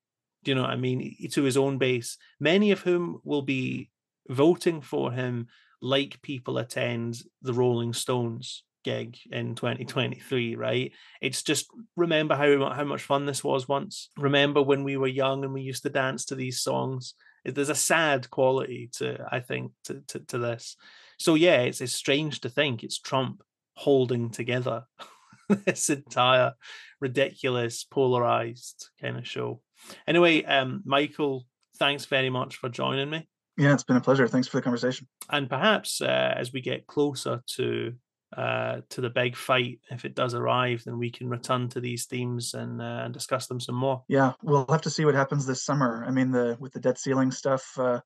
Do 0.45 0.51
you 0.51 0.55
know 0.55 0.63
what 0.63 0.71
I 0.71 0.77
mean? 0.77 1.17
To 1.33 1.43
his 1.43 1.57
own 1.57 1.79
base, 1.79 2.19
many 2.39 2.71
of 2.71 2.81
whom 2.81 3.21
will 3.25 3.43
be 3.43 3.91
voting 4.29 4.81
for 4.81 5.13
him 5.13 5.49
like 5.83 6.23
people 6.23 6.59
attend 6.59 7.21
the 7.43 7.53
Rolling 7.53 7.93
Stones 7.93 8.63
gig 8.85 9.19
in 9.33 9.57
2023 9.57 10.55
right? 10.55 10.93
It's 11.21 11.43
just 11.43 11.67
remember 11.97 12.37
how 12.37 12.73
how 12.73 12.85
much 12.85 13.03
fun 13.03 13.27
this 13.27 13.43
was 13.43 13.69
once? 13.69 14.11
Remember 14.17 14.63
when 14.63 14.85
we 14.85 14.97
were 14.97 15.09
young 15.09 15.45
and 15.45 15.53
we 15.53 15.63
used 15.63 15.83
to 15.83 15.91
dance 15.91 16.25
to 16.27 16.35
these 16.35 16.61
songs? 16.61 17.15
There's 17.45 17.69
a 17.69 17.75
sad 17.75 18.31
quality 18.31 18.91
to 18.95 19.25
i 19.31 19.41
think 19.41 19.73
to, 19.85 20.03
to, 20.09 20.21
to 20.21 20.39
this. 20.39 20.77
So 21.19 21.35
yeah 21.35 21.63
it's, 21.63 21.81
it's 21.81 21.93
strange 21.93 22.41
to 22.43 22.49
think 22.49 22.85
it's 22.85 23.01
trump 23.01 23.43
holding 23.75 24.31
together 24.31 24.85
this 25.67 25.91
entire 25.91 26.53
ridiculous 27.01 27.85
polarized 27.85 28.89
kind 29.01 29.17
of 29.17 29.27
show 29.27 29.61
anyway 30.07 30.43
um 30.45 30.83
michael 30.85 31.45
thanks 31.79 32.07
very 32.07 32.31
much 32.31 32.57
for 32.57 32.69
joining 32.69 33.11
me 33.11 33.29
yeah, 33.57 33.73
it's 33.73 33.85
been 33.85 33.97
a 33.97 34.01
pleasure. 34.01 34.29
Thanks 34.29 34.49
for 34.49 34.59
the 34.59 34.63
conversation. 34.63 35.09
And 35.31 35.49
perhaps 35.49 36.01
uh, 36.01 36.35
as 36.37 36.53
we 36.53 36.61
get 36.61 36.87
closer 36.87 37.43
to 37.57 37.95
uh, 38.37 38.81
to 38.91 39.01
the 39.01 39.09
big 39.09 39.37
fight, 39.37 39.81
if 39.91 40.05
it 40.05 40.15
does 40.15 40.35
arrive, 40.35 40.83
then 40.85 40.99
we 40.99 41.11
can 41.11 41.29
return 41.29 41.69
to 41.71 41.81
these 41.81 42.07
themes 42.07 42.55
and 42.55 42.83
uh, 42.83 43.03
and 43.05 43.15
discuss 43.15 43.47
them 43.47 43.61
some 43.61 43.77
more. 43.77 44.03
Yeah, 44.09 44.33
we'll 44.43 44.67
have 44.69 44.83
to 44.83 44.91
see 44.91 45.05
what 45.05 45.15
happens 45.15 45.47
this 45.47 45.65
summer. 45.65 46.05
I 46.07 46.11
mean, 46.11 46.33
the 46.33 46.57
with 46.61 46.73
the 46.73 46.81
debt 46.81 46.99
ceiling 46.99 47.31
stuff 47.31 47.79
uh, 47.79 48.01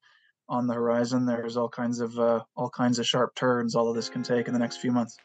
on 0.48 0.66
the 0.68 0.74
horizon, 0.74 1.26
there's 1.26 1.56
all 1.56 1.68
kinds 1.68 2.00
of 2.00 2.16
uh, 2.18 2.42
all 2.54 2.70
kinds 2.70 2.98
of 3.00 3.06
sharp 3.06 3.34
turns 3.34 3.74
all 3.74 3.88
of 3.88 3.96
this 3.96 4.08
can 4.08 4.22
take 4.22 4.46
in 4.46 4.52
the 4.52 4.60
next 4.60 4.76
few 4.76 4.92
months. 4.92 5.16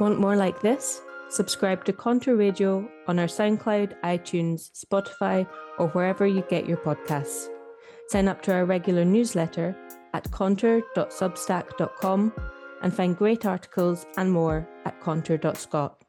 Want 0.00 0.18
more 0.18 0.36
like 0.36 0.60
this? 0.60 1.02
Subscribe 1.28 1.84
to 1.84 1.92
Conter 1.92 2.36
Radio 2.36 2.88
on 3.08 3.18
our 3.18 3.26
SoundCloud, 3.26 4.00
iTunes, 4.02 4.70
Spotify, 4.72 5.46
or 5.78 5.88
wherever 5.88 6.26
you 6.26 6.42
get 6.48 6.66
your 6.66 6.78
podcasts. 6.78 7.48
Sign 8.08 8.28
up 8.28 8.40
to 8.42 8.52
our 8.52 8.64
regular 8.64 9.04
newsletter 9.04 9.76
at 10.14 10.30
conter.substack.com 10.30 12.32
and 12.82 12.94
find 12.94 13.16
great 13.16 13.44
articles 13.44 14.06
and 14.16 14.30
more 14.30 14.68
at 14.84 15.00
conter.scot. 15.00 16.04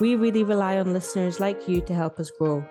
We 0.00 0.16
really 0.16 0.44
rely 0.44 0.78
on 0.78 0.92
listeners 0.92 1.40
like 1.40 1.66
you 1.66 1.80
to 1.82 1.94
help 1.94 2.20
us 2.20 2.30
grow. 2.38 2.62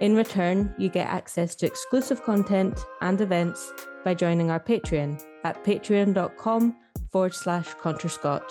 In 0.00 0.16
return, 0.16 0.74
you 0.78 0.88
get 0.88 1.08
access 1.08 1.54
to 1.56 1.66
exclusive 1.66 2.22
content 2.22 2.86
and 3.00 3.20
events 3.20 3.72
by 4.04 4.14
joining 4.14 4.50
our 4.50 4.60
Patreon 4.60 5.22
at 5.44 5.62
patreon.com 5.64 6.76
forward 7.10 7.34
slash 7.34 7.74
conterscot. 7.74 8.42